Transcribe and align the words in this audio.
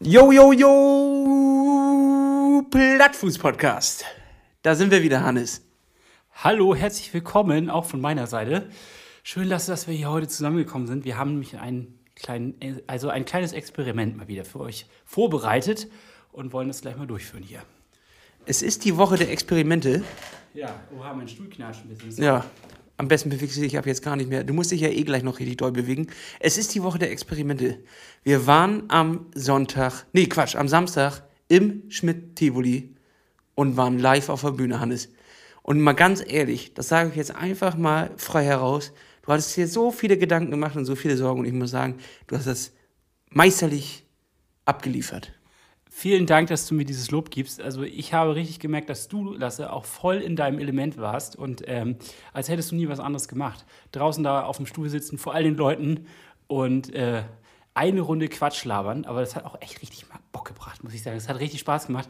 Yo, 0.00 0.32
yo, 0.32 0.52
yo! 0.52 1.82
Plattfuß-Podcast. 2.70 4.04
Da 4.62 4.74
sind 4.74 4.90
wir 4.90 5.02
wieder, 5.02 5.22
Hannes. 5.22 5.62
Hallo, 6.34 6.74
herzlich 6.74 7.12
willkommen, 7.14 7.70
auch 7.70 7.84
von 7.84 8.00
meiner 8.00 8.26
Seite. 8.26 8.68
Schön, 9.22 9.48
dass, 9.48 9.66
dass 9.66 9.86
wir 9.86 9.94
hier 9.94 10.10
heute 10.10 10.26
zusammengekommen 10.28 10.88
sind. 10.88 11.04
Wir 11.04 11.18
haben 11.18 11.32
nämlich 11.32 11.56
ein, 11.58 11.98
klein, 12.16 12.54
also 12.86 13.08
ein 13.10 13.24
kleines 13.24 13.52
Experiment 13.52 14.16
mal 14.16 14.26
wieder 14.28 14.44
für 14.44 14.60
euch 14.60 14.86
vorbereitet 15.04 15.88
und 16.32 16.52
wollen 16.52 16.68
das 16.68 16.80
gleich 16.80 16.96
mal 16.96 17.06
durchführen 17.06 17.44
hier. 17.44 17.62
Es 18.44 18.62
ist 18.62 18.84
die 18.84 18.96
Woche 18.96 19.16
der 19.16 19.30
Experimente. 19.30 20.02
Ja, 20.54 20.74
oha, 20.98 21.12
mein 21.14 21.28
Stuhl 21.28 21.48
knatscht 21.48 21.84
ein 21.84 21.88
bisschen. 21.96 22.24
Ja, 22.24 22.44
am 23.02 23.08
besten 23.08 23.30
bewegst 23.30 23.56
du 23.56 23.62
dich 23.62 23.76
ab 23.76 23.84
jetzt 23.84 24.02
gar 24.02 24.14
nicht 24.14 24.30
mehr. 24.30 24.44
Du 24.44 24.54
musst 24.54 24.70
dich 24.70 24.80
ja 24.80 24.88
eh 24.88 25.02
gleich 25.02 25.24
noch 25.24 25.40
richtig 25.40 25.56
doll 25.56 25.72
bewegen. 25.72 26.06
Es 26.38 26.56
ist 26.56 26.72
die 26.72 26.84
Woche 26.84 27.00
der 27.00 27.10
Experimente. 27.10 27.80
Wir 28.22 28.46
waren 28.46 28.84
am 28.90 29.26
Sonntag, 29.34 30.06
nee, 30.12 30.26
Quatsch, 30.26 30.54
am 30.54 30.68
Samstag 30.68 31.24
im 31.48 31.82
Schmidt-Tivoli 31.90 32.94
und 33.56 33.76
waren 33.76 33.98
live 33.98 34.28
auf 34.28 34.42
der 34.42 34.52
Bühne, 34.52 34.78
Hannes. 34.78 35.08
Und 35.62 35.80
mal 35.80 35.94
ganz 35.94 36.22
ehrlich, 36.24 36.74
das 36.74 36.86
sage 36.86 37.10
ich 37.10 37.16
jetzt 37.16 37.34
einfach 37.34 37.76
mal 37.76 38.12
frei 38.18 38.44
heraus. 38.44 38.92
Du 39.22 39.32
hattest 39.32 39.56
dir 39.56 39.66
so 39.66 39.90
viele 39.90 40.16
Gedanken 40.16 40.52
gemacht 40.52 40.76
und 40.76 40.84
so 40.84 40.94
viele 40.94 41.16
Sorgen 41.16 41.40
und 41.40 41.46
ich 41.46 41.52
muss 41.52 41.72
sagen, 41.72 41.98
du 42.28 42.36
hast 42.36 42.46
das 42.46 42.72
meisterlich 43.30 44.06
abgeliefert. 44.64 45.32
Vielen 45.94 46.24
Dank, 46.24 46.48
dass 46.48 46.66
du 46.66 46.74
mir 46.74 46.86
dieses 46.86 47.10
Lob 47.10 47.30
gibst. 47.30 47.60
Also 47.60 47.82
ich 47.82 48.14
habe 48.14 48.34
richtig 48.34 48.58
gemerkt, 48.60 48.88
dass 48.88 49.08
du, 49.08 49.34
Lasse, 49.34 49.70
auch 49.70 49.84
voll 49.84 50.16
in 50.16 50.36
deinem 50.36 50.58
Element 50.58 50.96
warst 50.96 51.36
und 51.36 51.62
ähm, 51.66 51.96
als 52.32 52.48
hättest 52.48 52.72
du 52.72 52.76
nie 52.76 52.88
was 52.88 52.98
anderes 52.98 53.28
gemacht. 53.28 53.66
Draußen 53.92 54.24
da 54.24 54.42
auf 54.42 54.56
dem 54.56 54.64
Stuhl 54.64 54.88
sitzen, 54.88 55.18
vor 55.18 55.34
all 55.34 55.44
den 55.44 55.54
Leuten 55.54 56.06
und 56.46 56.92
äh, 56.94 57.24
eine 57.74 58.00
Runde 58.00 58.28
Quatsch 58.28 58.64
labern. 58.64 59.04
Aber 59.04 59.20
das 59.20 59.36
hat 59.36 59.44
auch 59.44 59.60
echt 59.60 59.82
richtig 59.82 60.08
mal 60.08 60.18
Bock 60.32 60.46
gebracht, 60.46 60.82
muss 60.82 60.94
ich 60.94 61.02
sagen. 61.02 61.18
Das 61.18 61.28
hat 61.28 61.38
richtig 61.38 61.60
Spaß 61.60 61.88
gemacht. 61.88 62.08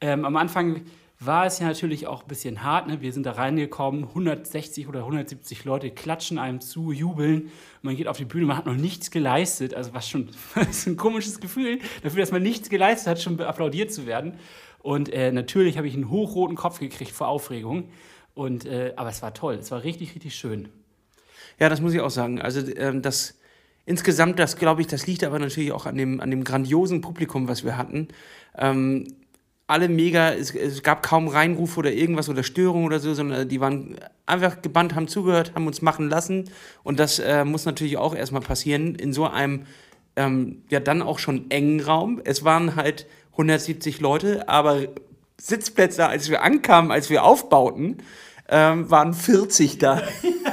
Ähm, 0.00 0.24
am 0.24 0.36
Anfang 0.36 0.86
war 1.20 1.46
es 1.46 1.58
ja 1.58 1.66
natürlich 1.66 2.06
auch 2.06 2.22
ein 2.22 2.28
bisschen 2.28 2.62
hart. 2.62 2.86
Ne? 2.86 3.00
Wir 3.00 3.12
sind 3.12 3.26
da 3.26 3.32
reingekommen, 3.32 4.04
160 4.04 4.86
oder 4.86 5.00
170 5.00 5.64
Leute 5.64 5.90
klatschen 5.90 6.38
einem 6.38 6.60
zu, 6.60 6.92
jubeln. 6.92 7.50
Man 7.82 7.96
geht 7.96 8.06
auf 8.06 8.18
die 8.18 8.24
Bühne, 8.24 8.46
man 8.46 8.56
hat 8.56 8.66
noch 8.66 8.76
nichts 8.76 9.10
geleistet. 9.10 9.74
Also 9.74 9.94
was 9.94 10.08
schon 10.08 10.30
ist 10.70 10.86
ein 10.86 10.96
komisches 10.96 11.40
Gefühl, 11.40 11.80
dafür, 12.02 12.20
dass 12.20 12.30
man 12.30 12.42
nichts 12.42 12.68
geleistet 12.68 13.08
hat, 13.08 13.20
schon 13.20 13.40
applaudiert 13.40 13.92
zu 13.92 14.06
werden. 14.06 14.38
Und 14.80 15.12
äh, 15.12 15.32
natürlich 15.32 15.76
habe 15.76 15.88
ich 15.88 15.94
einen 15.94 16.08
hochroten 16.08 16.56
Kopf 16.56 16.78
gekriegt 16.78 17.10
vor 17.10 17.28
Aufregung. 17.28 17.88
Und, 18.34 18.64
äh, 18.66 18.92
aber 18.94 19.08
es 19.08 19.20
war 19.20 19.34
toll, 19.34 19.56
es 19.56 19.72
war 19.72 19.82
richtig, 19.82 20.14
richtig 20.14 20.36
schön. 20.36 20.68
Ja, 21.58 21.68
das 21.68 21.80
muss 21.80 21.92
ich 21.94 22.00
auch 22.00 22.10
sagen. 22.10 22.40
Also 22.40 22.60
ähm, 22.76 23.02
das 23.02 23.40
insgesamt, 23.84 24.38
das 24.38 24.56
glaube 24.56 24.82
ich, 24.82 24.86
das 24.86 25.08
liegt 25.08 25.24
aber 25.24 25.40
natürlich 25.40 25.72
auch 25.72 25.86
an 25.86 25.96
dem, 25.96 26.20
an 26.20 26.30
dem 26.30 26.44
grandiosen 26.44 27.00
Publikum, 27.00 27.48
was 27.48 27.64
wir 27.64 27.76
hatten. 27.76 28.06
Ähm, 28.56 29.08
alle 29.68 29.88
mega, 29.88 30.32
es, 30.32 30.54
es, 30.54 30.82
gab 30.82 31.02
kaum 31.02 31.28
Reinruf 31.28 31.76
oder 31.76 31.92
irgendwas 31.92 32.30
oder 32.30 32.42
Störung 32.42 32.84
oder 32.84 33.00
so, 33.00 33.12
sondern 33.12 33.48
die 33.48 33.60
waren 33.60 33.96
einfach 34.24 34.62
gebannt, 34.62 34.94
haben 34.94 35.08
zugehört, 35.08 35.52
haben 35.54 35.66
uns 35.66 35.82
machen 35.82 36.08
lassen. 36.08 36.50
Und 36.82 36.98
das 36.98 37.18
äh, 37.18 37.44
muss 37.44 37.66
natürlich 37.66 37.98
auch 37.98 38.14
erstmal 38.14 38.40
passieren 38.40 38.94
in 38.94 39.12
so 39.12 39.28
einem, 39.28 39.66
ähm, 40.16 40.62
ja, 40.70 40.80
dann 40.80 41.02
auch 41.02 41.18
schon 41.18 41.50
engen 41.50 41.80
Raum. 41.80 42.20
Es 42.24 42.44
waren 42.44 42.76
halt 42.76 43.06
170 43.32 44.00
Leute, 44.00 44.48
aber 44.48 44.80
Sitzplätze, 45.36 46.06
als 46.06 46.30
wir 46.30 46.42
ankamen, 46.42 46.90
als 46.90 47.10
wir 47.10 47.22
aufbauten, 47.22 47.98
ähm, 48.48 48.90
waren 48.90 49.12
40 49.12 49.76
da. 49.76 50.02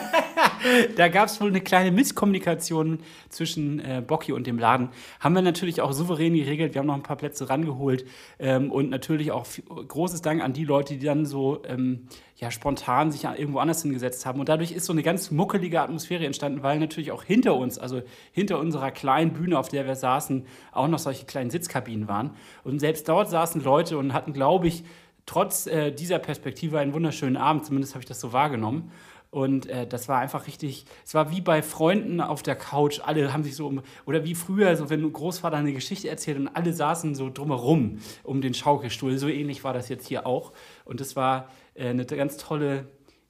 da 0.96 1.08
gab 1.08 1.28
es 1.28 1.40
wohl 1.42 1.50
eine 1.50 1.62
kleine 1.62 1.92
Misskommunikation 1.92 3.00
zwischen 3.30 3.80
äh, 3.80 4.04
Bocky 4.06 4.32
und 4.32 4.48
dem 4.48 4.60
Laden. 4.60 4.90
Haben 5.20 5.36
wir 5.36 5.42
natürlich 5.42 5.82
auch 5.82 5.92
souverän 5.92 6.34
geregelt. 6.34 6.74
Wir 6.74 6.80
haben 6.80 6.88
noch 6.88 6.96
ein 6.96 7.04
paar 7.04 7.16
Plätze 7.16 7.50
rangeholt. 7.50 8.06
Ähm, 8.40 8.72
und 8.72 8.90
natürlich 8.90 9.32
auch 9.32 9.46
großes 9.70 10.22
Dank 10.22 10.44
an 10.44 10.54
die 10.54 10.66
Leute, 10.66 10.98
die 10.98 11.06
dann 11.06 11.26
so 11.26 11.62
ähm, 11.68 12.08
ja, 12.38 12.52
spontan 12.52 13.12
sich 13.12 13.24
irgendwo 13.24 13.60
anders 13.60 13.82
hingesetzt 13.82 14.26
haben. 14.26 14.40
Und 14.40 14.50
dadurch 14.50 14.72
ist 14.72 14.86
so 14.86 14.94
eine 14.94 15.04
ganz 15.04 15.32
muckelige 15.32 15.82
Atmosphäre 15.82 16.26
entstanden, 16.26 16.64
weil 16.64 16.80
natürlich 16.80 17.12
auch 17.12 17.24
hinter 17.24 17.56
uns, 17.56 17.78
also 17.78 18.02
hinter 18.32 18.60
unserer 18.60 18.92
kleinen 18.92 19.34
Bühne, 19.34 19.58
auf 19.58 19.70
der 19.70 19.86
wir 19.86 19.96
saßen, 19.96 20.46
auch 20.72 20.88
noch 20.88 21.00
solche 21.00 21.26
kleinen 21.26 21.50
Sitzkabinen 21.50 22.08
waren. 22.08 22.32
Und 22.64 22.80
selbst 22.80 23.08
dort 23.08 23.30
saßen 23.30 23.64
Leute 23.64 23.98
und 23.98 24.14
hatten, 24.14 24.34
glaube 24.34 24.68
ich, 24.68 24.84
trotz 25.26 25.68
äh, 25.68 25.92
dieser 25.92 26.20
Perspektive 26.20 26.80
einen 26.80 26.94
wunderschönen 26.94 27.38
Abend. 27.38 27.66
Zumindest 27.66 27.96
habe 27.96 28.04
ich 28.04 28.08
das 28.08 28.20
so 28.20 28.34
wahrgenommen. 28.34 28.92
Und 29.36 29.66
äh, 29.66 29.86
das 29.86 30.08
war 30.08 30.20
einfach 30.20 30.48
richtig, 30.48 30.86
es 31.04 31.14
war 31.14 31.30
wie 31.30 31.42
bei 31.42 31.62
Freunden 31.62 32.22
auf 32.22 32.42
der 32.42 32.56
Couch, 32.56 33.02
alle 33.04 33.34
haben 33.34 33.44
sich 33.44 33.58
so 33.58 33.68
um, 33.68 33.82
oder 34.06 34.24
wie 34.24 34.34
früher, 34.34 34.78
so 34.78 34.90
wenn 34.90 35.12
Großvater 35.12 35.58
eine 35.58 35.74
Geschichte 35.74 36.08
erzählt 36.08 36.38
und 36.38 36.48
alle 36.48 36.72
saßen 36.72 37.16
so 37.16 37.30
drumherum 37.30 38.00
um 38.24 38.40
den 38.40 38.54
Schaukelstuhl. 38.54 39.18
So 39.18 39.28
ähnlich 39.28 39.66
war 39.66 39.74
das 39.74 39.90
jetzt 39.90 40.08
hier 40.08 40.26
auch. 40.26 40.54
Und 40.86 41.02
das 41.02 41.18
war 41.18 41.50
äh, 41.74 41.90
eine 41.90 42.06
ganz 42.06 42.38
tolle, 42.38 42.88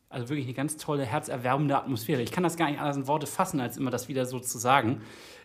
also 0.08 0.30
wirklich 0.30 0.46
eine 0.46 0.54
ganz 0.54 0.78
tolle, 0.78 1.06
herzerwärmende 1.06 1.76
Atmosphäre. 1.76 2.22
Ich 2.22 2.32
kann 2.32 2.44
das 2.44 2.56
gar 2.56 2.70
nicht 2.70 2.80
anders 2.80 2.98
in 2.98 3.08
Worte 3.08 3.26
fassen, 3.26 3.60
als 3.60 3.76
immer 3.76 3.90
das 3.90 4.08
wieder 4.08 4.28
so 4.28 4.40
zu 4.40 4.60
sagen. 4.60 5.02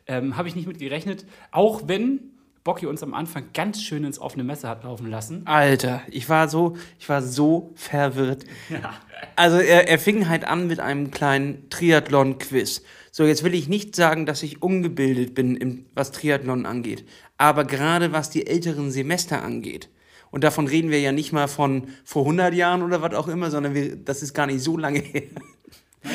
Ähm, 0.07 0.37
Habe 0.37 0.49
ich 0.49 0.57
nicht 0.57 0.69
mit 0.69 0.79
gerechnet. 0.79 1.25
Auch 1.53 1.89
wenn 1.89 2.30
Bocky 2.63 2.87
uns 2.87 3.03
am 3.03 3.15
Anfang 3.15 3.45
ganz 3.55 3.83
schön 3.83 4.05
ins 4.05 4.19
offene 4.19 4.45
Messer 4.45 4.69
hat 4.69 4.85
laufen 4.85 5.09
lassen. 5.09 5.47
Alter, 5.47 6.03
ich 6.11 6.29
war 6.29 6.49
so, 6.49 6.77
ich 6.99 7.09
war 7.09 7.23
so 7.23 7.73
verwirrt. 7.75 8.45
Ja. 8.69 8.95
Also 9.37 9.59
er, 9.59 9.89
er 9.89 9.99
fing 9.99 10.29
halt 10.29 10.45
an 10.45 10.67
mit 10.67 10.81
einem 10.81 11.11
kleinen 11.11 11.71
Triathlon-Quiz. 11.71 12.83
So, 13.11 13.25
jetzt 13.25 13.45
will 13.45 13.55
ich 13.55 13.69
nicht 13.69 13.97
sagen, 13.97 14.27
dass 14.27 14.43
ich 14.43 14.63
ungebildet 14.63 15.35
bin, 15.35 15.57
im, 15.57 15.87
was 15.95 16.13
Triathlon 16.13 16.67
angeht. 16.67 17.07
Aber 17.39 17.65
gerade 17.65 18.13
was 18.13 18.31
die 18.31 18.47
älteren 18.47 18.91
Semester 18.91 19.43
angeht. 19.43 19.89
Und 20.31 20.45
davon 20.45 20.67
reden 20.67 20.91
wir 20.91 21.01
ja 21.01 21.13
nicht 21.13 21.33
mal 21.33 21.49
von 21.49 21.89
vor 22.05 22.23
100 22.23 22.55
Jahren 22.55 22.83
oder 22.83 23.03
was 23.03 23.15
auch 23.15 23.29
immer, 23.29 23.51
sondern 23.51 23.75
wir, 23.75 23.97
das 23.97 24.23
ist 24.23 24.35
gar 24.35 24.47
nicht 24.47 24.63
so 24.63 24.77
lange 24.77 25.01
her. 25.01 25.23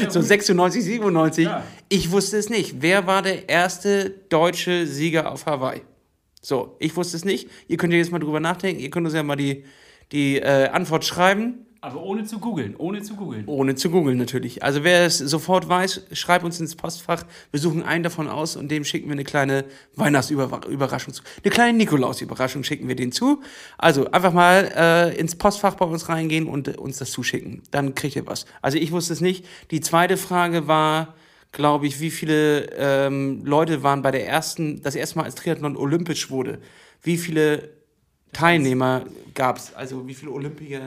Ja, 0.01 0.09
so 0.09 0.22
96, 0.22 0.83
97. 0.83 1.45
Ja. 1.45 1.63
Ich 1.89 2.12
wusste 2.12 2.38
es 2.38 2.50
nicht. 2.50 2.81
Wer 2.81 3.07
war 3.07 3.22
der 3.22 3.50
erste 3.50 4.09
deutsche 4.09 4.88
Sieger 4.88 5.31
auf 5.31 5.45
Hawaii? 5.45 5.81
So, 6.45 6.75
ich 6.78 6.95
wusste 6.95 7.17
es 7.17 7.25
nicht. 7.25 7.50
Ihr 7.67 7.78
könnt 7.78 7.91
ja 7.91 7.97
jetzt 7.97 8.11
mal 8.11 8.19
drüber 8.19 8.39
nachdenken. 8.39 8.79
Ihr 8.79 8.91
könnt 8.91 9.07
uns 9.07 9.16
ja 9.16 9.23
mal 9.23 9.35
die, 9.35 9.63
die 10.11 10.38
äh, 10.38 10.67
Antwort 10.67 11.03
schreiben. 11.03 11.66
Aber 11.81 12.03
ohne 12.03 12.23
zu 12.23 12.38
googeln, 12.38 12.75
ohne 12.78 13.01
zu 13.01 13.16
googeln. 13.16 13.45
Ohne 13.47 13.73
zu 13.73 13.89
googeln 13.89 14.19
natürlich. 14.19 14.61
Also 14.61 14.83
wer 14.83 15.07
es 15.07 15.17
sofort 15.17 15.67
weiß, 15.67 16.06
schreibt 16.11 16.45
uns 16.45 16.59
ins 16.59 16.75
Postfach. 16.75 17.23
Wir 17.50 17.59
suchen 17.59 17.81
einen 17.81 18.03
davon 18.03 18.28
aus 18.28 18.57
und 18.57 18.69
dem 18.69 18.83
schicken 18.83 19.07
wir 19.07 19.13
eine 19.13 19.23
kleine 19.23 19.66
Weihnachtsüberraschung 19.95 21.16
zu. 21.16 21.23
Eine 21.44 21.51
kleine 21.51 21.78
Nikolaus-Überraschung 21.79 22.63
schicken 22.63 22.88
wir 22.88 22.95
den 22.95 23.12
zu. 23.12 23.41
Also 23.79 24.12
einfach 24.12 24.31
mal 24.31 24.72
äh, 24.75 25.19
ins 25.19 25.35
Postfach 25.35 25.73
bei 25.73 25.85
uns 25.85 26.09
reingehen 26.09 26.45
und 26.45 26.77
uns 26.77 27.00
das 27.00 27.09
zuschicken. 27.09 27.63
Dann 27.72 27.95
kriegt 27.95 28.16
ihr 28.16 28.27
was. 28.27 28.45
Also 28.62 28.77
ich 28.77 28.91
wusste 28.91 29.13
es 29.13 29.22
nicht. 29.22 29.47
Die 29.72 29.81
zweite 29.81 30.16
Frage 30.16 30.67
war, 30.67 31.16
glaube 31.55 31.88
ich, 31.88 32.01
wie 32.01 32.11
viele 32.11 32.69
ähm, 32.77 33.43
Leute 33.45 33.81
waren 33.81 34.01
bei 34.01 34.11
der 34.11 34.27
ersten, 34.27 34.81
das 34.81 34.95
erste 34.95 35.17
Mal 35.17 35.23
als 35.23 35.35
Triathlon 35.35 35.77
olympisch 35.77 36.29
wurde. 36.29 36.59
Wie 37.01 37.17
viele 37.17 37.69
Teilnehmer 38.33 39.05
gab 39.33 39.57
es? 39.57 39.73
Also 39.73 40.05
wie 40.05 40.13
viele 40.13 40.31
Olympier, 40.31 40.81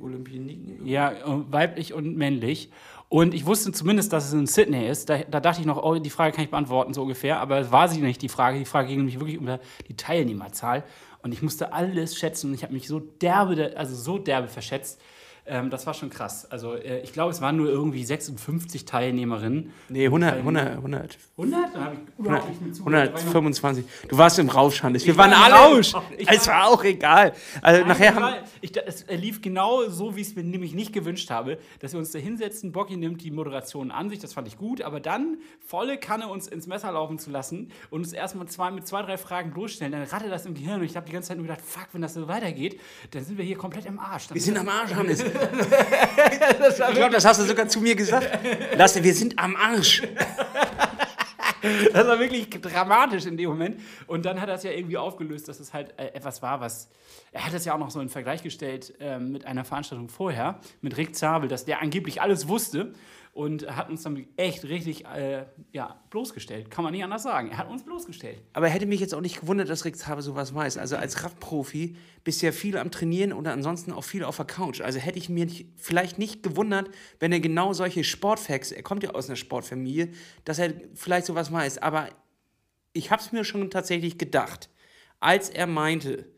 Olympioniken? 0.00 0.86
Ja, 0.86 1.12
weiblich 1.50 1.92
und 1.92 2.16
männlich. 2.16 2.70
Und 3.10 3.34
ich 3.34 3.44
wusste 3.44 3.70
zumindest, 3.72 4.12
dass 4.14 4.26
es 4.26 4.32
in 4.32 4.46
Sydney 4.46 4.88
ist. 4.88 5.10
Da, 5.10 5.18
da, 5.18 5.40
dachte 5.40 5.60
ich 5.60 5.66
noch, 5.66 5.82
oh, 5.82 5.98
die 5.98 6.10
Frage 6.10 6.34
kann 6.34 6.44
ich 6.44 6.50
beantworten, 6.50 6.94
so 6.94 7.02
ungefähr. 7.02 7.38
Aber 7.38 7.58
es 7.58 7.70
war 7.70 7.88
sie 7.88 8.00
nicht, 8.00 8.22
die 8.22 8.30
Frage. 8.30 8.58
Die 8.58 8.64
Frage 8.64 8.88
ging 8.88 8.96
nämlich 8.96 9.20
wirklich 9.20 9.38
um 9.38 9.46
die 9.88 9.96
Teilnehmerzahl. 9.96 10.84
Und 11.22 11.32
ich 11.32 11.42
musste 11.42 11.72
alles 11.74 12.16
schätzen 12.16 12.48
und 12.48 12.54
ich 12.54 12.62
habe 12.62 12.72
mich 12.72 12.88
so 12.88 12.98
derbe, 12.98 13.74
also 13.76 13.94
so 13.94 14.18
derbe 14.18 14.48
verschätzt. 14.48 15.00
Ähm, 15.46 15.68
das 15.68 15.86
war 15.86 15.92
schon 15.92 16.08
krass. 16.08 16.50
Also 16.50 16.74
äh, 16.74 17.00
ich 17.00 17.12
glaube, 17.12 17.30
es 17.30 17.40
waren 17.40 17.56
nur 17.56 17.68
irgendwie 17.68 18.04
56 18.04 18.86
Teilnehmerinnen. 18.86 19.72
Nee, 19.90 20.06
100. 20.06 20.38
100, 20.38 20.76
100. 20.76 21.18
100? 21.36 21.74
Da 21.74 21.84
habe 21.84 21.94
ich 21.94 22.18
überhaupt 22.18 22.48
nicht 22.48 22.62
mit 22.62 22.78
125. 22.78 23.84
Du 24.08 24.16
warst 24.16 24.38
im 24.38 24.48
Rausch, 24.48 24.82
Hannes. 24.82 25.04
Wir 25.06 25.16
waren 25.18 25.32
alle. 25.32 25.54
Rausch. 25.54 25.92
Es 26.16 26.48
war 26.48 26.68
auch 26.68 26.82
egal. 26.84 27.34
Also 27.60 27.80
Nein, 27.80 27.88
nachher 27.88 28.14
haben 28.14 28.44
ich, 28.64 28.72
es 28.76 29.04
lief 29.10 29.42
genau 29.42 29.88
so, 29.90 30.16
wie 30.16 30.22
ich 30.22 30.28
es 30.28 30.36
mir 30.36 30.42
nämlich 30.42 30.72
nicht 30.74 30.94
gewünscht 30.94 31.28
habe, 31.28 31.58
dass 31.80 31.92
wir 31.92 31.98
uns 31.98 32.12
da 32.12 32.18
hinsetzen. 32.18 32.72
Bocky 32.72 32.96
nimmt 32.96 33.22
die 33.22 33.30
Moderation 33.30 33.90
an 33.90 34.08
sich, 34.08 34.20
das 34.20 34.32
fand 34.32 34.48
ich 34.48 34.56
gut, 34.56 34.80
aber 34.80 35.00
dann 35.00 35.36
volle 35.66 35.98
Kanne 35.98 36.28
uns 36.28 36.48
ins 36.48 36.66
Messer 36.66 36.90
laufen 36.92 37.18
zu 37.18 37.30
lassen 37.30 37.70
und 37.90 38.00
uns 38.00 38.14
erstmal 38.14 38.48
zwei, 38.48 38.70
mit 38.70 38.86
zwei, 38.86 39.02
drei 39.02 39.18
Fragen 39.18 39.52
durchstellen, 39.52 39.92
dann 39.92 40.02
rattet 40.04 40.32
das 40.32 40.46
im 40.46 40.54
Gehirn 40.54 40.80
und 40.80 40.86
ich 40.86 40.96
habe 40.96 41.04
die 41.04 41.12
ganze 41.12 41.28
Zeit 41.28 41.36
nur 41.36 41.46
gedacht, 41.46 41.60
fuck, 41.60 41.88
wenn 41.92 42.00
das 42.00 42.14
so 42.14 42.26
weitergeht, 42.26 42.80
dann 43.10 43.22
sind 43.22 43.36
wir 43.36 43.44
hier 43.44 43.58
komplett 43.58 43.84
im 43.84 43.98
Arsch. 43.98 44.28
Dann 44.28 44.34
wir 44.34 44.42
sind 44.42 44.56
am 44.56 44.68
Arsch, 44.68 44.94
Hannes. 44.94 45.22
ich 46.90 46.94
glaube, 46.94 47.12
das 47.14 47.24
hast 47.24 47.40
du 47.40 47.44
sogar 47.44 47.68
zu 47.68 47.80
mir 47.80 47.94
gesagt. 47.94 48.28
Lasse, 48.76 49.02
wir 49.02 49.14
sind 49.14 49.38
am 49.38 49.56
Arsch. 49.56 50.02
Das 51.92 52.06
war 52.06 52.18
wirklich 52.18 52.50
dramatisch 52.50 53.24
in 53.24 53.36
dem 53.36 53.48
Moment. 53.48 53.80
Und 54.06 54.26
dann 54.26 54.40
hat 54.40 54.48
er 54.48 54.56
es 54.56 54.62
ja 54.64 54.70
irgendwie 54.70 54.98
aufgelöst, 54.98 55.48
dass 55.48 55.60
es 55.60 55.72
halt 55.72 55.98
äh, 55.98 56.08
etwas 56.08 56.42
war, 56.42 56.60
was. 56.60 56.90
Er 57.32 57.46
hat 57.46 57.54
es 57.54 57.64
ja 57.64 57.74
auch 57.74 57.78
noch 57.78 57.90
so 57.90 58.00
in 58.00 58.10
Vergleich 58.10 58.42
gestellt 58.42 58.92
äh, 59.00 59.18
mit 59.18 59.46
einer 59.46 59.64
Veranstaltung 59.64 60.08
vorher, 60.08 60.60
mit 60.82 60.96
Rick 60.96 61.16
Zabel, 61.16 61.48
dass 61.48 61.64
der 61.64 61.80
angeblich 61.80 62.20
alles 62.20 62.48
wusste 62.48 62.92
und 63.34 63.66
hat 63.66 63.90
uns 63.90 64.04
dann 64.04 64.26
echt 64.36 64.62
richtig 64.64 65.04
äh, 65.06 65.44
ja, 65.72 66.00
bloßgestellt. 66.10 66.70
Kann 66.70 66.84
man 66.84 66.92
nicht 66.92 67.02
anders 67.02 67.24
sagen. 67.24 67.50
Er 67.50 67.58
hat 67.58 67.68
uns 67.68 67.82
bloßgestellt. 67.82 68.38
Aber 68.52 68.68
hätte 68.68 68.86
mich 68.86 69.00
jetzt 69.00 69.12
auch 69.12 69.20
nicht 69.20 69.40
gewundert, 69.40 69.68
dass 69.68 69.84
Rick 69.84 69.96
Habe 70.06 70.22
sowas 70.22 70.54
weiß. 70.54 70.78
Also 70.78 70.96
als 70.96 71.24
Radprofi 71.24 71.96
ja 72.24 72.52
viel 72.52 72.78
am 72.78 72.92
Trainieren 72.92 73.32
oder 73.32 73.52
ansonsten 73.52 73.92
auch 73.92 74.04
viel 74.04 74.22
auf 74.22 74.36
der 74.36 74.44
Couch. 74.44 74.80
Also 74.80 75.00
hätte 75.00 75.18
ich 75.18 75.28
mir 75.28 75.46
nicht, 75.46 75.66
vielleicht 75.76 76.16
nicht 76.16 76.44
gewundert, 76.44 76.90
wenn 77.18 77.32
er 77.32 77.40
genau 77.40 77.72
solche 77.72 78.04
Sportfacts, 78.04 78.70
er 78.70 78.84
kommt 78.84 79.02
ja 79.02 79.10
aus 79.10 79.28
einer 79.28 79.36
Sportfamilie, 79.36 80.10
dass 80.44 80.60
er 80.60 80.72
vielleicht 80.94 81.26
sowas 81.26 81.50
weiß. 81.50 81.78
Aber 81.78 82.10
ich 82.92 83.10
habe 83.10 83.20
es 83.20 83.32
mir 83.32 83.44
schon 83.44 83.68
tatsächlich 83.68 84.16
gedacht, 84.16 84.70
als 85.18 85.50
er 85.50 85.66
meinte, 85.66 86.28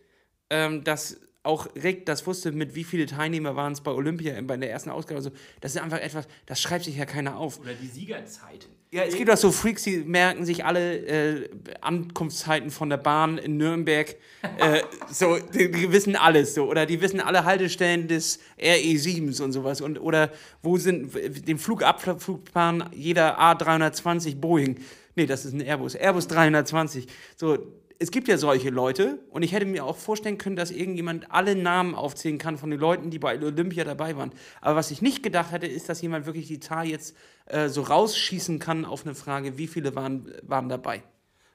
ähm, 0.49 0.83
dass 0.83 1.21
auch 1.47 1.69
Rick 1.83 2.07
das 2.07 2.27
wusste, 2.27 2.53
mit 2.53 2.75
wie 2.75 2.85
viele 2.85 3.07
Teilnehmer 3.07 3.57
waren 3.57 3.73
es 3.73 3.81
bei 3.81 3.91
Olympia 3.91 4.35
bei 4.43 4.57
der 4.57 4.71
ersten 4.71 4.91
Ausgabe. 4.91 5.23
So, 5.23 5.31
das 5.61 5.75
ist 5.75 5.81
einfach 5.81 6.01
etwas, 6.01 6.27
das 6.47 6.61
schreibt 6.61 6.85
sich 6.85 6.97
ja 6.97 7.07
keiner 7.07 7.37
auf. 7.37 7.61
Oder 7.61 7.75
die 7.75 7.87
Siegerzeit. 7.87 8.69
Ja, 8.93 9.03
es 9.03 9.17
gibt 9.17 9.31
auch 9.31 9.37
so 9.37 9.51
Freaks, 9.51 9.83
die 9.83 9.99
merken 9.99 10.45
sich 10.45 10.65
alle 10.65 10.97
äh, 10.97 11.51
Ankunftszeiten 11.81 12.71
von 12.71 12.89
der 12.89 12.99
Bahn 12.99 13.37
in 13.37 13.57
Nürnberg. 13.57 14.15
äh, 14.59 14.83
so, 15.11 15.39
die, 15.39 15.71
die, 15.71 15.93
wissen 15.93 16.15
alles 16.15 16.55
so. 16.55 16.71
Oder 16.71 16.87
die 16.87 17.01
wissen 17.01 17.21
alle 17.21 17.45
Haltestellen 17.45 18.07
des 18.07 18.39
RE7s 18.59 19.43
und 19.43 19.53
sowas. 19.53 19.81
Und, 19.81 19.99
oder 19.99 20.31
wo 20.63 20.79
sind 20.79 21.13
den 21.47 21.59
Flugabflugplan 21.59 22.91
jeder 22.93 23.41
A320 23.41 24.37
Boeing. 24.37 24.77
Nee, 25.17 25.27
das 25.27 25.45
ist 25.45 25.53
ein 25.53 25.61
Airbus. 25.61 25.95
Airbus 25.95 26.29
320. 26.29 27.07
So, 27.37 27.59
es 27.99 28.11
gibt 28.11 28.29
ja 28.29 28.37
solche 28.37 28.71
Leute 28.71 29.19
und 29.31 29.43
ich 29.43 29.53
hätte 29.53 29.67
mir 29.67 29.85
auch 29.85 29.97
vorstellen 29.97 30.39
können, 30.39 30.57
dass 30.57 30.71
irgendjemand 30.71 31.31
alle 31.31 31.55
Namen 31.57 31.95
aufzählen 31.95 32.39
kann 32.39 32.59
von 32.59 32.71
den 32.71 32.79
Leuten, 32.79 33.11
die 33.11 33.19
bei 33.19 33.41
Olympia 33.41 33.85
dabei 33.85 34.17
waren. 34.17 34.33
Aber 34.61 34.77
was 34.77 34.91
ich 34.91 35.03
nicht 35.03 35.23
gedacht 35.23 35.53
hätte, 35.53 35.67
ist, 35.67 35.89
dass 35.89 36.03
jemand 36.03 36.27
wirklich 36.27 36.47
die 36.47 36.61
Zahl 36.61 36.87
jetzt 36.87 37.17
äh, 37.47 37.69
so 37.69 37.83
rausschießen 37.83 38.59
kann 38.59 38.85
auf 38.85 39.05
eine 39.05 39.15
Frage, 39.15 39.57
wie 39.59 39.67
viele 39.67 39.95
waren, 39.95 40.33
waren 40.43 40.69
dabei. 40.69 41.03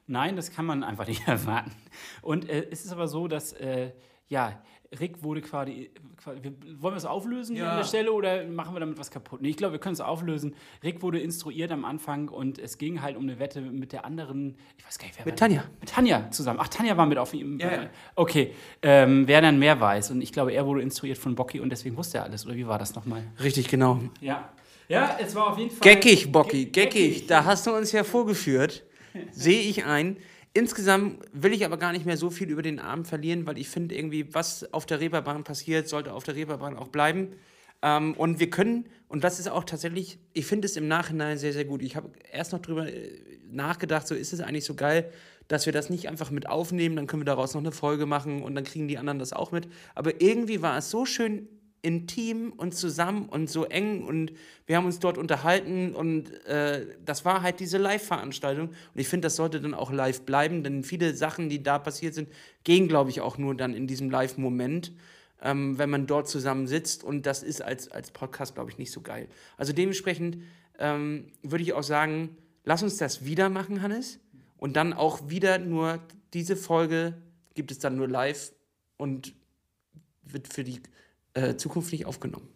Nein, 0.06 0.36
das 0.36 0.52
kann 0.52 0.66
man 0.66 0.82
einfach 0.82 1.06
nicht 1.06 1.22
erwarten. 1.28 1.72
Und 2.22 2.48
äh, 2.48 2.66
es 2.70 2.84
ist 2.84 2.92
aber 2.92 3.08
so, 3.08 3.28
dass 3.28 3.52
äh, 3.52 3.92
ja, 4.28 4.62
Rick 4.98 5.22
wurde 5.22 5.40
quasi, 5.40 5.90
quasi 6.16 6.40
wollen 6.42 6.94
wir 6.94 6.96
es 6.96 7.04
auflösen 7.04 7.56
ja. 7.56 7.70
an 7.70 7.76
der 7.78 7.84
Stelle 7.84 8.12
oder 8.12 8.44
machen 8.44 8.74
wir 8.74 8.80
damit 8.80 8.98
was 8.98 9.10
kaputt? 9.10 9.40
Nee, 9.40 9.50
ich 9.50 9.56
glaube, 9.56 9.72
wir 9.72 9.80
können 9.80 9.94
es 9.94 10.00
auflösen. 10.00 10.54
Rick 10.82 11.02
wurde 11.02 11.20
instruiert 11.20 11.72
am 11.72 11.84
Anfang 11.84 12.28
und 12.28 12.58
es 12.58 12.78
ging 12.78 13.02
halt 13.02 13.16
um 13.16 13.22
eine 13.22 13.38
Wette 13.38 13.60
mit 13.60 13.92
der 13.92 14.04
anderen, 14.04 14.56
ich 14.76 14.86
weiß 14.86 14.98
gar 14.98 15.06
nicht, 15.06 15.18
wer 15.18 15.26
Mit 15.26 15.38
Tanja. 15.38 15.64
Mit 15.80 15.88
Tanja 15.88 16.30
zusammen. 16.30 16.58
Ach, 16.62 16.68
Tanja 16.68 16.96
war 16.96 17.06
mit 17.06 17.18
auf 17.18 17.32
ihm. 17.34 17.58
Ja. 17.58 17.88
Okay, 18.16 18.52
ähm, 18.82 19.26
wer 19.26 19.40
dann 19.40 19.58
mehr 19.58 19.80
weiß. 19.80 20.10
Und 20.10 20.20
ich 20.20 20.32
glaube, 20.32 20.52
er 20.52 20.66
wurde 20.66 20.82
instruiert 20.82 21.18
von 21.18 21.34
Bocky 21.34 21.60
und 21.60 21.70
deswegen 21.70 21.96
wusste 21.96 22.18
er 22.18 22.24
alles. 22.24 22.44
Oder 22.46 22.56
wie 22.56 22.66
war 22.66 22.78
das 22.78 22.94
nochmal? 22.94 23.22
Richtig, 23.42 23.68
genau. 23.68 24.00
Ja. 24.20 24.50
Ja, 24.88 25.16
es 25.18 25.34
war 25.34 25.52
auf 25.52 25.58
jeden 25.58 25.70
Fall. 25.70 25.80
Geckig, 25.80 26.30
Bocky, 26.30 26.66
geckig. 26.66 27.26
Da 27.26 27.44
hast 27.44 27.66
du 27.66 27.74
uns 27.74 27.92
ja 27.92 28.04
vorgeführt. 28.04 28.84
Sehe 29.30 29.60
ich 29.60 29.84
ein. 29.84 30.16
Insgesamt 30.54 31.24
will 31.32 31.52
ich 31.52 31.64
aber 31.64 31.78
gar 31.78 31.92
nicht 31.92 32.04
mehr 32.04 32.18
so 32.18 32.28
viel 32.28 32.50
über 32.50 32.62
den 32.62 32.78
Abend 32.78 33.06
verlieren, 33.06 33.46
weil 33.46 33.56
ich 33.58 33.68
finde 33.68 33.94
irgendwie, 33.94 34.34
was 34.34 34.70
auf 34.72 34.84
der 34.84 35.00
Reeperbahn 35.00 35.44
passiert, 35.44 35.88
sollte 35.88 36.12
auf 36.12 36.24
der 36.24 36.36
Reeperbahn 36.36 36.76
auch 36.76 36.88
bleiben. 36.88 37.36
Ähm, 37.80 38.14
und 38.14 38.38
wir 38.38 38.50
können, 38.50 38.86
und 39.08 39.24
das 39.24 39.40
ist 39.40 39.48
auch 39.48 39.64
tatsächlich, 39.64 40.18
ich 40.34 40.46
finde 40.46 40.66
es 40.66 40.76
im 40.76 40.88
Nachhinein 40.88 41.38
sehr, 41.38 41.52
sehr 41.54 41.64
gut. 41.64 41.82
Ich 41.82 41.96
habe 41.96 42.10
erst 42.30 42.52
noch 42.52 42.60
drüber 42.60 42.86
äh, 42.86 43.18
nachgedacht, 43.50 44.06
so 44.06 44.14
ist 44.14 44.32
es 44.32 44.40
eigentlich 44.40 44.64
so 44.64 44.74
geil, 44.74 45.10
dass 45.48 45.66
wir 45.66 45.72
das 45.72 45.90
nicht 45.90 46.08
einfach 46.08 46.30
mit 46.30 46.48
aufnehmen, 46.48 46.96
dann 46.96 47.06
können 47.06 47.22
wir 47.22 47.26
daraus 47.26 47.54
noch 47.54 47.60
eine 47.60 47.72
Folge 47.72 48.06
machen 48.06 48.42
und 48.42 48.54
dann 48.54 48.64
kriegen 48.64 48.88
die 48.88 48.98
anderen 48.98 49.18
das 49.18 49.32
auch 49.32 49.52
mit. 49.52 49.68
Aber 49.94 50.20
irgendwie 50.20 50.62
war 50.62 50.78
es 50.78 50.90
so 50.90 51.06
schön 51.06 51.48
intim 51.82 52.52
und 52.56 52.74
zusammen 52.74 53.28
und 53.28 53.50
so 53.50 53.64
eng 53.64 54.04
und 54.04 54.32
wir 54.66 54.76
haben 54.76 54.86
uns 54.86 55.00
dort 55.00 55.18
unterhalten 55.18 55.94
und 55.94 56.32
äh, 56.46 56.86
das 57.04 57.24
war 57.24 57.42
halt 57.42 57.58
diese 57.58 57.76
Live-Veranstaltung 57.76 58.68
und 58.68 59.00
ich 59.00 59.08
finde, 59.08 59.26
das 59.26 59.36
sollte 59.36 59.60
dann 59.60 59.74
auch 59.74 59.90
live 59.92 60.22
bleiben, 60.22 60.62
denn 60.62 60.84
viele 60.84 61.14
Sachen, 61.14 61.48
die 61.48 61.62
da 61.62 61.80
passiert 61.80 62.14
sind, 62.14 62.28
gehen, 62.62 62.86
glaube 62.86 63.10
ich, 63.10 63.20
auch 63.20 63.36
nur 63.36 63.56
dann 63.56 63.74
in 63.74 63.88
diesem 63.88 64.10
Live-Moment, 64.10 64.92
ähm, 65.42 65.76
wenn 65.76 65.90
man 65.90 66.06
dort 66.06 66.28
zusammen 66.28 66.68
sitzt 66.68 67.02
und 67.02 67.26
das 67.26 67.42
ist 67.42 67.62
als, 67.62 67.88
als 67.90 68.12
Podcast, 68.12 68.54
glaube 68.54 68.70
ich, 68.70 68.78
nicht 68.78 68.92
so 68.92 69.00
geil. 69.00 69.28
Also 69.56 69.72
dementsprechend 69.72 70.38
ähm, 70.78 71.32
würde 71.42 71.64
ich 71.64 71.72
auch 71.72 71.82
sagen, 71.82 72.36
lass 72.64 72.84
uns 72.84 72.96
das 72.96 73.24
wieder 73.24 73.48
machen, 73.48 73.82
Hannes, 73.82 74.20
und 74.56 74.76
dann 74.76 74.92
auch 74.92 75.28
wieder 75.28 75.58
nur 75.58 75.98
diese 76.32 76.54
Folge 76.54 77.20
gibt 77.54 77.72
es 77.72 77.80
dann 77.80 77.96
nur 77.96 78.06
live 78.06 78.52
und 78.96 79.34
wird 80.22 80.52
für 80.52 80.62
die 80.62 80.80
äh, 81.34 81.56
zukünftig 81.56 82.06
aufgenommen. 82.06 82.48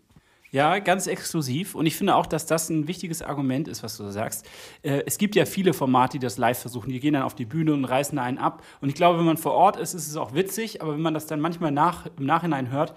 Ja, 0.52 0.78
ganz 0.78 1.06
exklusiv. 1.06 1.74
Und 1.74 1.86
ich 1.86 1.96
finde 1.96 2.14
auch, 2.14 2.26
dass 2.26 2.46
das 2.46 2.70
ein 2.70 2.86
wichtiges 2.86 3.20
Argument 3.20 3.68
ist, 3.68 3.82
was 3.82 3.96
du 3.96 4.08
sagst. 4.10 4.46
Äh, 4.82 5.02
es 5.04 5.18
gibt 5.18 5.34
ja 5.34 5.44
viele 5.44 5.72
Formate, 5.74 6.18
die 6.18 6.24
das 6.24 6.38
live 6.38 6.58
versuchen. 6.58 6.90
Die 6.90 7.00
gehen 7.00 7.14
dann 7.14 7.24
auf 7.24 7.34
die 7.34 7.44
Bühne 7.44 7.74
und 7.74 7.84
reißen 7.84 8.18
einen 8.18 8.38
ab. 8.38 8.62
Und 8.80 8.88
ich 8.88 8.94
glaube, 8.94 9.18
wenn 9.18 9.26
man 9.26 9.36
vor 9.36 9.52
Ort 9.52 9.76
ist, 9.76 9.92
ist 9.92 10.08
es 10.08 10.16
auch 10.16 10.34
witzig. 10.34 10.80
Aber 10.82 10.94
wenn 10.94 11.02
man 11.02 11.14
das 11.14 11.26
dann 11.26 11.40
manchmal 11.40 11.72
nach, 11.72 12.06
im 12.16 12.26
Nachhinein 12.26 12.70
hört, 12.70 12.94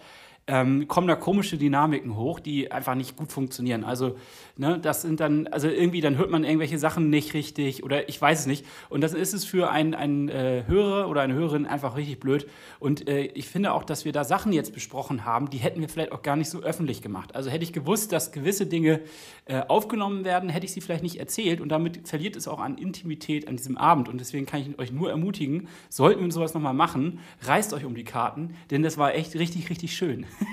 ähm, 0.50 0.88
kommen 0.88 1.08
da 1.08 1.16
komische 1.16 1.58
Dynamiken 1.58 2.18
hoch, 2.18 2.40
die 2.40 2.72
einfach 2.72 2.96
nicht 2.96 3.16
gut 3.16 3.32
funktionieren. 3.32 3.84
Also, 3.84 4.18
ne, 4.58 4.80
das 4.82 5.04
sind 5.04 5.20
dann, 5.20 5.46
also 5.48 5.68
irgendwie, 5.68 6.02
dann 6.02 6.18
hört 6.18 6.32
man 6.32 6.44
irgendwelche 6.44 6.80
Sachen 6.80 7.12
nicht 7.12 7.36
richtig 7.36 7.84
oder 7.84 8.10
ich 8.10 8.20
weiß 8.20 8.42
es 8.42 8.46
nicht. 8.48 8.66
Und 8.90 9.02
das 9.02 9.14
ist 9.14 9.34
es 9.34 9.46
für 9.46 9.70
einen, 9.70 9.94
einen 9.94 10.28
äh, 10.28 10.64
Hörer 10.66 11.08
oder 11.08 11.22
eine 11.22 11.36
Hörerin 11.36 11.68
einfach 11.68 11.96
richtig 11.96 12.20
blöd. 12.20 12.48
Und 12.80 13.08
äh, 13.08 13.26
ich 13.26 13.48
finde 13.48 13.74
auch, 13.74 13.84
dass 13.84 14.06
wir 14.06 14.12
da 14.12 14.24
Sachen 14.24 14.52
jetzt 14.52 14.74
besprochen 14.74 15.24
haben, 15.24 15.52
die 15.52 15.58
hätten 15.58 15.82
wir 15.82 15.88
vielleicht 15.88 16.12
auch 16.12 16.24
gar 16.24 16.36
nicht 16.36 16.50
so 16.50 16.62
öffentlich 16.62 17.04
gemacht. 17.04 17.36
Also 17.36 17.52
hätte 17.52 17.64
ich 17.64 17.72
gewusst, 17.72 18.12
dass 18.12 18.32
gewisse 18.32 18.66
Dinge 18.66 19.02
äh, 19.46 19.62
aufgenommen 19.68 20.26
werden, 20.26 20.50
hätte 20.50 20.66
ich 20.66 20.72
sie 20.72 20.82
vielleicht 20.82 21.04
nicht 21.04 21.20
erzählt 21.20 21.62
und 21.62 21.70
damit 21.70 22.08
verliert 22.08 22.36
es 22.36 22.48
auch 22.48 22.60
an 22.60 22.80
Intimität 22.80 23.48
an 23.48 23.56
diesem 23.56 23.78
Abend. 23.78 24.10
Und 24.10 24.20
deswegen 24.20 24.48
kann 24.48 24.62
ich 24.62 24.80
euch 24.80 24.92
nur 24.92 25.12
ermutigen, 25.12 25.68
sollten 25.90 26.26
wir 26.26 26.32
sowas 26.32 26.56
nochmal 26.56 26.74
machen, 26.74 27.20
reißt 27.44 27.72
euch 27.74 27.86
um 27.86 27.94
die 27.94 28.04
Karten, 28.04 28.56
denn 28.72 28.82
das 28.82 28.98
war 28.98 29.14
echt 29.14 29.36
richtig, 29.36 29.70
richtig 29.70 29.96
schön. 29.96 30.26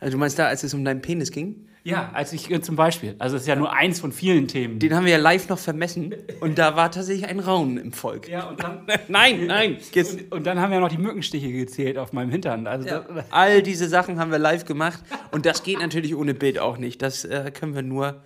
Also 0.00 0.16
du 0.16 0.18
meinst 0.18 0.38
da, 0.38 0.48
als 0.48 0.62
es 0.62 0.74
um 0.74 0.84
deinen 0.84 1.00
Penis 1.00 1.30
ging? 1.30 1.66
Ja, 1.82 2.10
als 2.12 2.32
ich 2.34 2.50
äh, 2.50 2.60
zum 2.60 2.76
Beispiel. 2.76 3.14
Also 3.18 3.36
es 3.36 3.42
ist 3.42 3.48
ja 3.48 3.56
nur 3.56 3.72
eins 3.72 4.00
von 4.00 4.12
vielen 4.12 4.48
Themen. 4.48 4.78
Den 4.78 4.94
haben 4.94 5.04
wir 5.04 5.12
ja 5.12 5.18
live 5.18 5.48
noch 5.48 5.58
vermessen 5.58 6.14
und 6.40 6.58
da 6.58 6.76
war 6.76 6.90
tatsächlich 6.90 7.26
ein 7.26 7.40
Raunen 7.40 7.78
im 7.78 7.92
Volk. 7.92 8.28
Ja, 8.28 8.48
und 8.48 8.62
dann. 8.62 8.86
nein, 9.08 9.46
nein. 9.46 9.78
Und, 9.94 10.32
und, 10.32 10.46
dann 10.46 10.60
haben 10.60 10.72
wir 10.72 10.80
noch 10.80 10.90
die 10.90 10.98
Mückenstiche 10.98 11.50
gezählt 11.52 11.96
auf 11.96 12.12
meinem 12.12 12.30
Hintern. 12.30 12.66
Also 12.66 12.88
ja, 12.88 13.06
all 13.30 13.62
diese 13.62 13.88
Sachen 13.88 14.18
haben 14.18 14.30
wir 14.30 14.38
live 14.38 14.64
gemacht 14.66 15.02
und 15.30 15.46
das 15.46 15.62
geht 15.62 15.78
natürlich 15.78 16.14
ohne 16.14 16.34
Bild 16.34 16.58
auch 16.58 16.76
nicht. 16.76 17.00
Das 17.00 17.24
äh, 17.24 17.50
können 17.50 17.74
wir 17.74 17.82
nur 17.82 18.22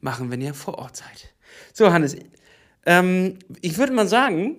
machen, 0.00 0.30
wenn 0.30 0.40
ihr 0.40 0.52
vor 0.52 0.78
Ort 0.78 0.96
seid. 0.96 1.32
So, 1.72 1.92
Hannes, 1.92 2.16
ähm, 2.86 3.38
ich 3.60 3.78
würde 3.78 3.92
mal 3.92 4.08
sagen, 4.08 4.56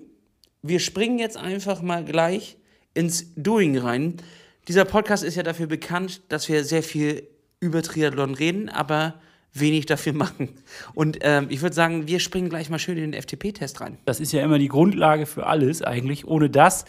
wir 0.62 0.80
springen 0.80 1.20
jetzt 1.20 1.38
einfach 1.38 1.82
mal 1.82 2.04
gleich 2.04 2.58
ins 2.94 3.34
Doing 3.36 3.78
rein. 3.78 4.16
Dieser 4.68 4.86
Podcast 4.86 5.24
ist 5.24 5.36
ja 5.36 5.44
dafür 5.44 5.68
bekannt, 5.68 6.22
dass 6.30 6.50
wir 6.50 6.64
sehr 6.64 6.82
viel 6.82 7.28
über 7.60 7.84
Triathlon 7.84 8.34
reden, 8.34 8.70
aber 8.70 9.16
wenig 9.54 9.86
dafür 9.86 10.14
machen. 10.14 10.50
Und 10.94 11.20
ähm, 11.22 11.48
ich 11.50 11.62
würde 11.62 11.76
sagen, 11.76 12.08
wir 12.08 12.20
springen 12.20 12.50
gleich 12.50 12.70
mal 12.70 12.80
schön 12.80 12.98
in 12.98 13.12
den 13.12 13.22
FTP-Test 13.22 13.82
rein. 13.82 13.98
Das 14.06 14.20
ist 14.20 14.34
ja 14.34 14.44
immer 14.44 14.58
die 14.58 14.68
Grundlage 14.68 15.26
für 15.26 15.46
alles 15.46 15.82
eigentlich. 15.82 16.26
Ohne 16.28 16.50
das 16.50 16.86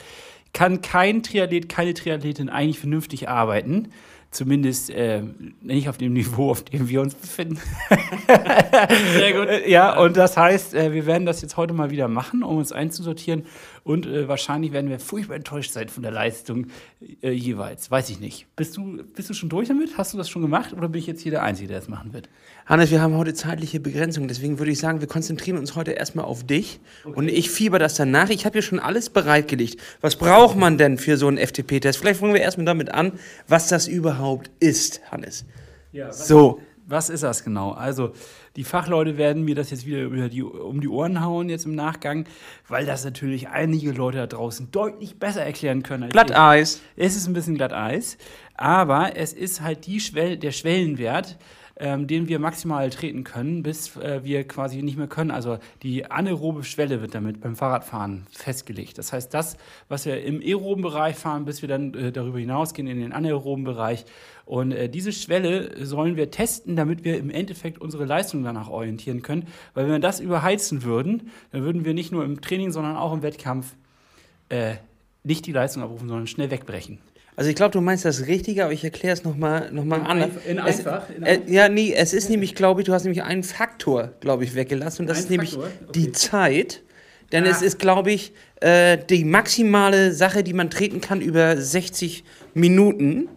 kann 0.52 0.80
kein 0.80 1.23
Triathlet, 1.23 1.68
keine 1.68 1.92
Triathletin 1.92 2.49
eigentlich 2.49 2.78
vernünftig 2.78 3.28
arbeiten. 3.28 3.88
Zumindest 4.30 4.90
äh, 4.90 5.23
nicht 5.61 5.88
auf 5.88 5.99
dem 5.99 6.12
Niveau, 6.12 6.50
auf 6.50 6.64
dem 6.64 6.88
wir 6.88 7.00
uns 7.00 7.14
befinden. 7.14 7.59
Sehr 9.16 9.33
gut. 9.33 9.66
ja, 9.66 9.99
und 9.99 10.16
das 10.16 10.37
heißt, 10.37 10.75
äh, 10.75 10.92
wir 10.92 11.06
werden 11.06 11.26
das 11.26 11.42
jetzt 11.42 11.56
heute 11.56 11.73
mal 11.73 11.90
wieder 11.90 12.09
machen, 12.09 12.42
um 12.42 12.56
uns 12.59 12.73
einzusortieren. 12.73 13.45
Und 13.87 14.05
äh, 14.05 14.26
wahrscheinlich 14.26 14.73
werden 14.73 14.90
wir 14.90 14.99
furchtbar 14.99 15.37
enttäuscht 15.37 15.71
sein 15.71 15.88
von 15.88 16.02
der 16.02 16.11
Leistung 16.11 16.66
äh, 17.23 17.31
jeweils. 17.31 17.88
Weiß 17.88 18.11
ich 18.11 18.19
nicht. 18.19 18.49
Bist 18.57 18.76
du, 18.76 19.05
bist 19.14 19.31
du 19.31 19.35
schon 19.35 19.49
durch 19.49 19.69
damit? 19.69 19.97
Hast 19.97 20.12
du 20.12 20.19
das 20.19 20.28
schon 20.28 20.43
gemacht? 20.43 20.73
Oder 20.73 20.88
bin 20.88 20.99
ich 20.99 21.07
jetzt 21.07 21.21
hier 21.21 21.31
der 21.31 21.45
Einzige, 21.45 21.69
der 21.69 21.78
das 21.78 21.87
machen 21.87 22.12
wird? 22.12 22.28
Hannes, 22.66 22.90
wir 22.90 23.00
haben 23.00 23.14
heute 23.14 23.33
zeitliche 23.33 23.78
Begrenzungen. 23.78 24.26
Deswegen 24.26 24.59
würde 24.59 24.73
ich 24.73 24.81
sagen, 24.81 24.99
wir 24.99 25.07
konzentrieren 25.07 25.57
uns 25.57 25.76
heute 25.76 25.93
erstmal 25.93 26.25
auf 26.25 26.43
dich. 26.43 26.81
Okay. 27.05 27.16
Und 27.16 27.28
ich 27.28 27.49
fieber 27.49 27.78
das 27.78 27.95
danach. 27.95 28.28
Ich 28.31 28.45
habe 28.45 28.55
hier 28.55 28.62
schon 28.62 28.81
alles 28.81 29.09
bereitgelegt. 29.09 29.81
Was 30.00 30.16
braucht 30.16 30.57
man 30.57 30.78
denn 30.78 30.99
für 30.99 31.16
so 31.16 31.28
einen 31.28 31.38
FTP-Test? 31.38 32.00
Vielleicht 32.00 32.19
fangen 32.19 32.35
wir 32.35 32.40
erstmal 32.40 32.66
damit 32.66 32.93
an, 32.93 33.12
was 33.47 33.69
das 33.69 33.87
überhaupt 33.87 34.50
ist, 34.59 35.00
Hannes. 35.12 35.45
Ja, 35.93 36.12
so. 36.12 36.61
Was 36.88 37.11
ist 37.11 37.25
das 37.25 37.43
genau? 37.43 37.73
Also, 37.73 38.12
die 38.55 38.62
Fachleute 38.62 39.19
werden 39.19 39.45
mir 39.45 39.57
das 39.57 39.71
jetzt 39.71 39.87
wieder 39.87 40.28
die, 40.28 40.43
um 40.43 40.81
die 40.81 40.88
Ohren 40.88 41.21
hauen 41.21 41.49
jetzt 41.49 41.66
im 41.66 41.75
Nachgang, 41.75 42.26
weil 42.69 42.87
das 42.87 43.05
natürlich 43.05 43.49
einige 43.49 43.90
Leute 43.90 44.19
da 44.19 44.26
draußen 44.26 44.71
deutlich 44.71 45.19
besser 45.19 45.43
erklären 45.43 45.83
können. 45.83 46.11
Glatteis. 46.11 46.81
Es 46.95 47.16
ist 47.16 47.26
ein 47.26 47.33
bisschen 47.33 47.57
Glatteis, 47.57 48.19
aber 48.55 49.16
es 49.16 49.33
ist 49.33 49.61
halt 49.61 49.87
die 49.87 49.99
Schwell 49.99 50.37
der 50.37 50.52
Schwellenwert, 50.52 51.37
ähm, 51.78 52.06
den 52.06 52.28
wir 52.28 52.38
maximal 52.38 52.88
treten 52.90 53.25
können, 53.25 53.62
bis 53.62 53.97
äh, 53.97 54.25
wir 54.25 54.47
quasi 54.49 54.83
nicht 54.83 54.97
mehr 54.97 55.09
können. 55.09 55.30
Also 55.30 55.59
die 55.83 56.11
anaerobe 56.11 56.64
Schwelle 56.64 57.02
wird 57.02 57.14
damit 57.14 57.40
beim 57.40 57.54
Fahrradfahren 57.54 58.26
festgelegt. 58.30 58.99
Das 58.99 59.12
heißt, 59.12 59.33
das, 59.35 59.56
was 59.88 60.06
wir 60.06 60.23
im 60.23 60.40
aeroben 60.40 60.83
Bereich 60.83 61.16
fahren, 61.16 61.45
bis 61.45 61.61
wir 61.61 61.68
dann 61.68 61.92
äh, 61.95 62.12
darüber 62.12 62.38
hinausgehen 62.38 62.88
in 62.88 62.99
den 62.99 63.12
anaeroben 63.12 63.64
Bereich. 63.64 64.06
Und 64.47 64.73
äh, 64.73 64.88
diese 64.88 65.12
Schwelle 65.12 65.85
sollen 65.85 66.16
wir 66.16 66.30
testen, 66.30 66.76
damit 66.76 67.04
wir 67.04 67.18
im 67.18 67.30
Endeffekt 67.30 67.78
unsere 67.80 68.04
Leistung 68.04 68.42
danach 68.42 68.71
orientieren 68.71 69.23
können. 69.23 69.47
Weil 69.75 69.85
wenn 69.85 69.92
wir 69.92 69.99
das 69.99 70.21
überheizen 70.21 70.83
würden, 70.83 71.30
dann 71.52 71.62
würden 71.62 71.85
wir 71.85 71.92
nicht 71.92 72.12
nur 72.12 72.25
im 72.25 72.40
Training, 72.40 72.71
sondern 72.71 72.97
auch 72.97 73.12
im 73.12 73.23
Wettkampf 73.23 73.75
äh, 74.49 74.76
nicht 75.25 75.45
die 75.47 75.52
Leistung 75.52 75.83
abrufen, 75.83 76.09
sondern 76.09 76.26
schnell 76.26 76.50
wegbrechen. 76.50 77.00
Also 77.37 77.50
ich 77.50 77.57
glaube, 77.57 77.73
du 77.73 77.81
meinst 77.83 78.05
das 78.07 78.26
Richtige, 78.26 78.64
aber 78.64 78.73
ich 78.73 78.83
erkläre 78.83 79.12
es 79.12 79.23
nochmal 79.23 79.71
noch 79.71 79.85
mal 79.85 80.00
anders. 80.00 80.31
in 80.49 80.59
es, 80.59 80.78
einfach? 80.78 81.05
In 81.14 81.23
äh, 81.23 81.40
ja, 81.47 81.69
nee, 81.69 81.93
es 81.95 82.14
ist 82.14 82.31
nämlich, 82.31 82.55
glaube 82.55 82.81
ich, 82.81 82.87
du 82.87 82.93
hast 82.95 83.05
nämlich 83.05 83.23
einen 83.23 83.43
Faktor, 83.43 84.12
glaube 84.21 84.45
ich, 84.45 84.55
weggelassen. 84.55 85.02
Und 85.02 85.09
das 85.09 85.19
Ein 85.19 85.23
ist 85.25 85.31
nämlich 85.31 85.50
Faktor? 85.52 85.71
die 85.95 86.02
Okay. 86.09 86.12
Zeit. 86.12 86.83
Denn 87.33 87.45
Ah. 87.45 87.49
es 87.50 87.61
ist, 87.61 87.78
glaube 87.78 88.11
ich, 88.12 88.33
äh, 88.61 88.97
die 89.11 89.25
maximale 89.25 90.12
Sache, 90.14 90.43
die 90.45 90.55
man 90.55 90.71
treten 90.71 91.00
kann 91.02 91.21
über 91.21 91.57
60 91.61 92.25
Minuten. 92.55 93.28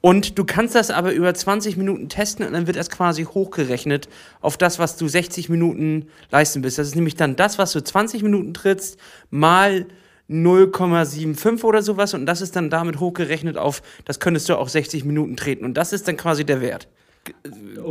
Und 0.00 0.38
du 0.38 0.44
kannst 0.44 0.76
das 0.76 0.92
aber 0.92 1.12
über 1.12 1.34
20 1.34 1.76
Minuten 1.76 2.08
testen 2.08 2.46
und 2.46 2.52
dann 2.52 2.68
wird 2.68 2.76
das 2.76 2.88
quasi 2.88 3.24
hochgerechnet 3.24 4.08
auf 4.40 4.56
das, 4.56 4.78
was 4.78 4.96
du 4.96 5.08
60 5.08 5.48
Minuten 5.48 6.06
leisten 6.30 6.62
bist. 6.62 6.78
Das 6.78 6.86
ist 6.86 6.94
nämlich 6.94 7.16
dann 7.16 7.34
das, 7.34 7.58
was 7.58 7.72
du 7.72 7.82
20 7.82 8.22
Minuten 8.22 8.54
trittst, 8.54 8.96
mal 9.30 9.86
0,75 10.30 11.64
oder 11.64 11.82
sowas 11.82 12.14
und 12.14 12.26
das 12.26 12.40
ist 12.40 12.54
dann 12.54 12.70
damit 12.70 13.00
hochgerechnet 13.00 13.56
auf, 13.56 13.82
das 14.04 14.20
könntest 14.20 14.48
du 14.48 14.56
auch 14.56 14.68
60 14.68 15.04
Minuten 15.04 15.36
treten 15.36 15.64
und 15.64 15.74
das 15.74 15.92
ist 15.92 16.06
dann 16.06 16.16
quasi 16.16 16.44
der 16.44 16.60
Wert, 16.60 16.88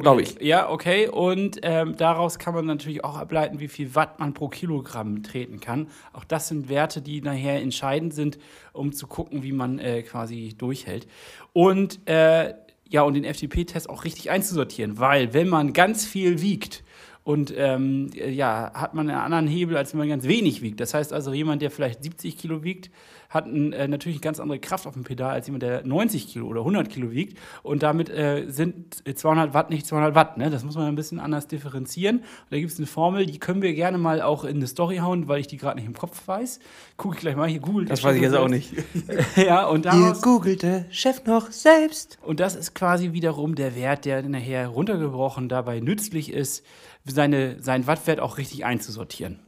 glaube 0.01 0.21
ich. 0.21 0.39
Ja, 0.39 0.69
okay. 0.69 1.07
Und 1.07 1.59
ähm, 1.63 1.95
daraus 1.97 2.37
kann 2.37 2.53
man 2.53 2.65
natürlich 2.65 3.03
auch 3.03 3.17
ableiten, 3.17 3.59
wie 3.59 3.67
viel 3.67 3.95
Watt 3.95 4.19
man 4.19 4.33
pro 4.33 4.49
Kilogramm 4.49 5.23
treten 5.23 5.59
kann. 5.59 5.87
Auch 6.13 6.23
das 6.23 6.47
sind 6.47 6.69
Werte, 6.69 7.01
die 7.01 7.21
nachher 7.21 7.61
entscheidend 7.61 8.13
sind, 8.13 8.37
um 8.73 8.93
zu 8.93 9.07
gucken, 9.07 9.43
wie 9.43 9.51
man 9.51 9.79
äh, 9.79 10.03
quasi 10.03 10.55
durchhält. 10.57 11.07
Und 11.53 12.07
äh, 12.07 12.53
ja, 12.89 13.01
und 13.01 13.15
den 13.15 13.25
FTP-Test 13.25 13.89
auch 13.89 14.03
richtig 14.05 14.29
einzusortieren, 14.31 14.99
weil 14.99 15.33
wenn 15.33 15.49
man 15.49 15.73
ganz 15.73 16.05
viel 16.05 16.41
wiegt, 16.41 16.83
und 17.27 17.53
ähm, 17.57 18.09
ja, 18.15 18.71
hat 18.73 18.93
man 18.93 19.09
einen 19.09 19.19
anderen 19.19 19.47
Hebel, 19.47 19.75
als 19.75 19.91
wenn 19.91 19.97
man 19.97 20.07
ganz 20.07 20.23
wenig 20.29 20.61
wiegt. 20.61 20.79
Das 20.79 20.93
heißt 20.93 21.11
also, 21.11 21.33
jemand, 21.33 21.61
der 21.61 21.71
vielleicht 21.71 22.01
70 22.01 22.37
Kilo 22.37 22.63
wiegt, 22.63 22.89
hat 23.29 23.47
ein, 23.47 23.73
äh, 23.73 23.89
natürlich 23.89 24.19
eine 24.19 24.21
ganz 24.21 24.39
andere 24.39 24.59
Kraft 24.59 24.87
auf 24.87 24.93
dem 24.93 25.03
Pedal 25.03 25.31
als 25.31 25.45
jemand, 25.47 25.63
der 25.63 25.85
90 25.85 26.29
Kilo 26.29 26.47
oder 26.47 26.61
100 26.61 26.89
Kilo 26.89 27.11
wiegt. 27.11 27.37
Und 27.63 27.83
damit 27.83 28.09
äh, 28.09 28.45
sind 28.47 29.03
200 29.13 29.53
Watt 29.53 29.69
nicht 29.69 29.85
200 29.85 30.15
Watt. 30.15 30.37
Ne? 30.37 30.49
Das 30.49 30.63
muss 30.63 30.75
man 30.75 30.85
ein 30.85 30.95
bisschen 30.95 31.19
anders 31.19 31.47
differenzieren. 31.47 32.19
Und 32.19 32.25
da 32.51 32.59
gibt 32.59 32.71
es 32.71 32.77
eine 32.77 32.87
Formel, 32.87 33.25
die 33.25 33.39
können 33.39 33.61
wir 33.61 33.73
gerne 33.73 33.97
mal 33.97 34.21
auch 34.21 34.45
in 34.45 34.55
eine 34.55 34.67
Story 34.67 34.99
hauen, 34.99 35.27
weil 35.27 35.41
ich 35.41 35.47
die 35.47 35.57
gerade 35.57 35.75
nicht 35.75 35.87
im 35.87 35.95
Kopf 35.95 36.25
weiß. 36.29 36.59
Gucke 36.95 37.15
ich 37.15 37.19
gleich 37.19 37.35
mal 37.35 37.49
hier, 37.49 37.59
Google. 37.59 37.87
Das 37.87 38.05
weiß 38.05 38.15
ich 38.15 38.21
jetzt 38.21 38.37
auch 38.37 38.47
nicht. 38.47 38.71
ja, 39.35 39.65
und 39.67 39.91
Hier 39.91 39.99
daraus, 39.99 40.21
googelt 40.21 40.63
der 40.63 40.85
Chef 40.91 41.25
noch 41.25 41.51
selbst. 41.51 42.19
und 42.21 42.39
das 42.39 42.55
ist 42.55 42.73
quasi 42.73 43.11
wiederum 43.11 43.55
der 43.55 43.75
Wert, 43.75 44.05
der 44.05 44.23
nachher 44.23 44.69
runtergebrochen 44.69 45.49
dabei 45.49 45.81
nützlich 45.81 46.31
ist, 46.31 46.63
seine, 47.11 47.61
seinen 47.61 47.87
Wattwert 47.87 48.19
auch 48.19 48.37
richtig 48.37 48.65
einzusortieren. 48.65 49.39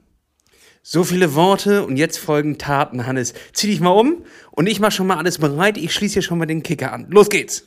So 0.82 1.04
viele 1.04 1.36
Worte 1.36 1.86
und 1.86 1.98
jetzt 1.98 2.18
folgen 2.18 2.58
Taten, 2.58 3.06
Hannes. 3.06 3.34
Zieh 3.54 3.68
dich 3.68 3.80
mal 3.80 3.92
um 3.92 4.24
und 4.52 4.68
ich 4.68 4.80
mach 4.80 4.92
schon 4.92 5.08
mal 5.08 5.18
alles 5.18 5.38
bereit. 5.38 5.78
Ich 5.78 5.94
schließe 5.94 6.14
hier 6.14 6.22
schon 6.22 6.38
mal 6.38 6.46
den 6.46 6.64
Kicker 6.64 6.94
an. 6.94 7.08
Los 7.10 7.30
geht's! 7.30 7.66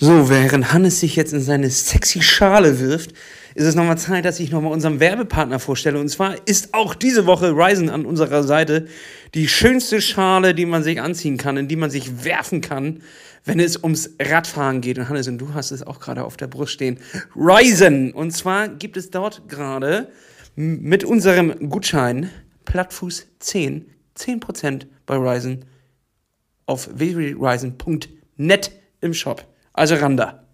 So, 0.00 0.30
während 0.30 0.72
Hannes 0.72 1.00
sich 1.00 1.16
jetzt 1.16 1.32
in 1.32 1.40
seine 1.40 1.68
sexy 1.70 2.22
Schale 2.22 2.78
wirft, 2.78 3.14
ist 3.56 3.64
es 3.64 3.74
nochmal 3.74 3.98
Zeit, 3.98 4.24
dass 4.24 4.38
ich 4.38 4.52
nochmal 4.52 4.70
unseren 4.70 5.00
Werbepartner 5.00 5.58
vorstelle. 5.58 5.98
Und 5.98 6.08
zwar 6.08 6.36
ist 6.46 6.72
auch 6.72 6.94
diese 6.94 7.26
Woche 7.26 7.50
Ryzen 7.50 7.90
an 7.90 8.06
unserer 8.06 8.44
Seite 8.44 8.86
die 9.34 9.48
schönste 9.48 10.00
Schale, 10.00 10.54
die 10.54 10.66
man 10.66 10.84
sich 10.84 11.00
anziehen 11.00 11.36
kann, 11.36 11.56
in 11.56 11.66
die 11.66 11.74
man 11.74 11.90
sich 11.90 12.24
werfen 12.24 12.60
kann, 12.60 13.02
wenn 13.44 13.60
es 13.60 13.76
ums 13.76 14.10
Radfahren 14.20 14.80
geht. 14.80 14.98
Und 14.98 15.08
Hannes, 15.08 15.28
und 15.28 15.38
du 15.38 15.54
hast 15.54 15.70
es 15.70 15.82
auch 15.82 16.00
gerade 16.00 16.24
auf 16.24 16.36
der 16.36 16.46
Brust 16.46 16.72
stehen. 16.72 16.98
Ryzen! 17.36 18.12
Und 18.12 18.32
zwar 18.32 18.68
gibt 18.68 18.96
es 18.96 19.10
dort 19.10 19.48
gerade 19.48 20.10
mit 20.56 21.04
unserem 21.04 21.70
Gutschein 21.70 22.30
Plattfuß10 22.66 23.84
10% 24.18 24.86
bei 25.06 25.16
Ryzen 25.16 25.64
auf 26.66 26.90
www.ryzen.net 26.92 28.72
im 29.00 29.14
Shop. 29.14 29.46
Also 29.72 29.94
Randa. 29.94 30.44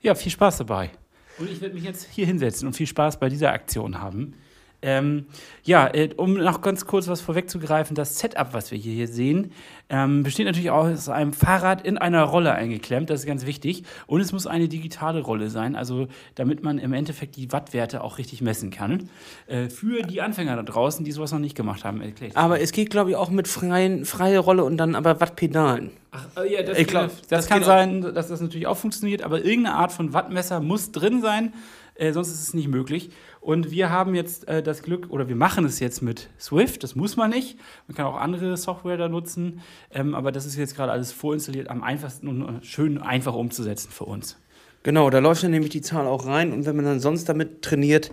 Ja, 0.00 0.14
viel 0.14 0.32
Spaß 0.32 0.58
dabei. 0.58 0.90
Und 1.38 1.50
ich 1.50 1.60
werde 1.60 1.74
mich 1.74 1.84
jetzt 1.84 2.08
hier 2.10 2.26
hinsetzen 2.26 2.66
und 2.66 2.74
viel 2.74 2.86
Spaß 2.86 3.18
bei 3.18 3.28
dieser 3.28 3.52
Aktion 3.52 4.00
haben. 4.00 4.34
Ähm, 4.82 5.26
ja, 5.62 5.86
äh, 5.94 6.10
um 6.16 6.34
noch 6.34 6.60
ganz 6.60 6.86
kurz 6.86 7.06
was 7.06 7.20
vorwegzugreifen, 7.20 7.94
das 7.94 8.18
Setup, 8.18 8.52
was 8.52 8.72
wir 8.72 8.78
hier, 8.78 8.92
hier 8.92 9.08
sehen, 9.08 9.52
ähm, 9.88 10.24
besteht 10.24 10.46
natürlich 10.46 10.70
auch 10.70 10.86
aus 10.86 11.08
einem 11.08 11.32
Fahrrad 11.32 11.86
in 11.86 11.98
einer 11.98 12.22
Rolle 12.24 12.52
eingeklemmt, 12.52 13.08
das 13.08 13.20
ist 13.20 13.26
ganz 13.26 13.46
wichtig. 13.46 13.84
Und 14.06 14.20
es 14.20 14.32
muss 14.32 14.46
eine 14.46 14.68
digitale 14.68 15.20
Rolle 15.20 15.50
sein, 15.50 15.76
also 15.76 16.08
damit 16.34 16.62
man 16.62 16.78
im 16.78 16.92
Endeffekt 16.92 17.36
die 17.36 17.52
Wattwerte 17.52 18.02
auch 18.02 18.18
richtig 18.18 18.42
messen 18.42 18.70
kann. 18.70 19.08
Äh, 19.46 19.68
für 19.68 20.02
die 20.02 20.20
Anfänger 20.20 20.56
da 20.56 20.62
draußen, 20.62 21.04
die 21.04 21.12
sowas 21.12 21.30
noch 21.30 21.38
nicht 21.38 21.56
gemacht 21.56 21.84
haben, 21.84 22.00
erkläre 22.00 22.30
ich 22.30 22.36
Aber 22.36 22.60
es 22.60 22.72
geht, 22.72 22.90
glaube 22.90 23.10
ich, 23.10 23.16
auch 23.16 23.30
mit 23.30 23.46
freien, 23.46 24.04
freie 24.04 24.38
Rolle 24.38 24.64
und 24.64 24.78
dann 24.78 24.94
aber 24.96 25.20
Wattpedalen. 25.20 25.90
Ach, 26.10 26.26
äh, 26.42 26.52
ja, 26.52 26.62
das, 26.62 26.78
Ich 26.78 26.86
glaub, 26.88 27.08
das, 27.08 27.26
das 27.28 27.46
kann 27.46 27.62
sein, 27.62 28.02
dass 28.02 28.28
das 28.28 28.40
natürlich 28.40 28.66
auch 28.66 28.76
funktioniert, 28.76 29.22
aber 29.22 29.44
irgendeine 29.44 29.76
Art 29.76 29.92
von 29.92 30.12
Wattmesser 30.12 30.60
muss 30.60 30.90
drin 30.90 31.22
sein, 31.22 31.52
äh, 31.94 32.12
sonst 32.12 32.28
ist 32.28 32.42
es 32.42 32.54
nicht 32.54 32.68
möglich. 32.68 33.10
Und 33.40 33.70
wir 33.70 33.90
haben 33.90 34.14
jetzt 34.14 34.48
äh, 34.48 34.62
das 34.62 34.82
Glück, 34.82 35.10
oder 35.10 35.28
wir 35.28 35.36
machen 35.36 35.64
es 35.64 35.80
jetzt 35.80 36.02
mit 36.02 36.30
Swift, 36.38 36.82
das 36.82 36.94
muss 36.94 37.16
man 37.16 37.30
nicht. 37.30 37.58
Man 37.88 37.96
kann 37.96 38.06
auch 38.06 38.16
andere 38.16 38.56
Software 38.56 38.96
da 38.96 39.08
nutzen, 39.08 39.60
ähm, 39.90 40.14
aber 40.14 40.32
das 40.32 40.46
ist 40.46 40.56
jetzt 40.56 40.76
gerade 40.76 40.92
alles 40.92 41.12
vorinstalliert, 41.12 41.68
am 41.68 41.82
einfachsten 41.82 42.28
und 42.28 42.42
äh, 42.42 42.64
schön 42.64 42.98
einfach 42.98 43.34
umzusetzen 43.34 43.90
für 43.90 44.04
uns. 44.04 44.38
Genau, 44.84 45.10
da 45.10 45.18
läuft 45.20 45.44
dann 45.44 45.52
nämlich 45.52 45.70
die 45.70 45.80
Zahl 45.80 46.06
auch 46.06 46.26
rein 46.26 46.52
und 46.52 46.66
wenn 46.66 46.74
man 46.74 46.84
dann 46.84 47.00
sonst 47.00 47.28
damit 47.28 47.62
trainiert, 47.62 48.10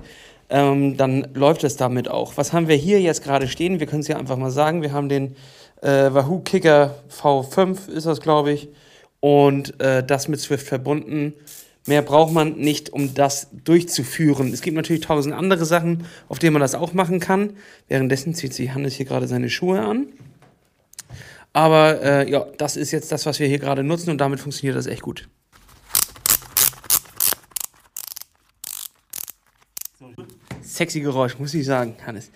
ähm, 0.50 0.98
dann 0.98 1.28
läuft 1.34 1.64
es 1.64 1.78
damit 1.78 2.10
auch. 2.10 2.38
Was 2.38 2.54
haben 2.54 2.68
wir 2.68 2.76
hier 2.76 3.02
jetzt 3.02 3.24
gerade 3.24 3.48
stehen? 3.48 3.80
Wir 3.80 3.88
können 3.88 4.02
es 4.02 4.08
ja 4.08 4.18
einfach 4.18 4.38
mal 4.38 4.52
sagen. 4.52 4.82
Wir 4.82 4.92
haben 4.92 5.10
den 5.10 5.36
äh, 5.82 6.14
Wahoo 6.14 6.40
Kicker 6.40 6.96
V5, 7.10 7.90
ist 7.90 8.06
das, 8.06 8.20
glaube 8.20 8.52
ich, 8.52 8.70
und 9.20 9.80
äh, 9.80 10.04
das 10.04 10.28
mit 10.28 10.40
Swift 10.40 10.68
verbunden. 10.68 11.34
Mehr 11.86 12.02
braucht 12.02 12.34
man 12.34 12.58
nicht, 12.58 12.90
um 12.90 13.14
das 13.14 13.48
durchzuführen. 13.64 14.54
Es 14.54 14.62
gibt 14.62 14.76
natürlich 14.76 15.02
tausend 15.02 15.34
andere 15.34 15.66
Sachen, 15.66 16.06
auf 16.28 16.40
denen 16.40 16.54
man 16.54 16.62
das 16.62 16.76
auch 16.76 16.94
machen 16.94 17.20
kann. 17.20 17.54
Währenddessen 17.88 18.34
zieht 18.36 18.54
sich 18.54 18.74
Hannes 18.74 18.96
hier 18.96 19.06
gerade 19.06 19.28
seine 19.28 19.50
Schuhe 19.50 19.82
an. 19.82 20.08
Aber 21.54 22.02
äh, 22.02 22.30
ja, 22.30 22.46
das 22.58 22.78
ist 22.78 22.92
jetzt 22.92 23.12
das, 23.12 23.26
was 23.26 23.40
wir 23.40 23.48
hier 23.48 23.60
gerade 23.60 23.84
nutzen 23.84 24.12
und 24.12 24.20
damit 24.20 24.40
funktioniert 24.40 24.78
das 24.78 24.86
echt 24.86 25.02
gut. 25.02 25.28
Sexy 30.62 31.02
Geräusch, 31.02 31.40
muss 31.40 31.54
ich 31.54 31.66
sagen, 31.66 31.96
Hannes. 32.06 32.32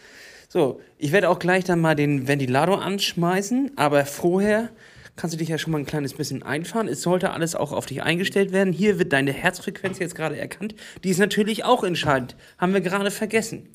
So, 0.50 0.82
ich 0.98 1.12
werde 1.12 1.30
auch 1.30 1.40
gleich 1.40 1.64
dann 1.64 1.80
mal 1.80 1.96
den 1.96 2.28
Ventilator 2.28 2.82
anschmeißen, 2.82 3.72
aber 3.76 4.06
vorher 4.06 4.70
kannst 5.16 5.34
du 5.34 5.38
dich 5.38 5.50
ja 5.50 5.58
schon 5.58 5.72
mal 5.72 5.80
ein 5.80 5.86
kleines 5.86 6.14
bisschen 6.14 6.44
einfahren. 6.44 6.88
Es 6.88 7.02
sollte 7.02 7.32
alles 7.32 7.56
auch 7.56 7.72
auf 7.72 7.86
dich 7.86 8.02
eingestellt 8.04 8.52
werden. 8.52 8.74
Hier 8.74 9.00
wird 9.00 9.14
deine 9.14 9.32
Herzfrequenz 9.32 10.00
jetzt 10.00 10.16
gerade 10.16 10.38
erkannt. 10.38 10.76
Die 11.04 11.10
ist 11.10 11.20
natürlich 11.20 11.64
auch 11.66 11.84
entscheidend. 11.84 12.36
Haben 12.58 12.74
wir 12.74 12.82
gerade 12.82 13.12
vergessen. 13.12 13.70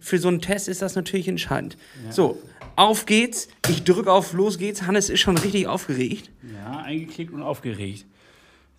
Für 0.00 0.18
so 0.18 0.28
einen 0.28 0.40
Test 0.40 0.68
ist 0.68 0.82
das 0.82 0.96
natürlich 0.96 1.28
entscheidend. 1.28 1.76
So, 2.10 2.38
auf 2.76 3.06
geht's. 3.06 3.48
Ich 3.68 3.84
drücke 3.84 4.12
auf 4.12 4.32
Los 4.32 4.58
geht's. 4.58 4.82
Hannes 4.82 5.08
ist 5.08 5.20
schon 5.20 5.38
richtig 5.38 5.66
aufgeregt. 5.66 6.30
Ja, 6.54 6.78
eingeklickt 6.80 7.32
und 7.32 7.42
aufgeregt. 7.42 8.04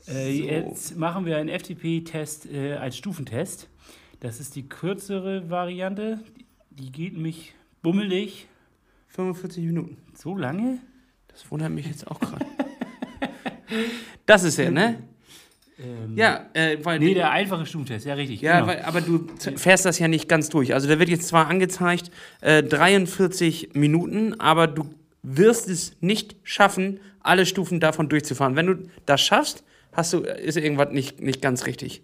Äh, 0.07 0.31
Jetzt 0.31 0.97
machen 0.97 1.25
wir 1.25 1.37
einen 1.37 1.49
FTP-Test 1.49 2.45
äh, 2.51 2.73
als 2.73 2.97
Stufentest. 2.97 3.69
Das 4.19 4.39
ist 4.39 4.55
die 4.55 4.67
kürzere 4.69 5.49
Variante. 5.49 6.19
Die 6.69 6.91
geht 6.91 7.13
nämlich 7.13 7.55
bummelig 7.81 8.47
45 9.07 9.63
Minuten. 9.65 9.97
so 10.13 10.37
lange. 10.37 10.79
Das 11.35 11.51
wundert 11.51 11.69
mich 11.71 11.85
jetzt 11.85 12.07
auch 12.07 12.19
gerade. 12.19 12.45
das 14.25 14.43
ist 14.43 14.57
er, 14.59 14.71
ne? 14.71 15.03
Ähm, 15.77 16.15
Ja, 16.15 16.45
äh, 16.53 16.77
weil 16.83 16.99
Nee, 16.99 17.13
der 17.13 17.31
einfache 17.31 17.65
Stufentest, 17.65 18.05
ja 18.05 18.13
richtig. 18.13 18.41
Ja, 18.41 18.61
genau. 18.61 18.67
weil, 18.67 18.81
aber 18.83 19.01
du 19.01 19.17
z- 19.37 19.59
fährst 19.59 19.85
das 19.85 19.99
ja 19.99 20.07
nicht 20.07 20.29
ganz 20.29 20.47
durch. 20.49 20.73
Also 20.73 20.87
da 20.87 20.97
wird 20.99 21.09
jetzt 21.09 21.27
zwar 21.27 21.47
angezeigt 21.47 22.11
äh, 22.41 22.63
43 22.63 23.71
Minuten, 23.73 24.39
aber 24.39 24.67
du 24.67 24.89
wirst 25.23 25.67
es 25.67 25.97
nicht 26.01 26.35
schaffen, 26.43 26.99
alle 27.19 27.45
Stufen 27.45 27.79
davon 27.79 28.07
durchzufahren. 28.07 28.55
Wenn 28.55 28.67
du 28.67 28.75
das 29.05 29.19
schaffst, 29.21 29.63
hast 29.91 30.13
du, 30.13 30.19
ist 30.19 30.55
irgendwas 30.57 30.91
nicht, 30.91 31.19
nicht 31.21 31.41
ganz 31.41 31.65
richtig. 31.65 32.01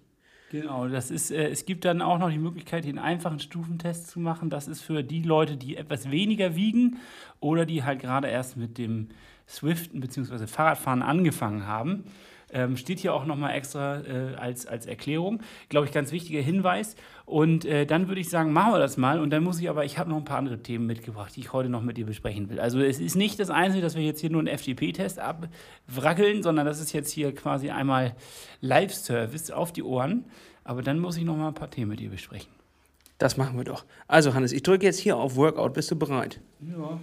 Genau, 0.51 0.89
das 0.89 1.11
ist, 1.11 1.31
äh, 1.31 1.47
es 1.47 1.63
gibt 1.65 1.85
dann 1.85 2.01
auch 2.01 2.17
noch 2.17 2.29
die 2.29 2.37
Möglichkeit, 2.37 2.83
den 2.83 2.99
einfachen 2.99 3.39
Stufentest 3.39 4.09
zu 4.09 4.19
machen. 4.19 4.49
Das 4.49 4.67
ist 4.67 4.81
für 4.81 5.01
die 5.01 5.21
Leute, 5.21 5.55
die 5.55 5.77
etwas 5.77 6.11
weniger 6.11 6.57
wiegen 6.57 6.97
oder 7.39 7.65
die 7.65 7.85
halt 7.85 8.01
gerade 8.01 8.27
erst 8.27 8.57
mit 8.57 8.77
dem 8.77 9.07
Swiften 9.47 10.01
bzw. 10.01 10.47
Fahrradfahren 10.47 11.03
angefangen 11.03 11.67
haben. 11.67 12.03
Ähm, 12.53 12.77
steht 12.77 12.99
hier 12.99 13.13
auch 13.13 13.25
nochmal 13.25 13.55
extra 13.55 14.01
äh, 14.01 14.35
als, 14.35 14.65
als 14.65 14.85
Erklärung. 14.85 15.41
Glaube 15.69 15.85
ich, 15.85 15.91
ganz 15.91 16.11
wichtiger 16.11 16.41
Hinweis. 16.41 16.95
Und 17.25 17.65
äh, 17.65 17.85
dann 17.85 18.07
würde 18.07 18.19
ich 18.19 18.29
sagen, 18.29 18.51
machen 18.51 18.73
wir 18.73 18.79
das 18.79 18.97
mal. 18.97 19.19
Und 19.19 19.29
dann 19.29 19.43
muss 19.43 19.59
ich 19.59 19.69
aber, 19.69 19.85
ich 19.85 19.97
habe 19.97 20.09
noch 20.09 20.17
ein 20.17 20.25
paar 20.25 20.37
andere 20.37 20.61
Themen 20.61 20.85
mitgebracht, 20.85 21.35
die 21.35 21.39
ich 21.39 21.53
heute 21.53 21.69
noch 21.69 21.81
mit 21.81 21.97
dir 21.97 22.05
besprechen 22.05 22.49
will. 22.49 22.59
Also 22.59 22.79
es 22.79 22.99
ist 22.99 23.15
nicht 23.15 23.39
das 23.39 23.49
Einzige, 23.49 23.81
dass 23.81 23.95
wir 23.95 24.03
jetzt 24.03 24.19
hier 24.21 24.29
nur 24.29 24.41
einen 24.41 24.57
FTP-Test 24.57 25.19
abwrackeln, 25.19 26.43
sondern 26.43 26.65
das 26.65 26.79
ist 26.79 26.91
jetzt 26.93 27.11
hier 27.11 27.33
quasi 27.33 27.69
einmal 27.69 28.15
Live-Service 28.61 29.51
auf 29.51 29.71
die 29.71 29.83
Ohren. 29.83 30.25
Aber 30.63 30.81
dann 30.81 30.99
muss 30.99 31.17
ich 31.17 31.23
noch 31.23 31.37
mal 31.37 31.49
ein 31.49 31.53
paar 31.53 31.69
Themen 31.69 31.89
mit 31.91 31.99
dir 31.99 32.09
besprechen. 32.09 32.51
Das 33.17 33.37
machen 33.37 33.55
wir 33.55 33.63
doch. 33.63 33.85
Also 34.07 34.33
Hannes, 34.33 34.51
ich 34.51 34.63
drücke 34.63 34.85
jetzt 34.85 34.99
hier 34.99 35.15
auf 35.15 35.35
Workout. 35.35 35.73
Bist 35.73 35.91
du 35.91 35.95
bereit? 35.95 36.39
Ja. 36.59 36.99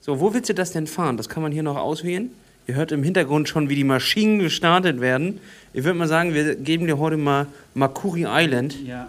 So, 0.00 0.20
wo 0.20 0.34
willst 0.34 0.48
du 0.48 0.54
das 0.54 0.72
denn 0.72 0.86
fahren? 0.86 1.16
Das 1.16 1.28
kann 1.28 1.42
man 1.42 1.52
hier 1.52 1.62
noch 1.62 1.76
auswählen. 1.76 2.30
Ihr 2.68 2.74
hört 2.74 2.92
im 2.92 3.02
Hintergrund 3.02 3.48
schon, 3.48 3.70
wie 3.70 3.76
die 3.76 3.84
Maschinen 3.84 4.40
gestartet 4.40 5.00
werden. 5.00 5.40
Ich 5.72 5.84
würde 5.84 5.98
mal 5.98 6.06
sagen, 6.06 6.34
wir 6.34 6.54
geben 6.54 6.86
dir 6.86 6.98
heute 6.98 7.16
mal 7.16 7.46
Makuri 7.72 8.26
Island. 8.28 8.76
Ja. 8.86 9.08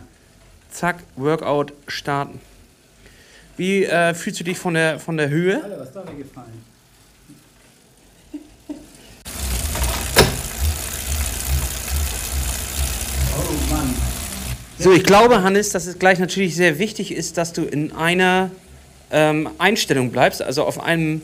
Zack, 0.71 1.03
Workout 1.17 1.73
starten. 1.85 2.39
Wie 3.57 3.83
äh, 3.83 4.13
fühlst 4.13 4.39
du 4.39 4.45
dich 4.45 4.57
von 4.57 4.75
der, 4.75 4.97
von 4.97 5.17
der 5.17 5.27
Höhe? 5.27 5.61
Alter, 5.61 5.77
was 5.77 5.91
da 5.91 6.03
gefallen? 6.03 6.63
Oh 13.37 13.73
Mann. 13.73 13.93
So, 14.77 14.93
ich 14.93 15.03
glaube, 15.03 15.43
Hannes, 15.43 15.71
dass 15.71 15.85
es 15.85 15.99
gleich 15.99 16.19
natürlich 16.19 16.55
sehr 16.55 16.79
wichtig 16.79 17.11
ist, 17.11 17.37
dass 17.37 17.51
du 17.51 17.65
in 17.65 17.91
einer 17.91 18.51
ähm, 19.11 19.49
Einstellung 19.57 20.11
bleibst, 20.11 20.41
also 20.41 20.63
auf, 20.63 20.81
einem, 20.81 21.21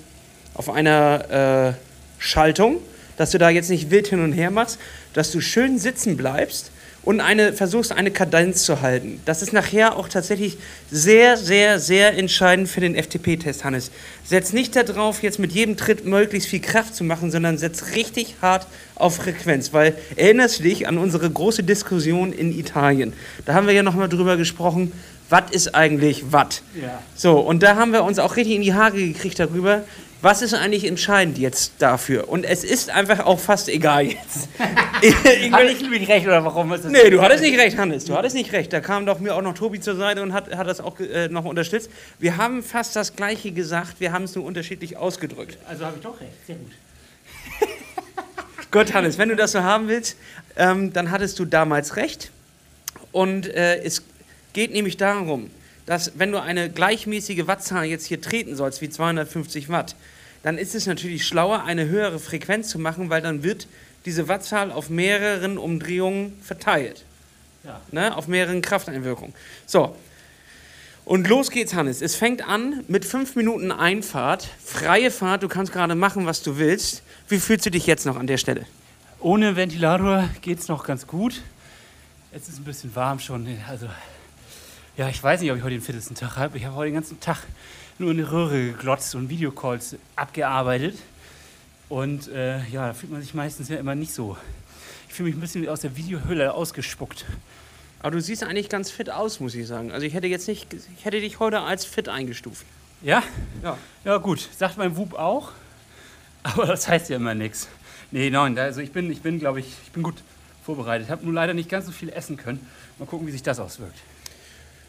auf 0.53 0.69
einer 0.69 1.75
äh, 1.77 1.94
Schaltung, 2.25 2.77
dass 3.17 3.31
du 3.31 3.37
da 3.37 3.49
jetzt 3.49 3.69
nicht 3.69 3.91
wild 3.91 4.07
hin 4.07 4.23
und 4.23 4.33
her 4.33 4.51
machst, 4.51 4.79
dass 5.13 5.31
du 5.31 5.41
schön 5.41 5.79
sitzen 5.79 6.17
bleibst 6.17 6.71
und 7.05 7.21
eine, 7.21 7.53
versuchst, 7.53 7.91
eine 7.91 8.09
Kadenz 8.09 8.63
zu 8.63 8.81
halten. 8.81 9.21
Das 9.25 9.43
ist 9.43 9.53
nachher 9.53 9.95
auch 9.95 10.09
tatsächlich 10.09 10.57
sehr, 10.89 11.37
sehr, 11.37 11.79
sehr 11.79 12.17
entscheidend 12.17 12.67
für 12.67 12.81
den 12.81 12.95
FTP-Test, 12.95 13.63
Hannes. 13.63 13.91
Setz 14.25 14.53
nicht 14.53 14.75
darauf, 14.75 15.21
jetzt 15.21 15.37
mit 15.37 15.51
jedem 15.51 15.77
Tritt 15.77 16.03
möglichst 16.03 16.49
viel 16.49 16.61
Kraft 16.61 16.95
zu 16.95 17.03
machen, 17.03 17.29
sondern 17.29 17.59
setz 17.59 17.95
richtig 17.95 18.35
hart 18.41 18.65
auf 18.95 19.17
Frequenz, 19.17 19.71
weil 19.71 19.95
erinnerst 20.15 20.59
du 20.59 20.63
dich 20.63 20.87
an 20.87 20.97
unsere 20.97 21.29
große 21.29 21.63
Diskussion 21.63 22.33
in 22.33 22.57
Italien? 22.57 23.13
Da 23.45 23.53
haben 23.53 23.67
wir 23.67 23.73
ja 23.75 23.83
nochmal 23.83 24.09
drüber 24.09 24.35
gesprochen, 24.35 24.91
was 25.29 25.51
ist 25.51 25.75
eigentlich 25.75 26.31
Watt? 26.31 26.63
Ja. 26.79 27.01
So, 27.15 27.39
und 27.39 27.63
da 27.63 27.75
haben 27.75 27.91
wir 27.91 28.03
uns 28.03 28.19
auch 28.19 28.35
richtig 28.35 28.55
in 28.55 28.61
die 28.61 28.73
Haare 28.73 28.97
gekriegt 28.97 29.39
darüber, 29.39 29.83
was 30.25 30.41
ist 30.41 30.55
eigentlich 30.55 30.85
entscheidend 30.85 31.37
jetzt 31.37 31.73
dafür? 31.77 32.27
Und 32.29 32.45
es 32.45 32.63
ist 32.63 32.89
einfach 32.89 33.19
auch 33.27 33.39
fast 33.39 33.69
egal 33.69 34.07
jetzt. 34.07 34.49
ich, 35.03 35.13
ich 35.23 35.81
nämlich 35.81 36.09
recht 36.09 36.25
oder 36.25 36.43
warum 36.43 36.73
ist 36.73 36.83
das? 36.83 36.91
nee, 36.91 37.11
du 37.11 37.21
hattest 37.21 37.43
nicht 37.43 37.59
recht, 37.59 37.77
Hannes. 37.77 38.05
Du 38.05 38.15
hattest 38.15 38.33
nicht 38.35 38.51
recht. 38.51 38.73
Da 38.73 38.79
kam 38.79 39.05
doch 39.05 39.19
mir 39.19 39.35
auch 39.35 39.43
noch 39.43 39.53
Tobi 39.53 39.79
zur 39.79 39.95
Seite 39.95 40.23
und 40.23 40.33
hat, 40.33 40.53
hat 40.57 40.65
das 40.65 40.81
auch 40.81 40.99
äh, 40.99 41.27
noch 41.27 41.45
unterstützt. 41.45 41.91
Wir 42.17 42.37
haben 42.37 42.63
fast 42.63 42.95
das 42.95 43.15
Gleiche 43.15 43.51
gesagt, 43.51 43.99
wir 43.99 44.11
haben 44.13 44.23
es 44.23 44.33
nur 44.33 44.45
unterschiedlich 44.45 44.97
ausgedrückt. 44.97 45.59
Also 45.69 45.85
habe 45.85 45.97
ich 45.97 46.01
doch 46.01 46.19
recht. 46.19 46.33
Sehr 46.47 46.55
gut. 46.55 46.71
Gut, 48.71 48.95
Hannes, 48.95 49.19
wenn 49.19 49.29
du 49.29 49.35
das 49.35 49.51
so 49.51 49.61
haben 49.61 49.87
willst, 49.87 50.17
ähm, 50.57 50.91
dann 50.91 51.11
hattest 51.11 51.37
du 51.37 51.45
damals 51.45 51.97
recht. 51.97 52.31
Und 53.11 53.45
äh, 53.45 53.77
es 53.83 54.01
geht 54.53 54.73
nämlich 54.73 54.97
darum, 54.97 55.51
dass 55.85 56.13
wenn 56.17 56.31
du 56.31 56.41
eine 56.41 56.71
gleichmäßige 56.71 57.45
Wattzahl 57.45 57.85
jetzt 57.85 58.07
hier 58.07 58.19
treten 58.19 58.55
sollst, 58.55 58.81
wie 58.81 58.89
250 58.89 59.69
Watt, 59.69 59.95
dann 60.45 60.59
ist 60.59 60.75
es 60.75 60.85
natürlich 60.85 61.25
schlauer, 61.25 61.63
eine 61.63 61.87
höhere 61.87 62.19
Frequenz 62.19 62.69
zu 62.69 62.77
machen, 62.77 63.09
weil 63.09 63.19
dann 63.19 63.41
wird 63.41 63.67
diese 64.05 64.27
Wattzahl 64.27 64.71
auf 64.71 64.91
mehreren 64.91 65.57
Umdrehungen 65.57 66.39
verteilt. 66.39 67.03
Ja. 67.63 67.81
Ne? 67.89 68.15
Auf 68.15 68.27
mehreren 68.27 68.61
Krafteinwirkungen. 68.61 69.33
So. 69.65 69.95
Und 71.03 71.27
los 71.27 71.49
geht's, 71.49 71.73
Hannes. 71.73 72.03
Es 72.03 72.15
fängt 72.15 72.47
an 72.47 72.83
mit 72.87 73.05
fünf 73.05 73.35
Minuten 73.35 73.71
Einfahrt, 73.71 74.47
freie 74.63 75.09
Fahrt, 75.09 75.41
du 75.41 75.47
kannst 75.47 75.73
gerade 75.73 75.95
machen, 75.95 76.27
was 76.27 76.43
du 76.43 76.59
willst. 76.59 77.01
Wie 77.27 77.39
fühlst 77.39 77.65
du 77.65 77.71
dich 77.71 77.87
jetzt 77.87 78.05
noch 78.05 78.15
an 78.15 78.27
der 78.27 78.37
Stelle? 78.37 78.67
Ohne 79.19 79.55
Ventilator 79.55 80.29
geht 80.43 80.59
es 80.59 80.67
noch 80.67 80.83
ganz 80.83 81.07
gut. 81.07 81.41
Es 82.31 82.47
ist 82.47 82.59
ein 82.59 82.65
bisschen 82.65 82.95
warm 82.95 83.17
schon. 83.17 83.47
Also, 83.67 83.87
ja, 84.95 85.09
ich 85.09 85.23
weiß 85.23 85.41
nicht, 85.41 85.49
ob 85.49 85.57
ich 85.57 85.63
heute 85.63 85.73
den 85.73 85.81
fittesten 85.81 86.15
Tag 86.15 86.35
habe. 86.35 86.55
Ich 86.55 86.65
habe 86.65 86.75
heute 86.75 86.91
den 86.91 86.95
ganzen 86.95 87.19
Tag 87.19 87.39
nur 87.97 88.11
in 88.11 88.17
die 88.17 88.23
Röhre 88.23 88.71
geglotzt 88.71 89.15
und 89.15 89.29
Videocalls 89.29 89.95
abgearbeitet. 90.15 90.97
Und 91.87 92.27
äh, 92.29 92.65
ja, 92.67 92.87
da 92.87 92.93
fühlt 92.93 93.11
man 93.11 93.21
sich 93.21 93.33
meistens 93.33 93.69
ja 93.69 93.77
immer 93.77 93.95
nicht 93.95 94.13
so. 94.13 94.37
Ich 95.07 95.13
fühle 95.13 95.29
mich 95.29 95.37
ein 95.37 95.41
bisschen 95.41 95.61
wie 95.61 95.69
aus 95.69 95.81
der 95.81 95.95
Videohülle 95.95 96.53
ausgespuckt. 96.53 97.25
Aber 97.99 98.11
du 98.11 98.21
siehst 98.21 98.43
eigentlich 98.43 98.69
ganz 98.69 98.91
fit 98.91 99.09
aus, 99.09 99.39
muss 99.39 99.55
ich 99.55 99.67
sagen. 99.67 99.91
Also 99.91 100.05
ich 100.05 100.13
hätte 100.13 100.27
jetzt 100.27 100.47
nicht, 100.47 100.73
ich 100.73 101.05
hätte 101.05 101.19
dich 101.21 101.39
heute 101.39 101.61
als 101.61 101.85
fit 101.85 102.09
eingestuft. 102.09 102.65
Ja? 103.01 103.23
Ja. 103.63 103.77
Ja, 104.03 104.17
gut. 104.17 104.47
Sagt 104.57 104.77
mein 104.77 104.97
Wub 104.97 105.13
auch. 105.13 105.51
Aber 106.43 106.65
das 106.65 106.87
heißt 106.87 107.09
ja 107.09 107.15
immer 107.15 107.33
nichts. 107.33 107.67
Nee, 108.11 108.29
nein, 108.29 108.57
also 108.59 108.81
ich 108.81 108.91
bin, 108.91 109.11
ich 109.11 109.21
bin, 109.21 109.39
glaube 109.39 109.59
ich, 109.59 109.67
ich 109.83 109.91
bin 109.91 110.03
gut 110.03 110.15
vorbereitet. 110.63 111.07
Ich 111.07 111.11
habe 111.11 111.23
nur 111.23 111.33
leider 111.33 111.53
nicht 111.53 111.69
ganz 111.69 111.85
so 111.85 111.91
viel 111.91 112.09
essen 112.09 112.37
können. 112.37 112.65
Mal 112.99 113.05
gucken, 113.05 113.27
wie 113.27 113.31
sich 113.31 113.43
das 113.43 113.59
auswirkt. 113.59 113.97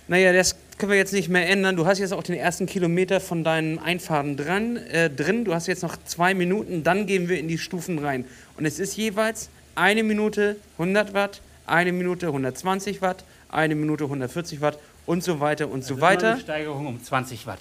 Naja, 0.09 0.33
das 0.33 0.57
können 0.79 0.92
wir 0.92 0.99
jetzt 0.99 1.12
nicht 1.12 1.29
mehr 1.29 1.49
ändern. 1.49 1.75
Du 1.75 1.87
hast 1.87 1.99
jetzt 1.99 2.12
auch 2.12 2.23
den 2.23 2.37
ersten 2.37 2.66
Kilometer 2.66 3.21
von 3.21 3.42
deinen 3.42 3.79
Einfahrten 3.79 4.37
dran, 4.37 4.77
äh, 4.77 5.11
drin. 5.11 5.45
Du 5.45 5.55
hast 5.55 5.66
jetzt 5.66 5.83
noch 5.83 5.97
zwei 6.05 6.35
Minuten, 6.35 6.85
dann 6.85 7.07
gehen 7.07 7.29
wir 7.29 7.38
in 7.38 7.49
die 7.49 7.59
Stufen 7.59 7.99
rein. 7.99 8.25
Und 8.57 8.66
es 8.66 8.79
ist 8.79 8.97
jeweils 8.97 9.49
eine 9.75 10.03
Minute 10.05 10.57
100 10.79 11.12
Watt, 11.12 11.40
eine 11.66 11.92
Minute 11.92 12.27
120 12.27 13.03
Watt, 13.03 13.25
eine 13.49 13.75
Minute 13.75 14.05
140 14.05 14.61
Watt 14.61 14.79
und 15.07 15.25
so 15.25 15.40
weiter 15.40 15.69
und 15.69 15.83
so 15.83 15.95
Das 15.95 15.99
ist 15.99 16.03
weiter. 16.03 16.33
Eine 16.33 16.40
Steigerung 16.40 16.87
um 16.87 17.03
20 17.03 17.47
Watt. 17.47 17.61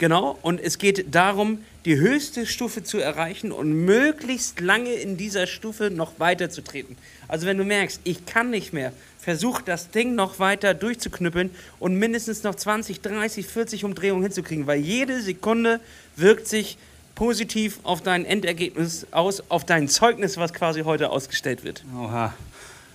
Genau, 0.00 0.38
und 0.40 0.62
es 0.62 0.78
geht 0.78 1.14
darum, 1.14 1.58
die 1.84 1.98
höchste 1.98 2.46
Stufe 2.46 2.82
zu 2.82 2.96
erreichen 2.96 3.52
und 3.52 3.70
möglichst 3.84 4.58
lange 4.58 4.94
in 4.94 5.18
dieser 5.18 5.46
Stufe 5.46 5.90
noch 5.90 6.18
weiterzutreten. 6.18 6.96
Also 7.28 7.46
wenn 7.46 7.58
du 7.58 7.64
merkst, 7.64 8.00
ich 8.04 8.24
kann 8.24 8.48
nicht 8.48 8.72
mehr, 8.72 8.94
versuch 9.18 9.60
das 9.60 9.90
Ding 9.90 10.14
noch 10.14 10.38
weiter 10.38 10.72
durchzuknüppeln 10.72 11.50
und 11.78 11.96
mindestens 11.96 12.44
noch 12.44 12.54
20, 12.54 13.02
30, 13.02 13.46
40 13.46 13.84
Umdrehungen 13.84 14.22
hinzukriegen, 14.22 14.66
weil 14.66 14.80
jede 14.80 15.20
Sekunde 15.20 15.80
wirkt 16.16 16.48
sich 16.48 16.78
positiv 17.14 17.80
auf 17.82 18.00
dein 18.00 18.24
Endergebnis 18.24 19.06
aus, 19.10 19.42
auf 19.50 19.66
dein 19.66 19.86
Zeugnis, 19.86 20.38
was 20.38 20.54
quasi 20.54 20.80
heute 20.80 21.10
ausgestellt 21.10 21.62
wird. 21.62 21.84
Oha. 21.94 22.32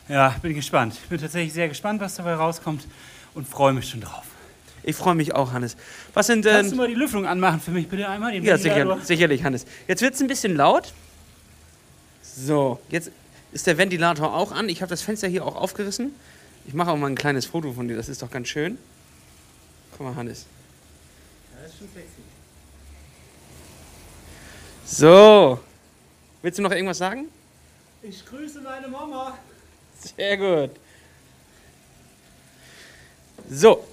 Ja, 0.10 0.36
bin 0.42 0.56
gespannt. 0.56 0.96
Ich 1.04 1.08
bin 1.08 1.22
tatsächlich 1.22 1.54
sehr 1.54 1.68
gespannt, 1.68 2.02
was 2.02 2.16
dabei 2.16 2.34
rauskommt 2.34 2.88
und 3.36 3.48
freue 3.48 3.74
mich 3.74 3.88
schon 3.88 4.02
drauf. 4.02 4.26
Ich 4.88 4.96
freue 4.96 5.16
mich 5.16 5.34
auch, 5.34 5.52
Hannes. 5.52 5.76
Was 6.14 6.28
sind 6.28 6.46
Kannst 6.46 6.74
du 6.74 6.76
mal 6.76 6.88
die 6.88 6.94
Lüftung 6.94 7.26
anmachen 7.26 7.60
für 7.60 7.72
mich 7.72 7.88
bitte 7.88 8.08
einmal? 8.08 8.32
Den 8.32 8.44
Ja, 8.44 8.56
sicher, 8.56 9.00
sicherlich, 9.02 9.44
Hannes. 9.44 9.66
Jetzt 9.88 10.04
wird 10.04 10.14
es 10.14 10.22
ein 10.22 10.28
bisschen 10.28 10.56
laut. 10.56 10.94
So, 12.22 12.80
jetzt 12.90 13.10
ist 13.52 13.66
der 13.66 13.80
Ventilator 13.80 14.32
auch 14.32 14.52
an. 14.52 14.70
Ich 14.70 14.84
habe 14.84 14.92
das 14.92 15.02
Fenster 15.02 15.28
hier 15.28 15.44
auch 15.44 15.56
aufgerissen. 15.56 16.14
Ich 16.68 16.76
mache 16.76 16.92
auch 16.92 16.98
mal 16.98 17.08
ein 17.08 17.16
kleines 17.16 17.48
Foto 17.48 17.74
von 17.74 17.88
dir, 17.88 17.96
das 17.96 18.10
ist 18.10 18.22
doch 18.22 18.30
ganz 18.30 18.48
schön. 18.48 18.78
Guck 19.98 20.06
mal, 20.06 20.16
Hannes. 20.16 20.46
Das 21.60 21.72
ist 21.72 21.80
schon 21.80 21.88
sexy. 21.88 22.22
So. 24.86 25.60
Willst 26.44 26.60
du 26.60 26.62
noch 26.62 26.72
irgendwas 26.72 27.00
sagen? 27.00 27.26
Ich 28.04 28.24
grüße 28.24 28.62
meine 28.62 28.88
Mama. 28.88 29.36
Sehr 30.16 30.38
gut. 30.38 30.72
So. 33.50 33.84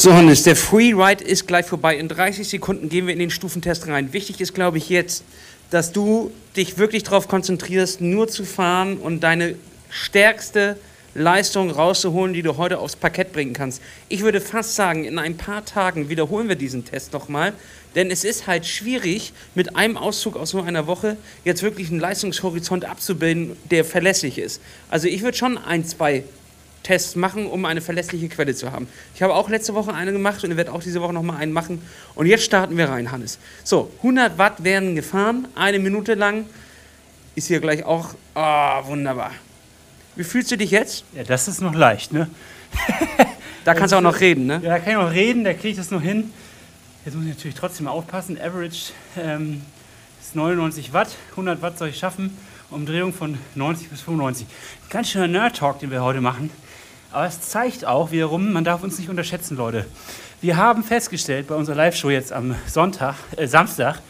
So, 0.00 0.14
Hannes, 0.14 0.44
der 0.44 0.56
Freeride 0.56 1.22
ist 1.22 1.46
gleich 1.46 1.66
vorbei. 1.66 1.94
In 1.94 2.08
30 2.08 2.48
Sekunden 2.48 2.88
gehen 2.88 3.06
wir 3.06 3.12
in 3.12 3.18
den 3.18 3.28
Stufentest 3.28 3.86
rein. 3.86 4.14
Wichtig 4.14 4.40
ist, 4.40 4.54
glaube 4.54 4.78
ich, 4.78 4.88
jetzt, 4.88 5.24
dass 5.68 5.92
du 5.92 6.32
dich 6.56 6.78
wirklich 6.78 7.02
darauf 7.02 7.28
konzentrierst, 7.28 8.00
nur 8.00 8.26
zu 8.26 8.46
fahren 8.46 8.96
und 8.96 9.20
deine 9.20 9.56
stärkste 9.90 10.78
Leistung 11.12 11.70
rauszuholen, 11.70 12.32
die 12.32 12.40
du 12.40 12.56
heute 12.56 12.78
aufs 12.78 12.96
Parkett 12.96 13.34
bringen 13.34 13.52
kannst. 13.52 13.82
Ich 14.08 14.22
würde 14.22 14.40
fast 14.40 14.74
sagen, 14.74 15.04
in 15.04 15.18
ein 15.18 15.36
paar 15.36 15.66
Tagen 15.66 16.08
wiederholen 16.08 16.48
wir 16.48 16.56
diesen 16.56 16.86
Test 16.86 17.12
nochmal, 17.12 17.52
denn 17.94 18.10
es 18.10 18.24
ist 18.24 18.46
halt 18.46 18.64
schwierig, 18.64 19.34
mit 19.54 19.76
einem 19.76 19.98
Auszug 19.98 20.34
aus 20.34 20.48
so 20.48 20.62
einer 20.62 20.86
Woche 20.86 21.18
jetzt 21.44 21.62
wirklich 21.62 21.90
einen 21.90 22.00
Leistungshorizont 22.00 22.86
abzubilden, 22.86 23.54
der 23.70 23.84
verlässlich 23.84 24.38
ist. 24.38 24.62
Also 24.88 25.08
ich 25.08 25.20
würde 25.20 25.36
schon 25.36 25.58
ein, 25.58 25.84
zwei 25.84 26.24
Tests 26.82 27.16
machen, 27.16 27.46
um 27.46 27.64
eine 27.64 27.80
verlässliche 27.80 28.28
Quelle 28.28 28.54
zu 28.54 28.72
haben. 28.72 28.88
Ich 29.14 29.22
habe 29.22 29.34
auch 29.34 29.48
letzte 29.48 29.74
Woche 29.74 29.92
eine 29.92 30.12
gemacht 30.12 30.42
und 30.44 30.50
ich 30.50 30.56
werde 30.56 30.72
auch 30.72 30.82
diese 30.82 31.00
Woche 31.00 31.12
nochmal 31.12 31.36
einen 31.36 31.52
machen. 31.52 31.82
Und 32.14 32.26
jetzt 32.26 32.44
starten 32.44 32.76
wir 32.76 32.88
rein, 32.88 33.12
Hannes. 33.12 33.38
So, 33.64 33.90
100 33.98 34.38
Watt 34.38 34.64
werden 34.64 34.94
gefahren, 34.94 35.48
eine 35.54 35.78
Minute 35.78 36.14
lang. 36.14 36.46
Ist 37.34 37.48
hier 37.48 37.60
gleich 37.60 37.84
auch, 37.84 38.14
ah, 38.34 38.84
wunderbar. 38.86 39.32
Wie 40.16 40.24
fühlst 40.24 40.50
du 40.50 40.56
dich 40.56 40.70
jetzt? 40.70 41.04
Ja, 41.14 41.22
das 41.22 41.48
ist 41.48 41.60
noch 41.60 41.74
leicht, 41.74 42.12
ne? 42.12 42.28
Da 43.64 43.74
kannst 43.74 43.92
du 43.92 43.96
auch 43.96 44.02
noch 44.02 44.20
reden, 44.20 44.46
ne? 44.46 44.60
Ja, 44.62 44.70
da 44.70 44.78
kann 44.78 44.92
ich 44.92 44.98
noch 44.98 45.12
reden, 45.12 45.44
da 45.44 45.52
kriege 45.52 45.68
ich 45.68 45.76
das 45.76 45.90
noch 45.90 46.00
hin. 46.00 46.32
Jetzt 47.04 47.14
muss 47.14 47.24
ich 47.24 47.34
natürlich 47.34 47.56
trotzdem 47.56 47.88
aufpassen. 47.88 48.40
Average 48.40 48.92
ähm, 49.18 49.62
ist 50.20 50.34
99 50.34 50.94
Watt, 50.94 51.08
100 51.32 51.60
Watt 51.60 51.78
soll 51.78 51.88
ich 51.88 51.98
schaffen. 51.98 52.36
Umdrehung 52.70 53.12
von 53.12 53.36
90 53.56 53.88
bis 53.88 54.00
95. 54.00 54.46
Ganz 54.88 55.10
schöner 55.10 55.28
Nerd-Talk, 55.28 55.80
den 55.80 55.90
wir 55.90 56.02
heute 56.02 56.20
machen. 56.20 56.50
Aber 57.12 57.26
es 57.26 57.40
zeigt 57.40 57.84
auch 57.84 58.12
wiederum, 58.12 58.52
man 58.52 58.64
darf 58.64 58.82
uns 58.82 58.98
nicht 58.98 59.10
unterschätzen, 59.10 59.56
Leute. 59.56 59.86
Wir 60.40 60.56
haben 60.56 60.84
festgestellt 60.84 61.48
bei 61.48 61.56
unserer 61.56 61.76
Live-Show 61.76 62.10
jetzt 62.10 62.32
am 62.32 62.54
Sonntag, 62.66 63.16
äh, 63.36 63.46
Samstag, 63.46 64.00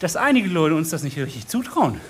dass 0.00 0.16
einige 0.16 0.48
Leute 0.48 0.74
uns 0.74 0.90
das 0.90 1.04
nicht 1.04 1.16
richtig 1.16 1.46
zutrauen. 1.46 2.00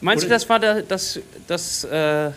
Meinst 0.00 0.24
Oder 0.24 0.28
du, 0.28 0.34
das 0.36 0.48
war 0.48 0.60
der, 0.60 0.82
das, 0.82 1.18
das, 1.48 1.82
äh, 1.84 2.30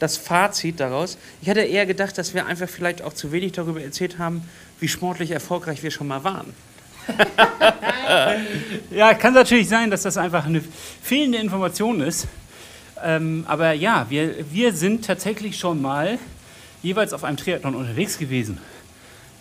das 0.00 0.16
Fazit 0.16 0.80
daraus? 0.80 1.16
Ich 1.40 1.48
hatte 1.48 1.60
eher 1.60 1.86
gedacht, 1.86 2.18
dass 2.18 2.34
wir 2.34 2.46
einfach 2.46 2.68
vielleicht 2.68 3.02
auch 3.02 3.12
zu 3.12 3.30
wenig 3.30 3.52
darüber 3.52 3.80
erzählt 3.80 4.18
haben, 4.18 4.42
wie 4.80 4.88
sportlich 4.88 5.30
erfolgreich 5.30 5.84
wir 5.84 5.92
schon 5.92 6.08
mal 6.08 6.24
waren. 6.24 6.52
ja, 8.90 9.14
kann 9.14 9.32
natürlich 9.32 9.68
sein, 9.68 9.92
dass 9.92 10.02
das 10.02 10.16
einfach 10.16 10.44
eine 10.44 10.60
fehlende 11.00 11.38
Information 11.38 12.00
ist. 12.00 12.26
Ähm, 13.04 13.44
aber 13.46 13.72
ja, 13.72 14.06
wir, 14.08 14.50
wir 14.50 14.72
sind 14.72 15.04
tatsächlich 15.04 15.58
schon 15.58 15.82
mal 15.82 16.18
jeweils 16.82 17.12
auf 17.12 17.24
einem 17.24 17.36
Triathlon 17.36 17.74
unterwegs 17.74 18.18
gewesen. 18.18 18.58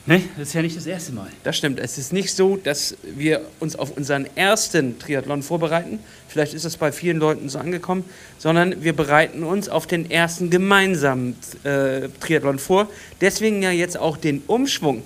Ne? 0.07 0.21
Das 0.37 0.49
ist 0.49 0.53
ja 0.53 0.61
nicht 0.61 0.77
das 0.77 0.85
erste 0.85 1.13
Mal. 1.13 1.29
Das 1.43 1.57
stimmt. 1.57 1.79
Es 1.79 1.97
ist 1.97 2.13
nicht 2.13 2.31
so, 2.33 2.57
dass 2.57 2.95
wir 3.01 3.41
uns 3.59 3.75
auf 3.75 3.97
unseren 3.97 4.27
ersten 4.35 4.99
Triathlon 4.99 5.41
vorbereiten. 5.41 5.99
Vielleicht 6.27 6.53
ist 6.53 6.63
das 6.63 6.77
bei 6.77 6.91
vielen 6.91 7.17
Leuten 7.17 7.49
so 7.49 7.57
angekommen, 7.57 8.03
sondern 8.37 8.83
wir 8.83 8.93
bereiten 8.93 9.43
uns 9.43 9.67
auf 9.67 9.87
den 9.87 10.11
ersten 10.11 10.51
gemeinsamen 10.51 11.35
äh, 11.63 12.09
Triathlon 12.19 12.59
vor. 12.59 12.87
Deswegen 13.19 13.63
ja 13.63 13.71
jetzt 13.71 13.97
auch 13.97 14.17
den 14.17 14.43
Umschwung 14.45 15.01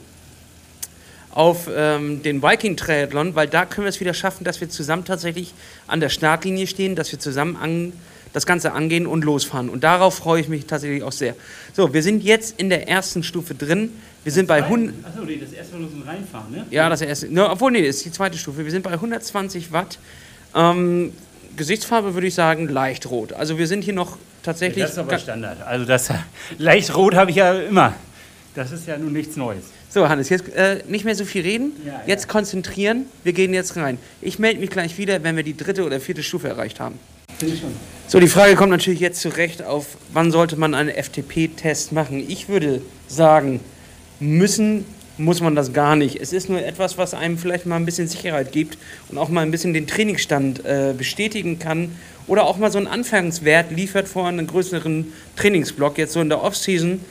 auf 1.31 1.69
ähm, 1.73 2.21
den 2.21 2.43
Viking 2.43 2.75
Triathlon, 2.75 3.35
weil 3.35 3.47
da 3.47 3.65
können 3.65 3.85
wir 3.85 3.89
es 3.89 4.01
wieder 4.01 4.13
schaffen, 4.13 4.43
dass 4.43 4.59
wir 4.59 4.69
zusammen 4.69 5.05
tatsächlich 5.05 5.53
an 5.87 6.01
der 6.01 6.09
Startlinie 6.09 6.67
stehen, 6.67 6.97
dass 6.97 7.11
wir 7.13 7.19
zusammen 7.19 7.55
an, 7.55 7.93
das 8.33 8.45
Ganze 8.45 8.73
angehen 8.73 9.07
und 9.07 9.23
losfahren. 9.23 9.69
Und 9.69 9.83
darauf 9.83 10.15
freue 10.15 10.41
ich 10.41 10.47
mich 10.47 10.65
tatsächlich 10.65 11.03
auch 11.03 11.11
sehr. 11.11 11.35
So, 11.73 11.93
wir 11.93 12.03
sind 12.03 12.23
jetzt 12.23 12.59
in 12.59 12.69
der 12.69 12.87
ersten 12.87 13.23
Stufe 13.23 13.55
drin. 13.55 13.91
Wir 14.23 14.31
sind 14.31 14.47
bei 14.47 14.63
100. 14.63 14.93
Achso, 15.05 15.23
nee, 15.23 15.37
das 15.37 15.53
erste 15.53 15.73
Mal 15.73 15.81
nur 15.81 15.89
so 15.89 15.95
ein 15.97 16.03
Reinfahren, 16.03 16.51
ne? 16.51 16.65
Ja, 16.69 16.89
das 16.89 17.01
erste. 17.01 17.33
Ne, 17.33 17.49
obwohl, 17.49 17.71
nee, 17.71 17.85
das 17.85 17.97
ist 17.97 18.05
die 18.05 18.11
zweite 18.11 18.37
Stufe. 18.37 18.63
Wir 18.63 18.71
sind 18.71 18.83
bei 18.83 18.91
120 18.91 19.71
Watt. 19.71 19.99
Ähm, 20.55 21.13
Gesichtsfarbe 21.55 22.13
würde 22.13 22.27
ich 22.27 22.35
sagen 22.35 22.67
leicht 22.67 23.09
rot. 23.09 23.33
Also 23.33 23.57
wir 23.57 23.67
sind 23.67 23.83
hier 23.83 23.93
noch 23.93 24.17
tatsächlich. 24.43 24.83
Das 24.83 24.93
ist 24.93 24.97
aber 24.97 25.17
Standard. 25.17 25.65
Also 25.65 25.85
das 25.85 26.09
leicht 26.57 26.95
rot 26.95 27.15
habe 27.15 27.31
ich 27.31 27.37
ja 27.37 27.53
immer. 27.53 27.95
Das 28.55 28.71
ist 28.71 28.87
ja 28.87 28.97
nun 28.97 29.13
nichts 29.13 29.35
Neues. 29.35 29.65
So, 29.89 30.07
Hannes, 30.07 30.29
jetzt 30.29 30.49
äh, 30.49 30.83
nicht 30.87 31.05
mehr 31.05 31.15
so 31.15 31.25
viel 31.25 31.41
reden. 31.41 31.71
Ja, 31.85 32.01
jetzt 32.05 32.25
ja. 32.25 32.31
konzentrieren. 32.31 33.05
Wir 33.23 33.33
gehen 33.33 33.53
jetzt 33.53 33.75
rein. 33.75 33.97
Ich 34.21 34.37
melde 34.37 34.59
mich 34.59 34.69
gleich 34.69 34.97
wieder, 34.97 35.23
wenn 35.23 35.35
wir 35.35 35.43
die 35.43 35.57
dritte 35.57 35.83
oder 35.83 35.99
vierte 35.99 36.23
Stufe 36.23 36.47
erreicht 36.47 36.79
haben. 36.79 36.99
So, 38.07 38.19
die 38.19 38.27
Frage 38.27 38.55
kommt 38.55 38.71
natürlich 38.71 38.99
jetzt 38.99 39.21
zurecht 39.21 39.63
auf, 39.63 39.97
wann 40.13 40.31
sollte 40.31 40.55
man 40.55 40.73
einen 40.73 40.89
FTP-Test 40.89 41.91
machen? 41.91 42.23
Ich 42.27 42.49
würde 42.49 42.81
sagen, 43.07 43.59
müssen 44.19 44.85
muss 45.17 45.41
man 45.41 45.53
das 45.53 45.73
gar 45.73 45.95
nicht. 45.95 46.21
Es 46.21 46.31
ist 46.31 46.49
nur 46.49 46.63
etwas, 46.63 46.97
was 46.97 47.13
einem 47.13 47.37
vielleicht 47.37 47.65
mal 47.65 47.75
ein 47.75 47.85
bisschen 47.85 48.07
Sicherheit 48.07 48.51
gibt 48.51 48.77
und 49.09 49.17
auch 49.17 49.29
mal 49.29 49.41
ein 49.41 49.51
bisschen 49.51 49.73
den 49.73 49.85
Trainingsstand 49.85 50.65
äh, 50.65 50.93
bestätigen 50.97 51.59
kann 51.59 51.91
oder 52.25 52.45
auch 52.45 52.57
mal 52.57 52.71
so 52.71 52.77
einen 52.77 52.87
Anfangswert 52.87 53.71
liefert 53.71 54.07
vor 54.07 54.27
einem 54.27 54.47
größeren 54.47 55.11
Trainingsblock, 55.35 55.97
jetzt 55.97 56.13
so 56.13 56.21
in 56.21 56.29
der 56.29 56.41
Offseason 56.41 57.01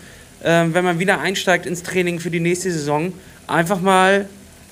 äh, 0.42 0.64
wenn 0.72 0.84
man 0.84 0.98
wieder 0.98 1.20
einsteigt 1.20 1.66
ins 1.66 1.82
Training 1.82 2.20
für 2.20 2.30
die 2.30 2.40
nächste 2.40 2.70
Saison, 2.70 3.12
einfach 3.46 3.80
mal 3.80 4.28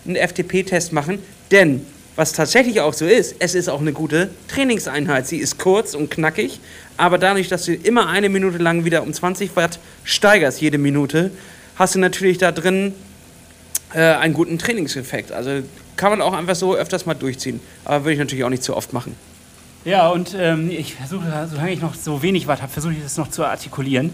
einen 0.06 0.16
FTP-Test 0.16 0.92
machen. 0.92 1.18
Denn 1.50 1.84
was 2.16 2.32
tatsächlich 2.32 2.80
auch 2.80 2.94
so 2.94 3.04
ist, 3.04 3.36
es 3.38 3.54
ist 3.54 3.68
auch 3.68 3.80
eine 3.80 3.92
gute 3.92 4.30
Trainingseinheit. 4.48 5.26
Sie 5.26 5.36
ist 5.36 5.58
kurz 5.58 5.94
und 5.94 6.10
knackig, 6.10 6.60
aber 6.96 7.18
dadurch, 7.18 7.48
dass 7.48 7.66
du 7.66 7.74
immer 7.74 8.08
eine 8.08 8.30
Minute 8.30 8.58
lang 8.58 8.84
wieder 8.84 9.02
um 9.02 9.12
20 9.12 9.54
Watt 9.54 9.78
steigerst, 10.04 10.60
jede 10.60 10.78
Minute, 10.78 11.30
hast 11.76 11.94
du 11.94 11.98
natürlich 11.98 12.38
da 12.38 12.52
drin 12.52 12.94
äh, 13.94 14.00
einen 14.00 14.34
guten 14.34 14.58
Trainingseffekt. 14.58 15.30
Also 15.30 15.62
kann 15.96 16.10
man 16.10 16.22
auch 16.22 16.32
einfach 16.32 16.56
so 16.56 16.74
öfters 16.74 17.06
mal 17.06 17.14
durchziehen. 17.14 17.60
Aber 17.84 18.04
würde 18.04 18.14
ich 18.14 18.18
natürlich 18.18 18.44
auch 18.44 18.50
nicht 18.50 18.62
zu 18.62 18.76
oft 18.76 18.92
machen. 18.92 19.14
Ja, 19.84 20.08
und 20.08 20.34
ähm, 20.38 20.70
ich 20.70 20.94
versuche, 20.94 21.48
solange 21.50 21.72
ich 21.72 21.80
noch 21.80 21.94
so 21.94 22.22
wenig 22.22 22.46
Watt 22.48 22.60
habe, 22.60 22.72
versuche 22.72 22.94
ich 22.94 23.02
das 23.02 23.16
noch 23.16 23.30
zu 23.30 23.44
artikulieren. 23.44 24.10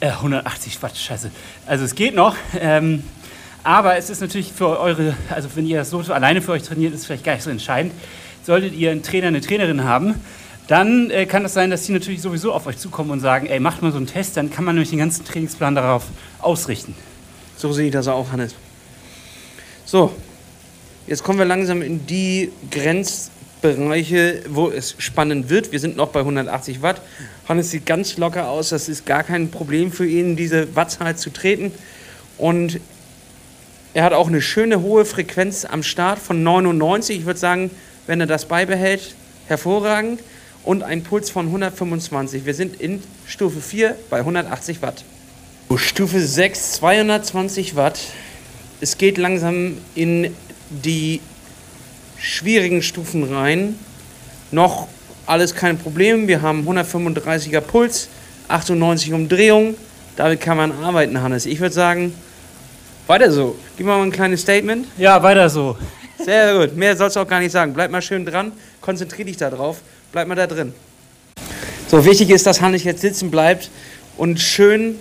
Äh, 0.00 0.08
180 0.08 0.82
Watt, 0.82 0.96
scheiße. 0.96 1.30
Also 1.66 1.84
es 1.84 1.94
geht 1.94 2.14
noch. 2.14 2.36
Ähm, 2.60 3.02
aber 3.66 3.96
es 3.96 4.10
ist 4.10 4.20
natürlich 4.20 4.52
für 4.52 4.78
eure, 4.78 5.16
also 5.28 5.48
wenn 5.56 5.66
ihr 5.66 5.78
das 5.78 5.90
so 5.90 5.98
alleine 6.12 6.40
für 6.40 6.52
euch 6.52 6.62
trainiert, 6.62 6.94
ist 6.94 7.04
vielleicht 7.04 7.24
gar 7.24 7.32
nicht 7.34 7.42
so 7.42 7.50
entscheidend. 7.50 7.92
Solltet 8.44 8.74
ihr 8.74 8.92
einen 8.92 9.02
Trainer, 9.02 9.26
eine 9.26 9.40
Trainerin 9.40 9.82
haben, 9.82 10.14
dann 10.68 11.10
äh, 11.10 11.26
kann 11.26 11.44
es 11.44 11.50
das 11.50 11.54
sein, 11.54 11.70
dass 11.72 11.82
die 11.82 11.90
natürlich 11.90 12.22
sowieso 12.22 12.52
auf 12.52 12.68
euch 12.68 12.78
zukommen 12.78 13.10
und 13.10 13.18
sagen, 13.18 13.46
ey, 13.46 13.58
macht 13.58 13.82
mal 13.82 13.90
so 13.90 13.96
einen 13.96 14.06
Test, 14.06 14.36
dann 14.36 14.50
kann 14.50 14.64
man 14.64 14.76
nämlich 14.76 14.90
den 14.90 15.00
ganzen 15.00 15.24
Trainingsplan 15.24 15.74
darauf 15.74 16.04
ausrichten. 16.40 16.94
So 17.56 17.72
sehe 17.72 17.86
ich 17.86 17.92
das 17.92 18.06
auch, 18.06 18.30
Hannes. 18.30 18.54
So, 19.84 20.14
jetzt 21.08 21.24
kommen 21.24 21.40
wir 21.40 21.44
langsam 21.44 21.82
in 21.82 22.06
die 22.06 22.52
Grenz, 22.70 23.32
Bereiche, 23.62 24.44
wo 24.48 24.68
es 24.68 24.94
spannend 24.98 25.48
wird. 25.48 25.72
Wir 25.72 25.80
sind 25.80 25.96
noch 25.96 26.10
bei 26.10 26.20
180 26.20 26.82
Watt. 26.82 27.00
Hannes 27.48 27.72
sieht 27.72 27.84
ganz 27.84 28.16
locker 28.16 28.48
aus. 28.48 28.68
Das 28.68 28.88
ist 28.88 29.06
gar 29.06 29.24
kein 29.24 29.50
Problem 29.50 29.90
für 29.90 30.06
ihn, 30.06 30.36
diese 30.36 30.76
Wattzahl 30.76 31.16
zu 31.16 31.30
treten. 31.30 31.72
Und 32.38 32.78
er 33.96 34.04
hat 34.04 34.12
auch 34.12 34.28
eine 34.28 34.42
schöne 34.42 34.82
hohe 34.82 35.06
Frequenz 35.06 35.64
am 35.64 35.82
Start 35.82 36.18
von 36.18 36.42
99. 36.42 37.20
Ich 37.20 37.24
würde 37.24 37.40
sagen, 37.40 37.70
wenn 38.06 38.20
er 38.20 38.26
das 38.26 38.44
beibehält, 38.44 39.14
hervorragend. 39.46 40.20
Und 40.64 40.82
ein 40.82 41.02
Puls 41.02 41.30
von 41.30 41.46
125. 41.46 42.44
Wir 42.44 42.52
sind 42.52 42.78
in 42.78 43.02
Stufe 43.26 43.58
4 43.58 43.96
bei 44.10 44.18
180 44.18 44.82
Watt. 44.82 45.02
Stufe 45.76 46.20
6, 46.20 46.72
220 46.72 47.74
Watt. 47.74 47.98
Es 48.82 48.98
geht 48.98 49.16
langsam 49.16 49.78
in 49.94 50.34
die 50.68 51.22
schwierigen 52.18 52.82
Stufen 52.82 53.24
rein. 53.24 53.78
Noch 54.50 54.88
alles 55.24 55.54
kein 55.54 55.78
Problem. 55.78 56.28
Wir 56.28 56.42
haben 56.42 56.68
135er 56.68 57.62
Puls, 57.62 58.08
98 58.48 59.14
Umdrehungen. 59.14 59.74
Damit 60.16 60.42
kann 60.42 60.58
man 60.58 60.72
arbeiten, 60.72 61.22
Hannes. 61.22 61.46
Ich 61.46 61.60
würde 61.60 61.74
sagen, 61.74 62.12
weiter 63.06 63.30
so. 63.30 63.56
Gib 63.76 63.86
mal 63.86 64.02
ein 64.02 64.10
kleines 64.10 64.42
Statement. 64.42 64.86
Ja, 64.98 65.22
weiter 65.22 65.48
so. 65.48 65.76
Sehr 66.24 66.58
gut. 66.58 66.76
Mehr 66.76 66.96
sollst 66.96 67.16
du 67.16 67.20
auch 67.20 67.28
gar 67.28 67.40
nicht 67.40 67.52
sagen. 67.52 67.72
Bleib 67.74 67.90
mal 67.90 68.02
schön 68.02 68.24
dran. 68.24 68.52
Konzentrier 68.80 69.24
dich 69.24 69.36
da 69.36 69.50
drauf. 69.50 69.80
Bleib 70.12 70.28
mal 70.28 70.34
da 70.34 70.46
drin. 70.46 70.72
So, 71.88 72.04
wichtig 72.04 72.30
ist, 72.30 72.46
dass 72.46 72.60
Hannes 72.60 72.84
jetzt 72.84 73.00
sitzen 73.00 73.30
bleibt 73.30 73.70
und 74.16 74.40
schön 74.40 74.98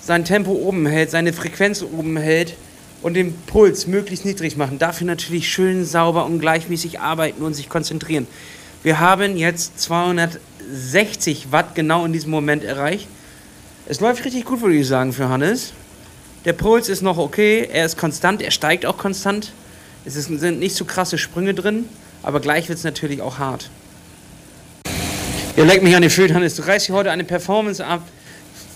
sein 0.00 0.24
Tempo 0.24 0.52
oben 0.52 0.86
hält, 0.86 1.10
seine 1.10 1.32
Frequenz 1.32 1.82
oben 1.82 2.16
hält 2.16 2.54
und 3.02 3.14
den 3.14 3.32
Puls 3.46 3.86
möglichst 3.86 4.24
niedrig 4.24 4.56
machen. 4.56 4.78
Dafür 4.78 5.06
natürlich 5.06 5.48
schön 5.48 5.84
sauber 5.84 6.26
und 6.26 6.40
gleichmäßig 6.40 7.00
arbeiten 7.00 7.42
und 7.42 7.54
sich 7.54 7.68
konzentrieren. 7.68 8.26
Wir 8.82 9.00
haben 9.00 9.36
jetzt 9.36 9.80
260 9.80 11.52
Watt 11.52 11.74
genau 11.74 12.04
in 12.04 12.12
diesem 12.12 12.30
Moment 12.30 12.64
erreicht. 12.64 13.06
Es 13.86 14.00
läuft 14.00 14.24
richtig 14.24 14.44
gut, 14.44 14.62
würde 14.62 14.76
ich 14.76 14.86
sagen, 14.86 15.12
für 15.12 15.28
Hannes. 15.28 15.72
Der 16.46 16.52
Puls 16.52 16.88
ist 16.88 17.02
noch 17.02 17.18
okay, 17.18 17.68
er 17.72 17.84
ist 17.84 17.98
konstant, 17.98 18.40
er 18.40 18.52
steigt 18.52 18.86
auch 18.86 18.96
konstant. 18.96 19.50
Es 20.04 20.14
sind 20.14 20.60
nicht 20.60 20.76
so 20.76 20.84
krasse 20.84 21.18
Sprünge 21.18 21.54
drin, 21.54 21.86
aber 22.22 22.38
gleich 22.38 22.68
wird 22.68 22.78
es 22.78 22.84
natürlich 22.84 23.20
auch 23.20 23.40
hart. 23.40 23.68
Ihr 25.56 25.64
leckt 25.64 25.82
mich 25.82 25.96
an 25.96 26.02
den 26.02 26.10
Föhn, 26.10 26.32
Hannes. 26.32 26.54
Du 26.54 26.62
reißt 26.62 26.86
hier 26.86 26.94
heute 26.94 27.10
eine 27.10 27.24
Performance 27.24 27.84
ab, 27.84 28.02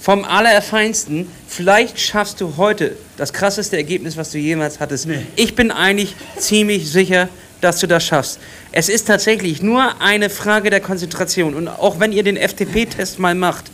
vom 0.00 0.24
Allerfeinsten. 0.24 1.28
Vielleicht 1.46 2.00
schaffst 2.00 2.40
du 2.40 2.56
heute 2.56 2.96
das 3.16 3.32
krasseste 3.32 3.76
Ergebnis, 3.76 4.16
was 4.16 4.32
du 4.32 4.38
jemals 4.38 4.80
hattest. 4.80 5.06
Nee. 5.06 5.24
Ich 5.36 5.54
bin 5.54 5.70
eigentlich 5.70 6.16
ziemlich 6.38 6.90
sicher, 6.90 7.28
dass 7.60 7.78
du 7.78 7.86
das 7.86 8.04
schaffst. 8.04 8.40
Es 8.72 8.88
ist 8.88 9.06
tatsächlich 9.06 9.62
nur 9.62 10.00
eine 10.00 10.28
Frage 10.28 10.70
der 10.70 10.80
Konzentration. 10.80 11.54
Und 11.54 11.68
auch 11.68 12.00
wenn 12.00 12.10
ihr 12.10 12.24
den 12.24 12.36
FTP-Test 12.36 13.20
mal 13.20 13.36
macht 13.36 13.70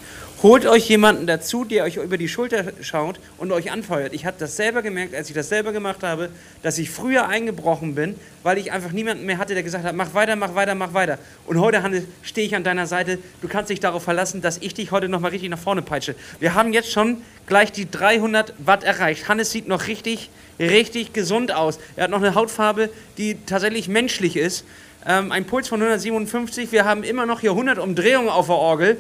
Holt 0.47 0.65
euch 0.65 0.89
jemanden 0.89 1.27
dazu, 1.27 1.65
der 1.65 1.83
euch 1.83 1.97
über 1.97 2.17
die 2.17 2.29
Schulter 2.29 2.67
schaut 2.81 3.19
und 3.37 3.51
euch 3.51 3.73
anfeuert. 3.73 4.13
Ich 4.15 4.27
habe 4.27 4.37
das 4.39 4.55
selber 4.55 4.81
gemerkt, 4.81 5.13
als 5.13 5.29
ich 5.29 5.35
das 5.35 5.49
selber 5.49 5.73
gemacht 5.73 6.05
habe, 6.05 6.29
dass 6.63 6.79
ich 6.79 6.89
früher 6.89 7.27
eingebrochen 7.27 7.97
bin, 7.97 8.15
weil 8.45 8.57
ich 8.57 8.71
einfach 8.71 8.93
niemanden 8.93 9.27
mehr 9.27 9.39
hatte, 9.39 9.55
der 9.55 9.65
gesagt 9.65 9.83
hat, 9.83 9.97
mach 9.97 10.15
weiter, 10.15 10.37
mach 10.37 10.55
weiter, 10.55 10.77
mach 10.77 10.95
weiter. 10.95 11.19
Und 11.47 11.59
heute, 11.59 11.83
Hannes, 11.83 12.05
stehe 12.23 12.47
ich 12.47 12.55
an 12.55 12.63
deiner 12.63 12.87
Seite. 12.87 13.19
Du 13.43 13.49
kannst 13.49 13.71
dich 13.71 13.81
darauf 13.81 14.05
verlassen, 14.05 14.41
dass 14.41 14.59
ich 14.59 14.73
dich 14.73 14.93
heute 14.93 15.09
nochmal 15.09 15.33
richtig 15.33 15.51
nach 15.51 15.59
vorne 15.59 15.83
peitsche. 15.83 16.15
Wir 16.39 16.55
haben 16.55 16.73
jetzt 16.73 16.93
schon 16.93 17.23
gleich 17.49 17.73
die 17.73 17.91
300 17.91 18.55
Watt 18.59 18.85
erreicht. 18.85 19.29
Hannes 19.29 19.51
sieht 19.51 19.67
noch 19.67 19.89
richtig, 19.89 20.31
richtig 20.61 21.13
gesund 21.13 21.51
aus. 21.51 21.81
Er 21.97 22.05
hat 22.05 22.13
noch 22.13 22.23
eine 22.23 22.37
Hautfarbe, 22.37 22.91
die 23.19 23.37
tatsächlich 23.47 23.89
menschlich 23.89 24.37
ist. 24.37 24.65
Ähm, 25.05 25.33
ein 25.33 25.45
Puls 25.45 25.67
von 25.67 25.81
157. 25.81 26.71
Wir 26.71 26.85
haben 26.85 27.03
immer 27.03 27.27
noch 27.27 27.41
hier 27.41 27.51
100 27.51 27.81
Umdrehungen 27.81 28.29
auf 28.29 28.47
der 28.47 28.55
Orgel. 28.55 28.97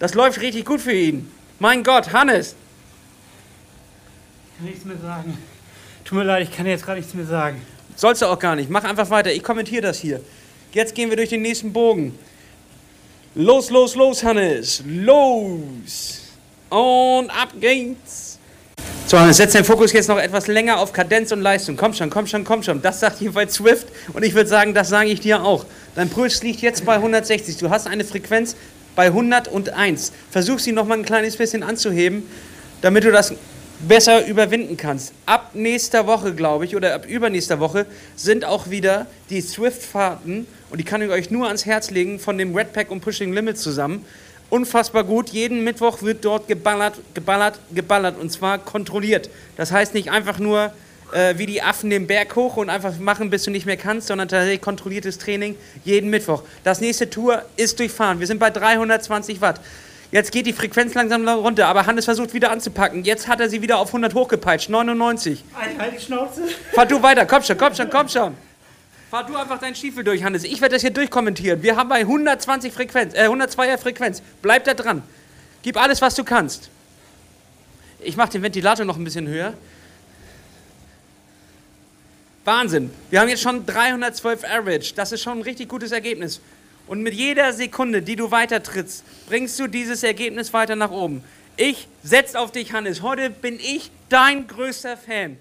Das 0.00 0.14
läuft 0.14 0.40
richtig 0.40 0.64
gut 0.64 0.80
für 0.80 0.92
ihn. 0.92 1.30
Mein 1.58 1.84
Gott, 1.84 2.12
Hannes. 2.12 2.56
Ich 4.46 4.56
kann 4.56 4.66
nichts 4.66 4.84
mehr 4.86 4.96
sagen. 4.96 5.36
Tut 6.04 6.18
mir 6.18 6.24
leid, 6.24 6.42
ich 6.48 6.56
kann 6.56 6.66
jetzt 6.66 6.86
gerade 6.86 6.98
nichts 6.98 7.14
mehr 7.14 7.26
sagen. 7.26 7.60
Sollst 7.96 8.22
du 8.22 8.26
auch 8.26 8.38
gar 8.38 8.56
nicht. 8.56 8.70
Mach 8.70 8.82
einfach 8.82 9.10
weiter. 9.10 9.30
Ich 9.30 9.42
kommentiere 9.42 9.82
das 9.82 9.98
hier. 9.98 10.22
Jetzt 10.72 10.94
gehen 10.94 11.10
wir 11.10 11.18
durch 11.18 11.28
den 11.28 11.42
nächsten 11.42 11.70
Bogen. 11.72 12.18
Los, 13.34 13.68
los, 13.68 13.94
los, 13.94 14.24
Hannes. 14.24 14.82
Los. 14.86 16.22
Und 16.70 17.28
ab 17.28 17.50
geht's. 17.60 18.38
So, 19.06 19.18
Hannes, 19.18 19.36
setz 19.36 19.52
den 19.52 19.64
Fokus 19.64 19.92
jetzt 19.92 20.08
noch 20.08 20.18
etwas 20.18 20.46
länger 20.46 20.78
auf 20.78 20.94
Kadenz 20.94 21.30
und 21.30 21.42
Leistung. 21.42 21.76
Komm 21.76 21.92
schon, 21.92 22.08
komm 22.08 22.26
schon, 22.26 22.44
komm 22.44 22.62
schon. 22.62 22.80
Das 22.80 23.00
sagt 23.00 23.20
jedenfalls 23.20 23.54
Swift 23.54 23.88
und 24.14 24.24
ich 24.24 24.32
würde 24.32 24.48
sagen, 24.48 24.72
das 24.72 24.88
sage 24.88 25.10
ich 25.10 25.20
dir 25.20 25.42
auch. 25.42 25.66
Dein 25.94 26.08
Puls 26.08 26.42
liegt 26.42 26.62
jetzt 26.62 26.86
bei 26.86 26.94
160. 26.94 27.58
Du 27.58 27.68
hast 27.68 27.86
eine 27.86 28.04
Frequenz 28.04 28.56
bei 28.96 29.06
101. 29.06 30.12
Versuch 30.30 30.58
sie 30.58 30.72
noch 30.72 30.86
mal 30.86 30.98
ein 30.98 31.04
kleines 31.04 31.36
bisschen 31.36 31.62
anzuheben, 31.62 32.24
damit 32.80 33.04
du 33.04 33.12
das 33.12 33.34
besser 33.86 34.26
überwinden 34.26 34.76
kannst. 34.76 35.12
Ab 35.26 35.50
nächster 35.54 36.06
Woche, 36.06 36.34
glaube 36.34 36.64
ich, 36.64 36.76
oder 36.76 36.94
ab 36.94 37.06
übernächster 37.06 37.60
Woche 37.60 37.86
sind 38.16 38.44
auch 38.44 38.70
wieder 38.70 39.06
die 39.30 39.40
Swift-Fahrten, 39.40 40.46
und 40.70 40.78
die 40.78 40.84
kann 40.84 41.02
ich 41.02 41.10
euch 41.10 41.30
nur 41.30 41.46
ans 41.46 41.66
Herz 41.66 41.90
legen, 41.90 42.18
von 42.18 42.38
dem 42.38 42.54
Redpack 42.54 42.90
und 42.90 43.00
Pushing 43.00 43.32
Limits 43.32 43.62
zusammen. 43.62 44.04
Unfassbar 44.50 45.04
gut. 45.04 45.30
Jeden 45.30 45.64
Mittwoch 45.64 46.02
wird 46.02 46.24
dort 46.24 46.48
geballert, 46.48 47.00
geballert, 47.14 47.58
geballert 47.74 48.18
und 48.20 48.30
zwar 48.30 48.58
kontrolliert. 48.58 49.30
Das 49.56 49.72
heißt 49.72 49.94
nicht 49.94 50.10
einfach 50.10 50.38
nur 50.38 50.72
äh, 51.12 51.38
wie 51.38 51.46
die 51.46 51.62
Affen 51.62 51.90
den 51.90 52.06
Berg 52.06 52.34
hoch 52.36 52.56
und 52.56 52.70
einfach 52.70 52.98
machen, 52.98 53.30
bis 53.30 53.44
du 53.44 53.50
nicht 53.50 53.66
mehr 53.66 53.76
kannst, 53.76 54.08
sondern 54.08 54.28
tatsächlich 54.28 54.60
kontrolliertes 54.60 55.18
Training 55.18 55.56
jeden 55.84 56.10
Mittwoch. 56.10 56.42
Das 56.64 56.80
nächste 56.80 57.10
Tour 57.10 57.42
ist 57.56 57.78
durchfahren. 57.78 58.20
Wir 58.20 58.26
sind 58.26 58.38
bei 58.38 58.50
320 58.50 59.40
Watt. 59.40 59.60
Jetzt 60.12 60.32
geht 60.32 60.46
die 60.46 60.52
Frequenz 60.52 60.94
langsam 60.94 61.28
runter, 61.28 61.68
aber 61.68 61.86
Hannes 61.86 62.04
versucht 62.04 62.34
wieder 62.34 62.50
anzupacken. 62.50 63.04
Jetzt 63.04 63.28
hat 63.28 63.40
er 63.40 63.48
sie 63.48 63.62
wieder 63.62 63.78
auf 63.78 63.88
100 63.88 64.12
hochgepeitscht, 64.14 64.68
99. 64.68 65.44
Halt 65.54 65.96
die 65.96 66.02
Schnauze. 66.02 66.42
Fahr 66.72 66.86
du 66.86 67.00
weiter, 67.00 67.26
komm 67.26 67.42
schon, 67.42 67.56
komm 67.56 67.74
schon, 67.74 67.88
komm 67.90 68.08
schon. 68.08 68.34
Fahr 69.08 69.24
du 69.24 69.36
einfach 69.36 69.58
deinen 69.60 69.76
Stiefel 69.76 70.02
durch, 70.02 70.24
Hannes. 70.24 70.42
Ich 70.42 70.60
werde 70.60 70.74
das 70.74 70.82
hier 70.82 70.90
durchkommentieren. 70.90 71.62
Wir 71.62 71.76
haben 71.76 71.88
bei 71.88 72.00
120 72.00 72.72
Frequenz, 72.72 73.14
äh, 73.14 73.28
102er 73.28 73.78
Frequenz. 73.78 74.20
Bleib 74.42 74.64
da 74.64 74.74
dran. 74.74 75.02
Gib 75.62 75.80
alles, 75.80 76.02
was 76.02 76.14
du 76.14 76.24
kannst. 76.24 76.70
Ich 78.00 78.16
mache 78.16 78.30
den 78.30 78.42
Ventilator 78.42 78.84
noch 78.84 78.96
ein 78.96 79.04
bisschen 79.04 79.28
höher. 79.28 79.54
Wahnsinn. 82.44 82.90
Wir 83.10 83.20
haben 83.20 83.28
jetzt 83.28 83.42
schon 83.42 83.66
312 83.66 84.44
Average. 84.44 84.94
Das 84.94 85.12
ist 85.12 85.22
schon 85.22 85.38
ein 85.38 85.42
richtig 85.42 85.68
gutes 85.68 85.92
Ergebnis. 85.92 86.40
Und 86.86 87.02
mit 87.02 87.12
jeder 87.12 87.52
Sekunde, 87.52 88.00
die 88.00 88.16
du 88.16 88.30
weiter 88.30 88.62
trittst, 88.62 89.04
bringst 89.28 89.58
du 89.58 89.66
dieses 89.66 90.02
Ergebnis 90.02 90.52
weiter 90.52 90.74
nach 90.74 90.90
oben. 90.90 91.22
Ich 91.58 91.86
setze 92.02 92.38
auf 92.40 92.50
dich, 92.50 92.72
Hannes. 92.72 93.02
Heute 93.02 93.28
bin 93.28 93.60
ich 93.60 93.90
dein 94.08 94.46
größter 94.46 94.96
Fan. 94.96 95.36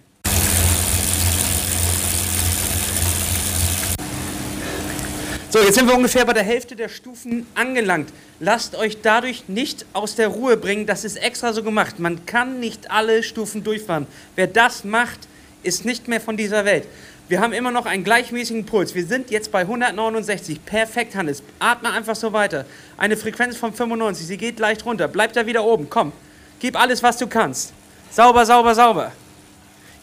So, 5.51 5.59
jetzt 5.59 5.75
sind 5.75 5.87
wir 5.87 5.95
ungefähr 5.95 6.25
bei 6.25 6.33
der 6.33 6.43
Hälfte 6.43 6.75
der 6.75 6.89
Stufen 6.89 7.47
angelangt. 7.55 8.11
Lasst 8.39 8.75
euch 8.75 9.01
dadurch 9.01 9.45
nicht 9.47 9.85
aus 9.93 10.15
der 10.15 10.27
Ruhe 10.27 10.57
bringen. 10.57 10.85
Das 10.85 11.05
ist 11.05 11.15
extra 11.15 11.53
so 11.53 11.63
gemacht. 11.63 11.97
Man 11.97 12.25
kann 12.25 12.59
nicht 12.59 12.91
alle 12.91 13.23
Stufen 13.23 13.63
durchfahren. 13.63 14.05
Wer 14.35 14.47
das 14.47 14.83
macht, 14.83 15.27
ist 15.63 15.85
nicht 15.85 16.07
mehr 16.07 16.21
von 16.21 16.37
dieser 16.37 16.65
Welt. 16.65 16.87
Wir 17.29 17.41
haben 17.41 17.53
immer 17.53 17.71
noch 17.71 17.85
einen 17.85 18.03
gleichmäßigen 18.03 18.65
Puls. 18.65 18.95
Wir 18.95 19.05
sind 19.05 19.29
jetzt 19.29 19.51
bei 19.51 19.61
169. 19.61 20.65
Perfekt, 20.65 21.15
Hannes. 21.15 21.43
Atme 21.59 21.91
einfach 21.91 22.15
so 22.15 22.33
weiter. 22.33 22.65
Eine 22.97 23.17
Frequenz 23.17 23.55
von 23.55 23.71
95. 23.71 24.25
Sie 24.25 24.37
geht 24.37 24.57
leicht 24.57 24.83
runter. 24.83 25.07
Bleib 25.07 25.33
da 25.33 25.45
wieder 25.45 25.63
oben. 25.63 25.87
Komm. 25.89 26.11
Gib 26.59 26.79
alles, 26.79 27.03
was 27.03 27.17
du 27.17 27.27
kannst. 27.27 27.71
Sauber, 28.09 28.45
sauber, 28.47 28.73
sauber. 28.73 29.11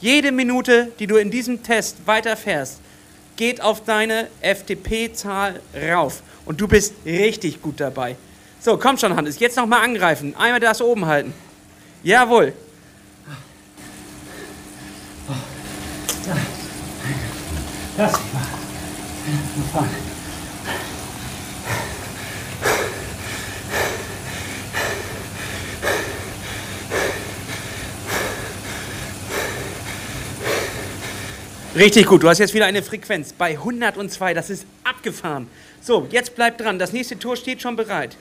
Jede 0.01 0.31
Minute, 0.31 0.93
die 1.01 1.09
du 1.09 1.17
in 1.17 1.31
diesem 1.31 1.63
Test 1.65 1.97
weiterfährst, 2.07 2.79
geht 3.35 3.61
auf 3.61 3.83
deine 3.83 4.29
FTP-Zahl 4.41 5.61
rauf. 5.91 6.23
Und 6.45 6.61
du 6.61 6.69
bist 6.69 6.95
richtig 7.05 7.61
gut 7.61 7.81
dabei. 7.81 8.15
So, 8.61 8.77
komm 8.79 8.99
schon, 8.99 9.17
Hannes. 9.17 9.41
Jetzt 9.41 9.57
nochmal 9.57 9.83
angreifen. 9.83 10.35
Einmal 10.37 10.61
das 10.61 10.81
oben 10.81 11.07
halten. 11.07 11.35
Jawohl. 12.05 12.53
Mich 17.97 18.13
mal. 18.13 18.13
Mal 19.57 19.65
fahren. 19.73 19.89
Richtig 31.75 32.07
gut, 32.07 32.23
du 32.23 32.29
hast 32.29 32.39
jetzt 32.39 32.53
wieder 32.53 32.67
eine 32.67 32.83
Frequenz 32.83 33.33
bei 33.33 33.53
102, 33.53 34.35
das 34.35 34.51
ist 34.51 34.67
abgefahren. 34.85 35.49
So, 35.81 36.07
jetzt 36.11 36.35
bleib 36.35 36.59
dran, 36.59 36.79
das 36.79 36.93
nächste 36.93 37.19
Tor 37.19 37.37
steht 37.37 37.63
schon 37.63 37.77
bereit. 37.77 38.17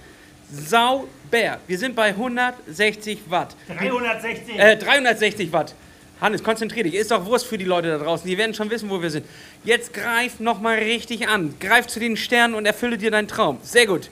Sauber, 0.51 1.59
wir 1.67 1.77
sind 1.77 1.95
bei 1.95 2.09
160 2.09 3.19
Watt. 3.29 3.55
360. 3.67 4.57
Äh, 4.57 4.77
360 4.77 5.51
Watt. 5.51 5.75
Hannes, 6.21 6.43
konzentrier 6.43 6.83
dich, 6.83 6.93
ist 6.93 7.11
doch 7.11 7.25
Wurst 7.25 7.45
für 7.45 7.57
die 7.57 7.65
Leute 7.65 7.89
da 7.89 7.97
draußen, 7.97 8.25
die 8.25 8.37
werden 8.37 8.53
schon 8.53 8.69
wissen, 8.69 8.89
wo 8.89 9.01
wir 9.01 9.09
sind. 9.09 9.25
Jetzt 9.65 9.93
greif 9.93 10.39
nochmal 10.39 10.77
richtig 10.77 11.27
an, 11.27 11.55
greif 11.59 11.87
zu 11.87 11.99
den 11.99 12.15
Sternen 12.15 12.55
und 12.55 12.65
erfülle 12.65 12.97
dir 12.97 13.11
deinen 13.11 13.27
Traum. 13.27 13.59
Sehr 13.63 13.85
gut. 13.85 14.09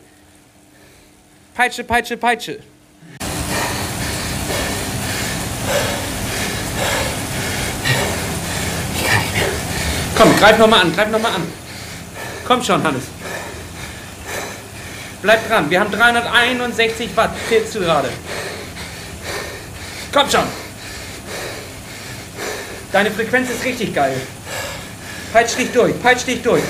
Peitsche, 1.56 1.84
Peitsche, 1.84 2.18
Peitsche. 2.18 2.60
Komm, 10.18 10.36
greif 10.38 10.58
nochmal 10.58 10.82
an, 10.82 10.94
greif 10.94 11.10
nochmal 11.10 11.34
an. 11.34 11.44
Komm 12.46 12.62
schon, 12.62 12.84
Hannes. 12.84 13.04
Bleib 15.22 15.48
dran, 15.48 15.70
wir 15.70 15.80
haben 15.80 15.92
361 15.92 17.16
Watt, 17.16 17.32
zählst 17.48 17.74
du 17.76 17.80
gerade. 17.80 18.10
Komm 20.12 20.30
schon. 20.30 20.63
Deine 22.94 23.10
Frequenz 23.10 23.50
ist 23.50 23.66
richtig 23.66 23.96
geil. 23.96 24.16
Peitsch 25.34 25.58
dich 25.58 25.72
durch, 25.72 26.00
peitsch 26.02 26.28
dich 26.28 26.44
durch. 26.44 26.62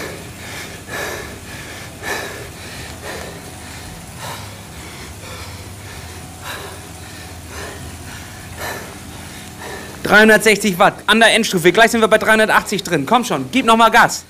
...360 10.05 10.77
Watt, 10.77 10.93
an 11.07 11.19
der 11.19 11.33
Endstufe. 11.33 11.71
Gleich 11.71 11.89
sind 11.89 11.99
wir 12.01 12.07
bei 12.07 12.19
380 12.19 12.83
drin. 12.83 13.05
Komm 13.05 13.25
schon, 13.25 13.49
gib 13.51 13.65
noch 13.65 13.75
mal 13.75 13.89
Gas. 13.89 14.23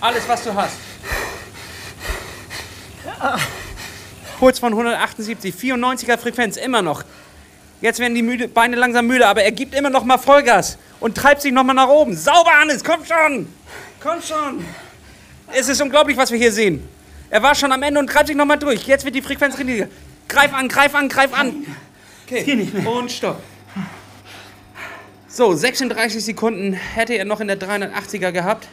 Alles, 0.00 0.28
was 0.28 0.44
du 0.44 0.54
hast. 0.54 0.74
Puls 4.38 4.58
von 4.58 4.72
178, 4.72 5.54
94er 5.54 6.18
Frequenz, 6.18 6.56
immer 6.56 6.82
noch. 6.82 7.02
Jetzt 7.80 7.98
werden 7.98 8.14
die 8.14 8.22
müde, 8.22 8.48
Beine 8.48 8.76
langsam 8.76 9.06
müde, 9.06 9.26
aber 9.26 9.42
er 9.42 9.52
gibt 9.52 9.74
immer 9.74 9.90
noch 9.90 10.04
mal 10.04 10.18
Vollgas 10.18 10.76
und 11.00 11.16
treibt 11.16 11.40
sich 11.40 11.52
noch 11.52 11.64
mal 11.64 11.72
nach 11.72 11.88
oben. 11.88 12.14
Sauber, 12.14 12.50
Hannes, 12.50 12.84
komm 12.84 13.04
schon! 13.04 13.48
Komm 14.00 14.20
schon! 14.20 14.64
Es 15.52 15.68
ist 15.68 15.80
unglaublich, 15.80 16.16
was 16.16 16.30
wir 16.30 16.38
hier 16.38 16.52
sehen. 16.52 16.86
Er 17.30 17.42
war 17.42 17.54
schon 17.54 17.72
am 17.72 17.82
Ende 17.82 17.98
und 18.00 18.08
treibt 18.08 18.26
sich 18.26 18.36
noch 18.36 18.44
mal 18.44 18.56
durch. 18.56 18.86
Jetzt 18.86 19.04
wird 19.04 19.14
die 19.14 19.22
Frequenz 19.22 19.56
niedriger. 19.56 19.88
Greif 20.28 20.52
an, 20.52 20.68
greif 20.68 20.94
an, 20.94 21.08
greif 21.08 21.32
an. 21.32 21.66
Okay, 22.26 22.68
und 22.84 23.10
stopp. 23.10 23.40
So, 25.26 25.54
36 25.54 26.24
Sekunden 26.24 26.72
hätte 26.72 27.14
er 27.14 27.24
noch 27.24 27.40
in 27.40 27.48
der 27.48 27.58
380er 27.58 28.32
gehabt. 28.32 28.68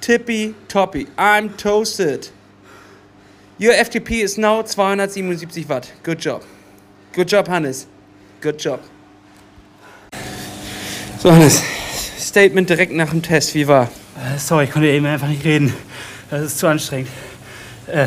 Tippy 0.00 0.54
toppy. 0.66 1.06
I'm 1.16 1.56
toasted. 1.56 2.30
Your 3.60 3.74
FTP 3.74 4.22
is 4.22 4.38
now 4.38 4.62
277 4.62 5.68
Watt. 5.68 5.92
Good 6.02 6.24
job. 6.24 6.42
Good 7.12 7.30
job, 7.30 7.48
Hannes. 7.48 7.86
Good 8.40 8.62
job. 8.62 8.78
So, 11.18 11.32
Hannes, 11.32 11.60
Statement 12.20 12.70
direkt 12.70 12.92
nach 12.92 13.10
dem 13.10 13.20
Test. 13.20 13.52
Wie 13.56 13.66
war? 13.66 13.90
Äh, 14.16 14.38
Sorry, 14.38 14.64
ich 14.64 14.70
konnte 14.70 14.86
eben 14.86 15.06
einfach 15.06 15.26
nicht 15.26 15.44
reden. 15.44 15.74
Das 16.30 16.42
ist 16.42 16.58
zu 16.60 16.68
anstrengend. 16.68 17.08
Äh, 17.88 18.06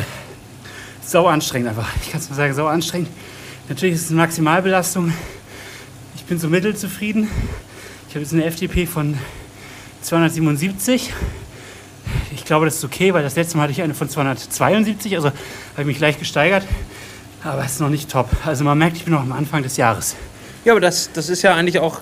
sau 1.02 1.28
anstrengend 1.28 1.68
einfach. 1.68 1.90
Ich 2.02 2.12
kann 2.12 2.22
es 2.22 2.30
nur 2.30 2.38
sagen, 2.38 2.54
sau 2.54 2.68
anstrengend. 2.68 3.10
Natürlich 3.68 3.96
ist 3.96 4.06
es 4.06 4.12
eine 4.12 4.22
Maximalbelastung. 4.22 5.12
Ich 6.16 6.24
bin 6.24 6.40
so 6.40 6.48
mittelzufrieden. 6.48 7.28
Ich 8.08 8.16
habe 8.16 8.22
jetzt 8.22 8.32
eine 8.32 8.50
FTP 8.50 8.88
von 8.88 9.18
277. 10.02 11.12
Ich 12.34 12.46
glaube, 12.46 12.64
das 12.64 12.76
ist 12.76 12.86
okay, 12.86 13.14
weil 13.14 13.24
das 13.24 13.36
letzte 13.36 13.58
Mal 13.58 13.64
hatte 13.64 13.74
ich 13.74 13.82
eine 13.82 13.94
von 13.94 14.08
272, 14.08 15.14
also 15.18 15.28
habe 15.28 15.82
ich 15.82 15.88
mich 15.88 16.00
leicht 16.00 16.20
gesteigert. 16.20 16.64
Aber 17.44 17.66
es 17.66 17.74
ist 17.74 17.80
noch 17.80 17.90
nicht 17.90 18.10
top. 18.10 18.30
Also 18.46 18.64
man 18.64 18.78
merkt, 18.78 18.98
ich 18.98 19.06
bin 19.06 19.14
noch 19.14 19.22
am 19.22 19.32
Anfang 19.32 19.64
des 19.64 19.78
Jahres. 19.78 20.16
Ja, 20.64 20.74
aber 20.74 20.82
das, 20.82 21.12
das 21.12 21.30
ist 21.30 21.42
ja 21.42 21.56
eigentlich 21.56 21.80
auch 21.80 22.02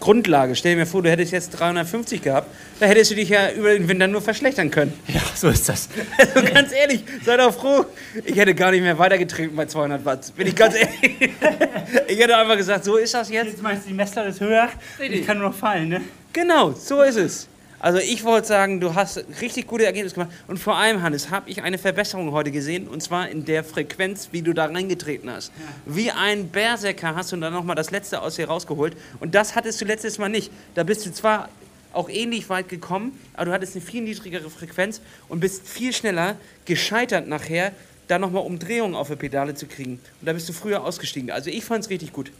Grundlage. 0.00 0.56
Stell 0.56 0.72
dir 0.72 0.78
mir 0.78 0.86
vor, 0.86 1.02
du 1.02 1.10
hättest 1.10 1.32
jetzt 1.32 1.50
350 1.50 2.22
gehabt. 2.22 2.48
Da 2.80 2.86
hättest 2.86 3.10
du 3.10 3.14
dich 3.14 3.28
ja 3.28 3.50
über 3.52 3.74
den 3.74 3.86
Winter 3.88 4.06
nur 4.06 4.22
verschlechtern 4.22 4.70
können. 4.70 4.94
Ja, 5.08 5.20
so 5.34 5.48
ist 5.48 5.68
das. 5.68 5.88
Also 6.18 6.52
ganz 6.52 6.72
ehrlich, 6.72 7.04
sei 7.24 7.36
doch 7.36 7.52
froh. 7.52 7.84
Ich 8.24 8.36
hätte 8.36 8.54
gar 8.54 8.70
nicht 8.70 8.80
mehr 8.80 8.98
weitergetreten 8.98 9.54
bei 9.54 9.66
200 9.66 10.04
Watt. 10.04 10.34
Bin 10.34 10.46
ich 10.46 10.56
ganz 10.56 10.74
ehrlich. 10.74 11.30
Ich 12.08 12.18
hätte 12.18 12.36
einfach 12.36 12.56
gesagt, 12.56 12.84
so 12.84 12.96
ist 12.96 13.12
das 13.12 13.30
jetzt. 13.30 13.46
Jetzt 13.46 13.62
meinst 13.62 13.84
du, 13.84 13.88
die 13.88 13.94
Messlatte 13.94 14.30
ist 14.30 14.40
höher? 14.40 14.68
Ich 14.98 15.26
kann 15.26 15.38
nur 15.38 15.50
noch 15.50 15.56
fallen, 15.56 15.88
ne? 15.88 16.00
Genau, 16.32 16.72
so 16.72 17.02
ist 17.02 17.16
es. 17.16 17.48
Also 17.80 17.98
ich 17.98 18.24
wollte 18.24 18.46
sagen, 18.46 18.78
du 18.78 18.94
hast 18.94 19.24
richtig 19.40 19.66
gute 19.66 19.86
Ergebnisse 19.86 20.14
gemacht. 20.14 20.30
Und 20.46 20.58
vor 20.58 20.76
allem, 20.76 21.02
Hannes, 21.02 21.30
habe 21.30 21.48
ich 21.50 21.62
eine 21.62 21.78
Verbesserung 21.78 22.30
heute 22.30 22.50
gesehen. 22.50 22.86
Und 22.86 23.02
zwar 23.02 23.28
in 23.28 23.46
der 23.46 23.64
Frequenz, 23.64 24.28
wie 24.32 24.42
du 24.42 24.52
da 24.52 24.66
reingetreten 24.66 25.30
hast. 25.30 25.50
Wie 25.86 26.10
ein 26.10 26.48
Berserker 26.48 27.16
hast 27.16 27.32
du 27.32 27.36
dann 27.36 27.52
nochmal 27.52 27.76
das 27.76 27.90
Letzte 27.90 28.20
aus 28.20 28.36
dir 28.36 28.48
rausgeholt. 28.48 28.96
Und 29.18 29.34
das 29.34 29.56
hattest 29.56 29.80
du 29.80 29.86
letztes 29.86 30.18
Mal 30.18 30.28
nicht. 30.28 30.52
Da 30.74 30.84
bist 30.84 31.06
du 31.06 31.12
zwar 31.12 31.48
auch 31.92 32.08
ähnlich 32.08 32.48
weit 32.50 32.68
gekommen, 32.68 33.18
aber 33.34 33.46
du 33.46 33.52
hattest 33.52 33.74
eine 33.74 33.84
viel 33.84 34.02
niedrigere 34.02 34.48
Frequenz 34.50 35.00
und 35.28 35.40
bist 35.40 35.66
viel 35.66 35.92
schneller 35.92 36.36
gescheitert 36.64 37.26
nachher, 37.26 37.72
da 38.06 38.18
nochmal 38.18 38.44
Umdrehungen 38.44 38.94
auf 38.94 39.08
der 39.08 39.16
Pedale 39.16 39.54
zu 39.54 39.66
kriegen. 39.66 39.94
Und 40.20 40.26
da 40.26 40.32
bist 40.32 40.48
du 40.48 40.52
früher 40.52 40.84
ausgestiegen. 40.84 41.30
Also 41.30 41.50
ich 41.50 41.64
fand 41.64 41.84
es 41.84 41.90
richtig 41.90 42.12
gut. 42.12 42.30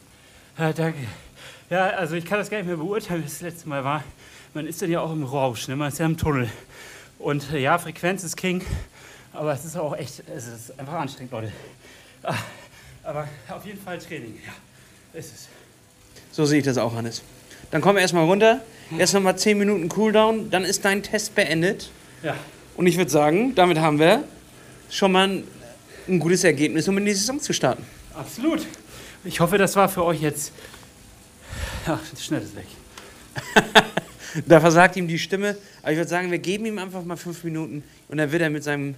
Ja, 0.58 0.72
danke. 0.72 0.98
Ja, 1.70 1.90
also 1.90 2.16
ich 2.16 2.24
kann 2.24 2.38
das 2.38 2.50
gar 2.50 2.58
nicht 2.58 2.66
mehr 2.66 2.76
beurteilen, 2.76 3.22
wie 3.22 3.26
es 3.26 3.34
das 3.38 3.42
letzte 3.42 3.68
Mal 3.68 3.84
war. 3.84 4.02
Man 4.54 4.66
ist 4.66 4.82
dann 4.82 4.90
ja 4.90 5.00
auch 5.00 5.12
im 5.12 5.22
Rausch, 5.22 5.68
ne? 5.68 5.76
man 5.76 5.88
ist 5.88 6.00
ja 6.00 6.06
im 6.06 6.16
Tunnel. 6.16 6.50
Und 7.20 7.52
äh, 7.52 7.60
ja, 7.60 7.78
Frequenz 7.78 8.24
ist 8.24 8.36
King, 8.36 8.64
aber 9.32 9.52
es 9.52 9.64
ist 9.64 9.76
auch 9.76 9.96
echt, 9.96 10.24
es 10.34 10.48
ist 10.48 10.78
einfach 10.80 10.94
anstrengend, 10.94 11.30
Leute. 11.30 11.52
Ah, 12.24 12.34
aber 13.04 13.28
auf 13.48 13.64
jeden 13.64 13.80
Fall 13.80 13.98
Training, 13.98 14.36
ja, 14.44 15.18
ist 15.18 15.32
es. 15.32 15.48
So 16.32 16.44
sehe 16.44 16.58
ich 16.58 16.64
das 16.64 16.76
auch, 16.76 16.92
Hannes. 16.92 17.22
Dann 17.70 17.80
kommen 17.80 17.94
wir 17.96 18.02
erstmal 18.02 18.24
runter, 18.24 18.62
erst 18.98 19.14
nochmal 19.14 19.38
10 19.38 19.56
Minuten 19.56 19.88
Cooldown, 19.88 20.50
dann 20.50 20.64
ist 20.64 20.84
dein 20.84 21.04
Test 21.04 21.36
beendet. 21.36 21.90
Ja. 22.24 22.34
Und 22.76 22.88
ich 22.88 22.96
würde 22.96 23.12
sagen, 23.12 23.54
damit 23.54 23.78
haben 23.78 24.00
wir 24.00 24.24
schon 24.90 25.12
mal 25.12 25.28
ein, 25.28 25.44
ein 26.08 26.18
gutes 26.18 26.42
Ergebnis, 26.42 26.88
um 26.88 26.98
in 26.98 27.04
die 27.04 27.14
Saison 27.14 27.38
zu 27.38 27.52
starten. 27.52 27.84
Absolut. 28.14 28.66
Ich 29.22 29.38
hoffe, 29.38 29.56
das 29.56 29.76
war 29.76 29.88
für 29.88 30.04
euch 30.04 30.20
jetzt. 30.20 30.52
Ach, 31.86 32.00
das 32.10 32.24
Schnell 32.24 32.42
ist 32.42 32.56
weg. 32.56 32.66
Da 34.46 34.60
versagt 34.60 34.94
ihm 34.96 35.08
die 35.08 35.18
Stimme. 35.18 35.56
Aber 35.82 35.90
ich 35.90 35.98
würde 35.98 36.08
sagen, 36.08 36.30
wir 36.30 36.38
geben 36.38 36.64
ihm 36.66 36.78
einfach 36.78 37.04
mal 37.04 37.16
fünf 37.16 37.42
Minuten 37.42 37.82
und 38.08 38.18
dann 38.18 38.30
wird 38.30 38.42
er 38.42 38.50
mit 38.50 38.62
seinem, 38.62 38.94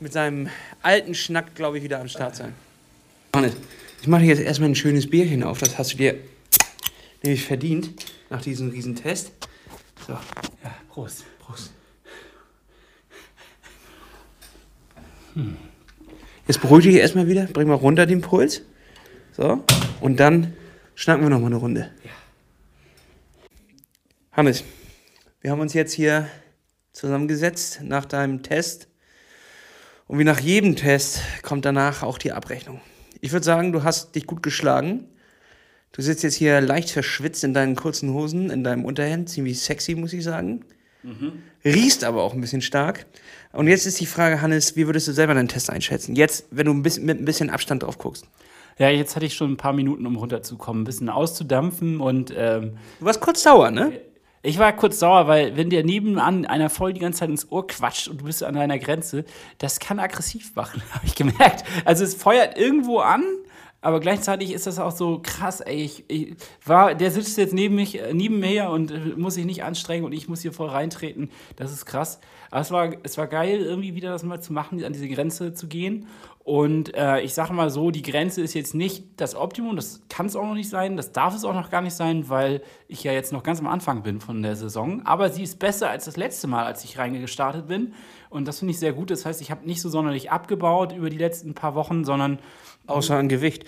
mit 0.00 0.14
seinem 0.14 0.48
alten 0.80 1.14
Schnack, 1.14 1.54
glaube 1.54 1.76
ich, 1.76 1.84
wieder 1.84 2.00
am 2.00 2.08
Start 2.08 2.36
sein. 2.36 2.54
Ich 4.00 4.08
mache 4.08 4.22
dir 4.22 4.28
jetzt 4.28 4.40
erstmal 4.40 4.70
ein 4.70 4.74
schönes 4.74 5.08
Bierchen 5.10 5.42
auf. 5.42 5.58
Das 5.58 5.76
hast 5.76 5.92
du 5.92 5.98
dir 5.98 6.14
nämlich 7.22 7.44
verdient 7.44 7.90
nach 8.30 8.40
diesem 8.40 8.70
Riesentest. 8.70 9.32
So, 10.06 10.12
Ja, 10.12 10.20
Prost. 10.88 11.24
Prost. 11.38 11.70
Jetzt 16.48 16.60
beruhig 16.60 16.84
dich 16.84 16.96
erstmal 16.96 17.26
wieder, 17.28 17.44
bring 17.44 17.68
mal 17.68 17.74
runter 17.74 18.06
den 18.06 18.20
Puls. 18.20 18.62
So, 19.36 19.64
und 20.00 20.18
dann 20.18 20.54
schnacken 20.94 21.24
wir 21.24 21.30
noch 21.30 21.40
mal 21.40 21.46
eine 21.46 21.56
Runde. 21.56 21.90
Hannes, 24.32 24.64
wir 25.40 25.50
haben 25.50 25.60
uns 25.60 25.74
jetzt 25.74 25.92
hier 25.92 26.28
zusammengesetzt 26.92 27.80
nach 27.82 28.04
deinem 28.04 28.42
Test. 28.42 28.88
Und 30.06 30.18
wie 30.18 30.24
nach 30.24 30.40
jedem 30.40 30.76
Test 30.76 31.20
kommt 31.42 31.64
danach 31.64 32.02
auch 32.02 32.18
die 32.18 32.32
Abrechnung. 32.32 32.80
Ich 33.20 33.32
würde 33.32 33.44
sagen, 33.44 33.72
du 33.72 33.82
hast 33.82 34.14
dich 34.14 34.26
gut 34.26 34.42
geschlagen. 34.42 35.08
Du 35.92 36.02
sitzt 36.02 36.22
jetzt 36.22 36.34
hier 36.34 36.60
leicht 36.60 36.90
verschwitzt 36.90 37.44
in 37.44 37.54
deinen 37.54 37.76
kurzen 37.76 38.12
Hosen, 38.12 38.50
in 38.50 38.64
deinem 38.64 38.84
Unterhemd, 38.84 39.28
ziemlich 39.28 39.60
sexy, 39.60 39.94
muss 39.94 40.12
ich 40.12 40.24
sagen. 40.24 40.64
Riechst 41.64 42.04
aber 42.04 42.22
auch 42.22 42.34
ein 42.34 42.40
bisschen 42.40 42.62
stark. 42.62 43.06
Und 43.52 43.68
jetzt 43.68 43.86
ist 43.86 44.00
die 44.00 44.06
Frage, 44.06 44.40
Hannes, 44.40 44.76
wie 44.76 44.86
würdest 44.86 45.08
du 45.08 45.12
selber 45.12 45.34
deinen 45.34 45.48
Test 45.48 45.68
einschätzen? 45.68 46.16
Jetzt, 46.16 46.46
wenn 46.50 46.66
du 46.66 46.72
ein 46.72 46.82
bisschen, 46.82 47.04
mit 47.04 47.20
ein 47.20 47.24
bisschen 47.24 47.50
Abstand 47.50 47.82
drauf 47.82 47.98
guckst. 47.98 48.26
Ja, 48.78 48.88
jetzt 48.88 49.16
hatte 49.16 49.26
ich 49.26 49.34
schon 49.34 49.52
ein 49.52 49.56
paar 49.56 49.72
Minuten, 49.72 50.06
um 50.06 50.16
runterzukommen, 50.16 50.82
ein 50.82 50.84
bisschen 50.84 51.08
auszudampfen 51.08 52.00
und 52.00 52.32
ähm, 52.36 52.78
Du 53.00 53.06
warst 53.06 53.20
kurz 53.20 53.42
sauer, 53.42 53.70
ne? 53.70 53.92
ich 54.42 54.58
war 54.58 54.74
kurz 54.74 54.98
sauer, 54.98 55.28
weil 55.28 55.56
wenn 55.56 55.70
dir 55.70 55.84
nebenan 55.84 56.46
einer 56.46 56.68
voll 56.68 56.92
die 56.92 57.00
ganze 57.00 57.20
Zeit 57.20 57.30
ins 57.30 57.50
Ohr 57.50 57.66
quatscht 57.66 58.08
und 58.08 58.20
du 58.20 58.24
bist 58.24 58.42
an 58.42 58.54
deiner 58.54 58.78
Grenze, 58.78 59.24
das 59.58 59.78
kann 59.78 60.00
aggressiv 60.00 60.54
machen, 60.56 60.82
habe 60.90 61.06
ich 61.06 61.14
gemerkt. 61.14 61.64
Also 61.84 62.04
es 62.04 62.14
feuert 62.14 62.58
irgendwo 62.58 62.98
an, 62.98 63.22
aber 63.80 63.98
gleichzeitig 63.98 64.52
ist 64.52 64.66
das 64.66 64.78
auch 64.78 64.92
so 64.92 65.20
krass, 65.22 65.60
ey, 65.60 65.82
ich, 65.82 66.04
ich 66.08 66.36
war, 66.64 66.94
der 66.94 67.10
sitzt 67.10 67.36
jetzt 67.36 67.52
neben 67.52 67.74
mich, 67.74 68.00
äh, 68.00 68.14
neben 68.14 68.38
mir 68.38 68.70
und 68.70 68.92
äh, 68.92 68.98
muss 69.16 69.34
sich 69.34 69.44
nicht 69.44 69.64
anstrengen 69.64 70.04
und 70.04 70.12
ich 70.12 70.28
muss 70.28 70.42
hier 70.42 70.52
voll 70.52 70.68
reintreten. 70.68 71.30
Das 71.56 71.72
ist 71.72 71.84
krass. 71.84 72.20
Aber 72.50 72.60
es 72.60 72.70
war, 72.70 72.92
es 73.02 73.18
war 73.18 73.26
geil, 73.26 73.60
irgendwie 73.60 73.94
wieder 73.96 74.10
das 74.10 74.22
mal 74.22 74.40
zu 74.40 74.52
machen, 74.52 74.84
an 74.84 74.92
diese 74.92 75.08
Grenze 75.08 75.52
zu 75.54 75.66
gehen. 75.66 76.06
Und 76.44 76.94
äh, 76.96 77.20
ich 77.20 77.34
sage 77.34 77.52
mal 77.52 77.70
so, 77.70 77.92
die 77.92 78.02
Grenze 78.02 78.42
ist 78.42 78.54
jetzt 78.54 78.74
nicht 78.74 79.04
das 79.16 79.36
Optimum, 79.36 79.76
das 79.76 80.02
kann 80.08 80.26
es 80.26 80.34
auch 80.34 80.44
noch 80.44 80.54
nicht 80.54 80.68
sein, 80.68 80.96
das 80.96 81.12
darf 81.12 81.36
es 81.36 81.44
auch 81.44 81.54
noch 81.54 81.70
gar 81.70 81.82
nicht 81.82 81.94
sein, 81.94 82.28
weil 82.28 82.62
ich 82.88 83.04
ja 83.04 83.12
jetzt 83.12 83.32
noch 83.32 83.44
ganz 83.44 83.60
am 83.60 83.68
Anfang 83.68 84.02
bin 84.02 84.20
von 84.20 84.42
der 84.42 84.56
Saison. 84.56 85.06
Aber 85.06 85.30
sie 85.30 85.44
ist 85.44 85.60
besser 85.60 85.88
als 85.88 86.06
das 86.06 86.16
letzte 86.16 86.48
Mal, 86.48 86.64
als 86.64 86.82
ich 86.82 86.98
reingestartet 86.98 87.68
bin. 87.68 87.94
Und 88.28 88.48
das 88.48 88.58
finde 88.58 88.72
ich 88.72 88.80
sehr 88.80 88.92
gut. 88.92 89.10
Das 89.10 89.24
heißt, 89.24 89.40
ich 89.40 89.52
habe 89.52 89.66
nicht 89.66 89.80
so 89.80 89.88
sonderlich 89.88 90.32
abgebaut 90.32 90.92
über 90.92 91.10
die 91.10 91.18
letzten 91.18 91.54
paar 91.54 91.76
Wochen, 91.76 92.04
sondern 92.04 92.40
Außer 92.86 93.16
an 93.16 93.28
Gewicht. 93.28 93.64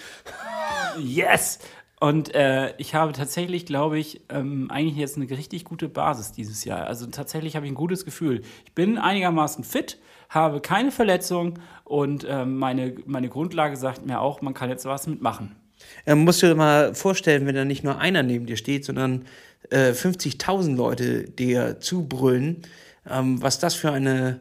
Yes! 0.98 1.60
Und 2.00 2.34
äh, 2.34 2.74
ich 2.76 2.94
habe 2.94 3.12
tatsächlich, 3.12 3.66
glaube 3.66 3.98
ich, 3.98 4.20
ähm, 4.28 4.70
eigentlich 4.70 4.96
jetzt 4.96 5.16
eine 5.16 5.30
richtig 5.30 5.64
gute 5.64 5.88
Basis 5.88 6.32
dieses 6.32 6.64
Jahr. 6.64 6.86
Also 6.86 7.06
tatsächlich 7.06 7.56
habe 7.56 7.66
ich 7.66 7.72
ein 7.72 7.76
gutes 7.76 8.04
Gefühl. 8.04 8.42
Ich 8.66 8.72
bin 8.74 8.98
einigermaßen 8.98 9.64
fit, 9.64 9.98
habe 10.28 10.60
keine 10.60 10.90
Verletzung 10.90 11.58
und 11.84 12.26
ähm, 12.28 12.58
meine, 12.58 12.94
meine 13.06 13.28
Grundlage 13.28 13.76
sagt 13.76 14.06
mir 14.06 14.20
auch, 14.20 14.40
man 14.40 14.54
kann 14.54 14.70
jetzt 14.70 14.84
was 14.84 15.06
mitmachen. 15.06 15.54
Ähm, 16.06 16.24
musst 16.24 16.42
du 16.42 16.46
dir 16.46 16.54
mal 16.54 16.94
vorstellen, 16.94 17.46
wenn 17.46 17.54
da 17.54 17.64
nicht 17.64 17.84
nur 17.84 17.98
einer 17.98 18.22
neben 18.22 18.46
dir 18.46 18.56
steht, 18.56 18.84
sondern 18.84 19.26
äh, 19.70 19.90
50.000 19.90 20.76
Leute 20.76 21.24
dir 21.24 21.80
zubrüllen, 21.80 22.62
ähm, 23.08 23.42
was 23.42 23.58
das 23.58 23.74
für 23.74 23.92
eine, 23.92 24.40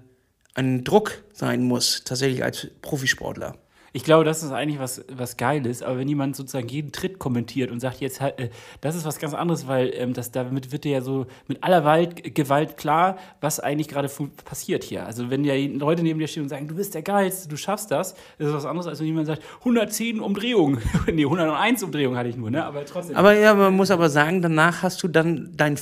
ein 0.53 0.83
Druck 0.83 1.23
sein 1.33 1.63
muss, 1.63 2.03
tatsächlich 2.03 2.43
als 2.43 2.67
Profisportler. 2.81 3.57
Ich 3.95 4.03
glaube, 4.03 4.25
das 4.25 4.41
ist 4.41 4.51
eigentlich 4.51 4.79
was, 4.79 5.05
was 5.15 5.37
Geiles, 5.37 5.83
aber 5.83 5.99
wenn 5.99 6.07
jemand 6.07 6.35
sozusagen 6.35 6.67
jeden 6.67 6.91
Tritt 6.91 7.19
kommentiert 7.19 7.69
und 7.69 7.79
sagt, 7.79 7.99
jetzt 7.99 8.21
halt, 8.21 8.39
äh, 8.39 8.49
das 8.81 8.95
ist 8.95 9.05
was 9.05 9.19
ganz 9.19 9.35
anderes, 9.35 9.67
weil 9.67 9.93
ähm, 9.95 10.13
das, 10.13 10.31
damit 10.31 10.71
wird 10.71 10.83
dir 10.83 10.93
ja 10.93 11.01
so 11.01 11.27
mit 11.47 11.63
aller 11.63 11.85
Wald, 11.85 12.33
Gewalt 12.33 12.75
klar, 12.75 13.17
was 13.39 13.59
eigentlich 13.59 13.87
gerade 13.87 14.09
passiert 14.45 14.83
hier. 14.83 15.05
Also 15.05 15.29
wenn 15.29 15.43
ja 15.45 15.53
Leute 15.53 16.01
neben 16.01 16.17
dir 16.17 16.27
stehen 16.27 16.41
und 16.41 16.49
sagen, 16.49 16.67
du 16.67 16.73
bist 16.73 16.95
der 16.95 17.03
Geilste, 17.03 17.47
du 17.47 17.55
schaffst 17.55 17.91
das, 17.91 18.15
das 18.39 18.47
ist 18.47 18.53
was 18.55 18.65
anderes, 18.65 18.87
als 18.87 18.99
wenn 18.99 19.05
jemand 19.05 19.27
sagt, 19.27 19.43
110 19.59 20.19
Umdrehungen. 20.19 20.81
nee, 21.13 21.25
101 21.25 21.83
Umdrehungen 21.83 22.17
hatte 22.17 22.29
ich 22.29 22.35
nur, 22.35 22.49
ne? 22.49 22.65
aber 22.65 22.85
trotzdem. 22.85 23.15
Aber 23.15 23.37
ja, 23.37 23.53
man 23.53 23.75
muss 23.75 23.91
aber 23.91 24.09
sagen, 24.09 24.41
danach 24.41 24.81
hast 24.81 25.03
du 25.03 25.07
dann 25.07 25.51
dein 25.55 25.77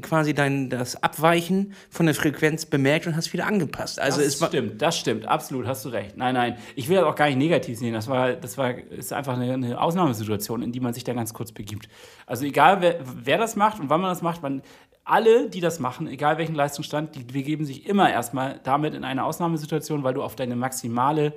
quasi 0.00 0.34
dein 0.34 0.68
das 0.68 1.00
Abweichen 1.00 1.74
von 1.90 2.06
der 2.06 2.16
Frequenz 2.16 2.66
bemerkt 2.66 3.06
und 3.06 3.14
hast 3.14 3.32
wieder 3.32 3.46
angepasst. 3.46 4.00
Also 4.00 4.20
das 4.20 4.40
es 4.40 4.44
stimmt, 4.44 4.82
das 4.82 4.98
stimmt, 4.98 5.28
absolut, 5.28 5.64
hast 5.64 5.84
du 5.84 5.90
recht. 5.90 6.16
Nein, 6.16 6.34
nein, 6.34 6.56
ich 6.74 6.88
will 6.88 6.96
das 6.96 7.04
auch 7.04 7.14
gar 7.14 7.26
nicht 7.26 7.36
negativ 7.36 7.51
sehen. 7.60 7.92
Das 7.92 8.08
war, 8.08 8.32
das 8.32 8.58
war, 8.58 8.76
ist 8.76 9.12
einfach 9.12 9.34
eine, 9.34 9.52
eine 9.52 9.80
Ausnahmesituation, 9.80 10.62
in 10.62 10.72
die 10.72 10.80
man 10.80 10.94
sich 10.94 11.04
da 11.04 11.12
ganz 11.12 11.34
kurz 11.34 11.52
begibt. 11.52 11.88
Also 12.26 12.44
egal, 12.44 12.80
wer, 12.80 13.00
wer 13.02 13.38
das 13.38 13.56
macht 13.56 13.80
und 13.80 13.90
wann 13.90 14.00
man 14.00 14.10
das 14.10 14.22
macht, 14.22 14.42
man, 14.42 14.62
alle, 15.04 15.48
die 15.50 15.60
das 15.60 15.80
machen, 15.80 16.06
egal 16.06 16.38
welchen 16.38 16.54
Leistungsstand, 16.54 17.14
die 17.14 17.24
begeben 17.24 17.64
sich 17.64 17.86
immer 17.86 18.10
erstmal 18.10 18.60
damit 18.62 18.94
in 18.94 19.04
eine 19.04 19.24
Ausnahmesituation, 19.24 20.04
weil 20.04 20.14
du 20.14 20.22
auf 20.22 20.36
deine 20.36 20.56
maximale 20.56 21.32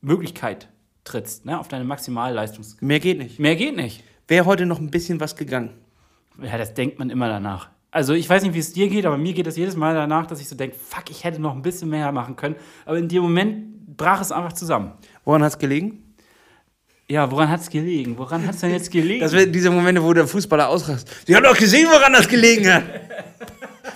Möglichkeit 0.00 0.68
trittst, 1.04 1.46
ne? 1.46 1.58
auf 1.58 1.68
deine 1.68 1.84
maximale 1.84 2.34
Leistungs... 2.34 2.76
mehr 2.80 3.00
geht 3.00 3.18
nicht. 3.18 3.38
Mehr 3.38 3.56
geht 3.56 3.76
nicht. 3.76 4.04
Wäre 4.28 4.46
heute 4.46 4.66
noch 4.66 4.78
ein 4.78 4.90
bisschen 4.90 5.18
was 5.18 5.34
gegangen. 5.36 5.70
Ja, 6.40 6.56
das 6.56 6.74
denkt 6.74 6.98
man 6.98 7.10
immer 7.10 7.28
danach. 7.28 7.70
Also 7.90 8.14
ich 8.14 8.28
weiß 8.30 8.44
nicht, 8.44 8.54
wie 8.54 8.60
es 8.60 8.72
dir 8.72 8.88
geht, 8.88 9.04
aber 9.04 9.18
mir 9.18 9.32
geht 9.32 9.46
das 9.46 9.56
jedes 9.56 9.76
Mal 9.76 9.94
danach, 9.94 10.26
dass 10.26 10.40
ich 10.40 10.48
so 10.48 10.54
denke, 10.54 10.76
fuck, 10.76 11.10
ich 11.10 11.24
hätte 11.24 11.40
noch 11.40 11.54
ein 11.54 11.62
bisschen 11.62 11.90
mehr 11.90 12.12
machen 12.12 12.36
können. 12.36 12.54
Aber 12.86 12.98
in 12.98 13.08
dem 13.08 13.22
Moment 13.22 13.79
brach 13.96 14.20
es 14.20 14.32
einfach 14.32 14.52
zusammen. 14.52 14.92
Woran 15.24 15.42
hat 15.42 15.52
es 15.52 15.58
gelegen? 15.58 16.14
Ja, 17.08 17.28
woran 17.30 17.48
hat 17.50 17.60
es 17.60 17.68
gelegen? 17.68 18.16
Woran 18.16 18.46
hat 18.46 18.54
es 18.54 18.60
denn 18.60 18.70
jetzt 18.70 18.90
gelegen? 18.90 19.20
Das 19.20 19.32
wäre 19.32 19.48
diese 19.48 19.70
Momente, 19.70 20.02
wo 20.02 20.12
der 20.12 20.28
Fußballer 20.28 20.68
ausrast. 20.68 21.08
Sie 21.26 21.34
haben 21.34 21.42
doch 21.42 21.56
gesehen, 21.56 21.88
woran 21.90 22.12
das 22.12 22.28
gelegen 22.28 22.72
hat. 22.72 22.84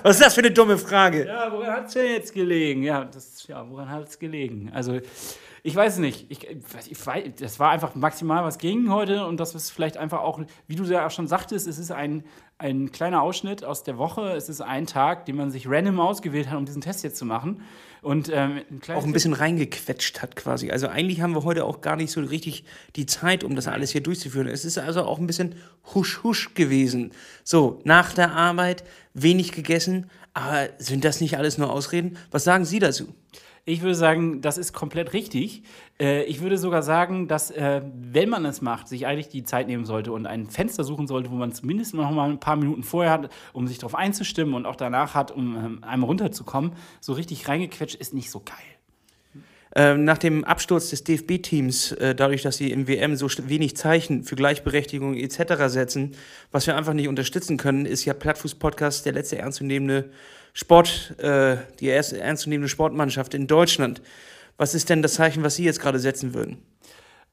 Was 0.03 0.17
ist 0.17 0.27
das 0.27 0.35
für 0.35 0.41
eine 0.41 0.51
dumme 0.51 0.77
Frage? 0.77 1.27
ja, 1.27 1.51
woran 1.51 1.71
hat 1.71 1.87
es 1.87 1.95
denn 1.95 2.11
jetzt 2.11 2.35
gelegen? 2.35 2.83
Ja, 2.83 3.05
das, 3.05 3.47
ja 3.47 3.65
woran 3.71 3.89
hat 3.89 4.09
es 4.09 4.19
gelegen? 4.19 4.71
Also, 4.75 4.99
ich 5.63 5.75
weiß 5.75 5.95
es 5.95 5.99
nicht. 5.99 6.27
Ich, 6.29 6.47
ich 6.47 7.07
weiß, 7.07 7.25
das 7.39 7.59
war 7.59 7.71
einfach 7.71 7.95
maximal, 7.95 8.45
was 8.45 8.59
ging 8.59 8.91
heute. 8.91 9.25
Und 9.25 9.39
das 9.39 9.55
ist 9.55 9.71
vielleicht 9.71 9.97
einfach 9.97 10.21
auch, 10.21 10.41
wie 10.67 10.75
du 10.77 10.85
ja 10.85 11.07
auch 11.07 11.11
schon 11.11 11.29
sagtest, 11.29 11.67
es 11.67 11.79
ist 11.79 11.91
ein, 11.91 12.25
ein 12.59 12.93
kleiner 12.93 13.23
Ausschnitt 13.23 13.65
aus 13.65 13.83
der 13.83 13.97
Woche. 13.97 14.33
Es 14.33 14.49
ist 14.49 14.61
ein 14.61 14.87
Tag, 14.87 15.25
den 15.25 15.37
man 15.37 15.51
sich 15.51 15.69
random 15.69 16.01
ausgewählt 16.01 16.51
hat, 16.51 16.59
um 16.59 16.67
diesen 16.67 16.83
Test 16.83 17.03
jetzt 17.03 17.17
zu 17.17 17.25
machen. 17.25 17.63
Und 18.05 18.29
ähm, 18.31 18.61
ein 18.71 18.95
Auch 18.95 19.05
ein 19.05 19.13
bisschen 19.13 19.33
reingequetscht 19.33 20.21
hat 20.21 20.37
quasi. 20.37 20.71
Also 20.71 20.89
eigentlich 20.89 21.23
haben 21.23 21.35
wir 21.35 21.43
heute 21.43 21.65
auch 21.65 21.81
gar 21.81 21.97
nicht 21.97 22.13
so 22.13 22.21
richtig 22.21 22.65
die 22.97 23.07
Zeit, 23.07 23.43
um 23.43 23.57
das 23.57 23.67
alles 23.67 23.93
hier 23.93 24.03
durchzuführen. 24.03 24.47
Es 24.47 24.67
ist 24.67 24.77
also 24.77 25.05
auch 25.05 25.19
ein 25.19 25.27
bisschen 25.27 25.55
husch-husch 25.95 26.53
gewesen. 26.53 27.13
So, 27.45 27.81
nach 27.85 28.13
der 28.13 28.33
Arbeit, 28.33 28.85
wenig 29.15 29.53
gegessen. 29.53 30.11
Aber 30.35 30.69
sind 30.79 31.03
das 31.03 31.23
nicht 31.23 31.39
alles 31.39 31.57
nur 31.57 31.73
Ausreden? 31.73 32.19
Was 32.31 32.45
sagen 32.45 32.67
Sie 32.67 32.79
dazu? 32.79 33.15
Ich 33.67 33.81
würde 33.81 33.95
sagen, 33.95 34.43
das 34.43 34.59
ist 34.59 34.75
komplett 34.75 35.15
richtig. 35.15 35.63
Äh, 35.99 36.25
ich 36.25 36.43
würde 36.43 36.59
sogar 36.59 36.83
sagen, 36.83 37.29
dass, 37.29 37.51
äh, 37.51 37.81
wenn 37.95 38.29
man 38.29 38.45
es 38.45 38.61
macht, 38.61 38.89
sich 38.89 39.07
eigentlich 39.07 39.29
die 39.29 39.43
Zeit 39.43 39.69
nehmen 39.69 39.87
sollte 39.87 40.13
und 40.13 40.27
ein 40.27 40.49
Fenster 40.49 40.85
suchen 40.85 41.07
sollte, 41.07 41.31
wo 41.31 41.35
man 41.35 41.53
zumindest 41.53 41.95
noch 41.95 42.11
mal 42.11 42.29
ein 42.29 42.41
paar 42.41 42.57
Minuten 42.57 42.83
vorher 42.83 43.13
hat, 43.13 43.31
um 43.55 43.67
sich 43.67 43.79
darauf 43.79 43.95
einzustimmen 43.95 44.55
und 44.55 44.67
auch 44.67 44.77
danach 44.77 45.15
hat, 45.15 45.31
um 45.31 45.57
ähm, 45.57 45.79
einmal 45.83 46.09
runterzukommen. 46.09 46.73
So 47.01 47.15
richtig 47.15 47.49
reingequetscht 47.49 47.95
ist 47.95 48.13
nicht 48.13 48.31
so 48.31 48.41
geil. 48.41 48.57
Ähm, 49.77 50.05
nach 50.05 50.19
dem 50.19 50.45
Absturz 50.45 50.91
des 50.91 51.03
DFB-Teams, 51.03 51.93
äh, 51.93 52.15
dadurch, 52.15 52.43
dass 52.43 52.59
sie 52.59 52.71
im 52.71 52.87
WM 52.87 53.17
so 53.17 53.29
wenig 53.49 53.77
Zeichen 53.77 54.23
für 54.23 54.37
Gleichberechtigung 54.37 55.17
etc. 55.17 55.65
setzen, 55.67 56.13
was 56.53 56.67
wir 56.67 56.77
einfach 56.77 56.93
nicht 56.93 57.09
unterstützen 57.09 57.57
können, 57.57 57.87
ist 57.87 58.05
ja 58.05 58.15
Plattfuß-Podcast 58.15 59.05
der 59.07 59.15
letzte 59.15 59.39
ernstzunehmende 59.39 60.11
Sport, 60.55 61.19
äh, 61.19 61.57
die 61.81 61.87
erste 61.87 62.21
ernstzunehmende 62.21 62.69
Sportmannschaft 62.69 63.35
in 63.35 63.49
Deutschland. 63.49 64.01
Was 64.57 64.75
ist 64.75 64.89
denn 64.89 65.03
das 65.03 65.15
Zeichen, 65.15 65.43
was 65.43 65.57
Sie 65.57 65.65
jetzt 65.65 65.81
gerade 65.81 65.99
setzen 65.99 66.33
würden? 66.33 66.63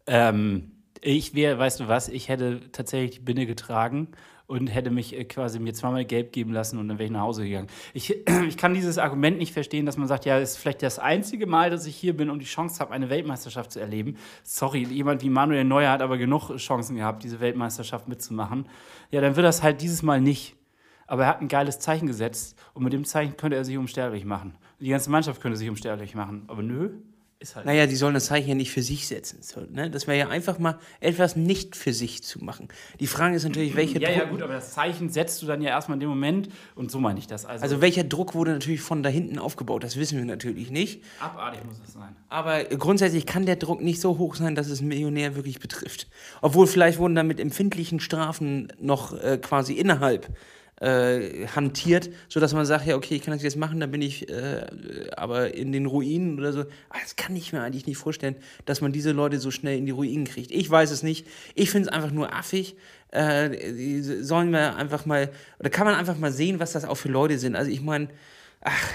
Ähm, 0.08 0.72
ich 1.02 1.36
wäre, 1.36 1.58
weißt 1.58 1.80
du 1.80 1.88
was, 1.88 2.10
ich 2.10 2.30
hätte 2.30 2.60
tatsächlich 2.72 3.12
die 3.12 3.20
Binde 3.20 3.46
getragen 3.46 4.10
und 4.48 4.68
hätte 4.68 4.90
mich 4.90 5.16
äh, 5.16 5.24
quasi 5.24 5.60
mir 5.60 5.74
zweimal 5.76 6.04
gelb 6.04 6.34
geben 6.34 6.52
lassen 6.52 6.80
und 6.80 6.88
dann 6.88 6.98
wäre 6.98 7.06
ich 7.06 7.12
nach 7.12 7.22
Hause 7.22 7.44
gegangen. 7.44 7.68
Ich, 7.94 8.16
ich 8.48 8.58
kann 8.58 8.74
dieses 8.74 8.98
Argument 8.98 9.38
nicht 9.38 9.54
verstehen, 9.54 9.86
dass 9.86 9.98
man 9.98 10.08
sagt, 10.08 10.26
ja, 10.26 10.40
es 10.40 10.52
ist 10.52 10.58
vielleicht 10.58 10.82
das 10.82 10.98
einzige 10.98 11.46
Mal, 11.46 11.70
dass 11.70 11.86
ich 11.86 11.96
hier 11.96 12.18
bin 12.18 12.32
und 12.32 12.40
die 12.40 12.46
Chance 12.46 12.80
habe, 12.80 12.92
eine 12.92 13.12
Weltmeisterschaft 13.12 13.72
zu 13.72 13.80
erleben. 13.80 14.18
Sorry, 14.44 14.84
jemand 14.84 15.22
wie 15.22 15.30
Manuel 15.30 15.64
Neuer 15.64 15.92
hat 15.92 16.02
aber 16.02 16.18
genug 16.18 16.56
Chancen 16.58 16.96
gehabt, 16.96 17.24
diese 17.24 17.40
Weltmeisterschaft 17.40 18.08
mitzumachen. 18.08 18.68
Ja, 19.12 19.22
dann 19.22 19.36
wird 19.36 19.46
das 19.46 19.62
halt 19.62 19.82
dieses 19.82 20.02
Mal 20.02 20.20
nicht. 20.20 20.56
Aber 21.12 21.24
er 21.24 21.28
hat 21.28 21.42
ein 21.42 21.50
geiles 21.50 21.78
Zeichen 21.80 22.08
gesetzt 22.08 22.56
und 22.74 22.86
mit 22.86 22.94
dem 22.94 23.04
Zeichen 23.04 23.36
könnte 23.36 23.58
er 23.58 23.66
sich 23.66 23.78
unsterblich 23.78 24.24
machen. 24.24 24.56
Die 24.80 24.88
ganze 24.88 25.10
Mannschaft 25.10 25.42
könnte 25.42 25.58
sich 25.58 25.70
unsterblich 25.70 26.16
machen. 26.16 26.46
Aber 26.48 26.64
nö, 26.64 26.92
ist 27.38 27.58
halt 27.58 27.66
naja, 27.66 27.86
die 27.86 27.98
sollen 27.98 28.14
das 28.14 28.28
Zeichen 28.28 28.48
ja 28.48 28.56
nicht 28.56 28.72
für 28.72 28.82
sich 28.82 29.10
setzen. 29.10 29.40
So, 29.42 29.60
ne? 29.70 29.90
Das 29.90 30.08
wäre 30.08 30.18
ja 30.18 30.30
einfach 30.30 30.58
mal 30.58 30.80
etwas 31.02 31.36
nicht 31.36 31.76
für 31.76 31.92
sich 31.92 32.24
zu 32.24 32.42
machen. 32.42 32.70
Die 33.02 33.08
Frage 33.08 33.36
ist 33.36 33.44
natürlich, 33.44 33.76
welche 33.76 34.00
ja, 34.00 34.08
Druck. 34.08 34.18
Ja, 34.20 34.24
gut, 34.30 34.42
aber 34.42 34.54
das 34.54 34.72
Zeichen 34.72 35.10
setzt 35.10 35.42
du 35.42 35.48
dann 35.48 35.62
ja 35.62 35.72
erstmal 35.72 35.98
in 35.98 36.00
dem 36.00 36.08
Moment 36.08 36.48
und 36.76 36.92
so 36.92 37.00
meine 37.00 37.20
ich 37.20 37.28
das. 37.28 37.46
Also, 37.46 37.62
also 37.62 37.82
welcher 37.82 38.06
Druck 38.06 38.34
wurde 38.34 38.52
natürlich 38.52 38.80
von 38.80 39.04
da 39.04 39.10
hinten 39.10 39.38
aufgebaut? 39.38 39.84
Das 39.84 39.98
wissen 39.98 40.18
wir 40.18 40.24
natürlich 40.24 40.72
nicht. 40.72 41.04
Abartig 41.20 41.66
muss 41.66 41.76
es 41.86 41.92
sein. 41.92 42.16
Aber 42.30 42.64
grundsätzlich 42.64 43.26
kann 43.26 43.46
der 43.46 43.58
Druck 43.58 43.82
nicht 43.82 44.00
so 44.00 44.18
hoch 44.18 44.36
sein, 44.36 44.56
dass 44.56 44.68
es 44.68 44.80
einen 44.80 44.88
Millionär 44.88 45.36
wirklich 45.36 45.60
betrifft. 45.60 46.08
Obwohl 46.42 46.68
vielleicht 46.68 47.00
wurden 47.00 47.16
da 47.16 47.24
mit 47.24 47.42
empfindlichen 47.42 48.00
Strafen 48.00 48.72
noch 48.80 49.12
äh, 49.22 49.38
quasi 49.40 49.74
innerhalb 49.74 50.30
äh, 50.82 51.48
hantiert, 51.48 52.10
sodass 52.28 52.54
man 52.54 52.66
sagt, 52.66 52.88
ja, 52.88 52.96
okay, 52.96 53.16
ich 53.16 53.22
kann 53.22 53.34
das 53.34 53.44
jetzt 53.44 53.56
machen, 53.56 53.80
dann 53.80 53.92
bin 53.92 54.02
ich 54.02 54.28
äh, 54.30 54.66
aber 55.16 55.54
in 55.54 55.72
den 55.72 55.86
Ruinen 55.86 56.40
oder 56.40 56.52
so. 56.52 56.62
Aber 56.62 57.00
das 57.02 57.16
kann 57.16 57.36
ich 57.36 57.54
mir 57.54 57.62
eigentlich 57.62 57.86
nicht 57.86 57.98
vorstellen, 57.98 58.36
dass 58.66 58.82
man 58.82 58.92
diese 58.92 59.12
Leute 59.12 59.40
so 59.40 59.52
schnell 59.52 59.78
in 59.78 59.86
die 59.86 59.92
Ruinen 59.92 60.26
kriegt. 60.26 60.52
Ich 60.52 60.70
weiß 60.70 60.90
es 60.92 61.04
nicht. 61.04 61.28
Ich 61.54 61.70
finde 61.70 61.90
es 61.90 61.94
einfach 61.94 62.12
nur 62.12 62.34
affig. 62.34 62.76
Äh, 63.12 64.02
sollen 64.22 64.52
wir 64.52 64.76
einfach 64.76 65.06
mal, 65.06 65.30
oder 65.60 65.70
kann 65.70 65.86
man 65.86 65.96
einfach 65.96 66.18
mal 66.18 66.32
sehen, 66.32 66.60
was 66.60 66.72
das 66.72 66.86
auch 66.86 66.96
für 66.96 67.10
Leute 67.10 67.38
sind. 67.38 67.56
Also 67.56 67.70
ich 67.70 67.82
meine, 67.82 68.08
ach, 68.62 68.88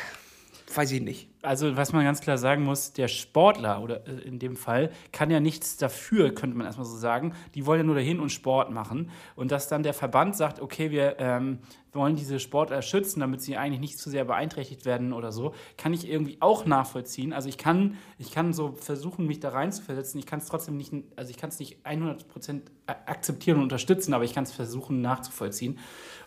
weiß 0.75 0.91
ich 0.91 1.03
nicht. 1.03 1.29
Also, 1.47 1.77
was 1.77 1.93
man 1.93 2.05
ganz 2.05 2.21
klar 2.21 2.39
sagen 2.39 2.65
muss, 2.65 2.93
der 2.93 3.09
Sportler 3.09 3.81
oder 3.81 4.07
äh, 4.07 4.21
in 4.27 4.39
dem 4.39 4.57
Fall 4.57 4.91
kann 5.13 5.31
ja 5.31 5.41
nichts 5.41 5.77
dafür, 5.77 6.35
könnte 6.35 6.57
man 6.57 6.67
erstmal 6.67 6.87
so 6.87 6.97
sagen. 6.97 7.35
Die 7.55 7.67
wollen 7.67 7.81
ja 7.81 7.85
nur 7.85 7.95
dahin 7.95 8.19
und 8.19 8.31
Sport 8.31 8.71
machen. 8.71 9.11
Und 9.37 9.53
dass 9.53 9.69
dann 9.69 9.83
der 9.83 9.95
Verband 9.95 10.37
sagt, 10.37 10.61
okay, 10.61 10.91
wir 10.91 11.17
ähm, 11.19 11.61
wollen 11.93 12.17
diese 12.17 12.39
Sportler 12.39 12.83
schützen, 12.83 13.21
damit 13.21 13.41
sie 13.41 13.57
eigentlich 13.57 13.81
nicht 13.81 13.99
zu 13.99 14.11
sehr 14.11 14.25
beeinträchtigt 14.25 14.85
werden 14.85 15.13
oder 15.13 15.33
so, 15.33 15.55
kann 15.77 15.93
ich 15.93 16.09
irgendwie 16.09 16.37
auch 16.41 16.67
nachvollziehen. 16.67 17.33
Also 17.33 17.49
ich 17.49 17.59
kann, 17.59 17.97
ich 18.19 18.31
kann 18.31 18.53
so 18.53 18.73
versuchen, 18.73 19.27
mich 19.27 19.41
da 19.41 19.49
rein 19.49 19.73
zu 19.73 19.83
versetzen. 19.83 20.19
Ich 20.19 20.27
kann 20.27 20.39
es 20.39 20.47
trotzdem 20.47 20.77
nicht, 20.77 20.93
also 21.17 21.31
ich 21.31 21.37
kann 21.37 21.49
es 21.49 21.59
nicht 21.59 21.85
100% 21.85 22.61
akzeptieren 22.87 23.57
und 23.57 23.65
unterstützen, 23.65 24.15
aber 24.15 24.25
ich 24.25 24.35
kann 24.35 24.45
es 24.45 24.53
versuchen 24.53 25.01
nachzuvollziehen. 25.01 25.79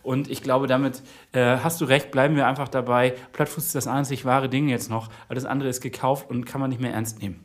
Und 0.02 0.30
ich 0.30 0.42
glaube, 0.42 0.66
damit 0.66 1.02
äh, 1.32 1.58
hast 1.58 1.80
du 1.80 1.84
recht, 1.84 2.10
bleiben 2.10 2.36
wir 2.36 2.46
einfach 2.46 2.68
dabei. 2.68 3.14
Plattfuß 3.32 3.66
ist 3.66 3.74
das 3.74 3.86
einzig 3.86 4.24
wahre 4.24 4.48
Ding 4.48 4.68
jetzt 4.68 4.90
noch. 4.90 5.08
Alles 5.28 5.44
andere 5.44 5.68
ist 5.68 5.80
gekauft 5.80 6.30
und 6.30 6.46
kann 6.46 6.60
man 6.60 6.70
nicht 6.70 6.80
mehr 6.80 6.92
ernst 6.92 7.20
nehmen. 7.20 7.44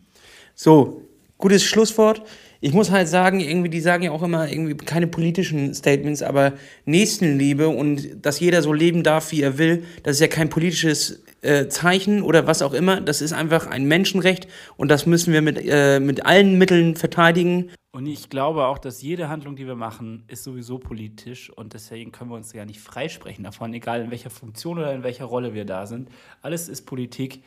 So, 0.54 1.02
gutes 1.38 1.64
Schlusswort. 1.64 2.22
Ich 2.62 2.74
muss 2.74 2.92
halt 2.92 3.08
sagen, 3.08 3.40
irgendwie, 3.40 3.70
die 3.70 3.82
sagen 3.82 4.04
ja 4.04 4.12
auch 4.12 4.24
immer 4.24 4.50
irgendwie 4.50 4.76
keine 4.76 5.08
politischen 5.08 5.74
Statements, 5.74 6.22
aber 6.22 6.54
Nächstenliebe 6.86 7.68
und 7.68 8.26
dass 8.26 8.40
jeder 8.40 8.62
so 8.62 8.74
leben 8.74 9.04
darf, 9.04 9.32
wie 9.32 9.42
er 9.42 9.58
will, 9.58 9.84
das 10.04 10.16
ist 10.16 10.22
ja 10.22 10.28
kein 10.28 10.50
politisches 10.50 11.24
äh, 11.42 11.68
Zeichen 11.68 12.22
oder 12.22 12.48
was 12.48 12.62
auch 12.62 12.74
immer. 12.74 13.02
Das 13.02 13.22
ist 13.22 13.34
einfach 13.34 13.68
ein 13.68 13.86
Menschenrecht 13.86 14.48
und 14.78 14.90
das 14.90 15.06
müssen 15.06 15.34
wir 15.34 15.42
mit, 15.42 15.60
äh, 15.64 16.00
mit 16.00 16.26
allen 16.26 16.58
Mitteln 16.58 16.96
verteidigen. 16.96 17.72
Und 17.92 18.08
ich 18.08 18.30
glaube 18.30 18.66
auch, 18.66 18.78
dass 18.78 19.02
jede 19.02 19.30
Handlung, 19.30 19.56
die 19.56 19.68
wir 19.68 19.76
machen, 19.76 20.24
ist 20.28 20.44
sowieso 20.44 20.80
politisch 20.80 21.50
und 21.50 21.74
deswegen 21.74 22.12
können 22.12 22.30
wir 22.30 22.36
uns 22.36 22.52
ja 22.52 22.66
nicht 22.66 22.82
freisprechen 22.82 23.46
davon, 23.46 23.74
egal 23.74 24.02
in 24.02 24.12
welcher 24.12 24.30
Funktion 24.30 24.80
oder 24.80 24.94
in 24.94 25.04
welcher 25.04 25.26
Rolle 25.26 25.54
wir 25.54 25.64
da 25.64 25.86
sind. 25.86 26.10
Alles 26.42 26.68
ist 26.68 26.86
Politik 26.86 27.42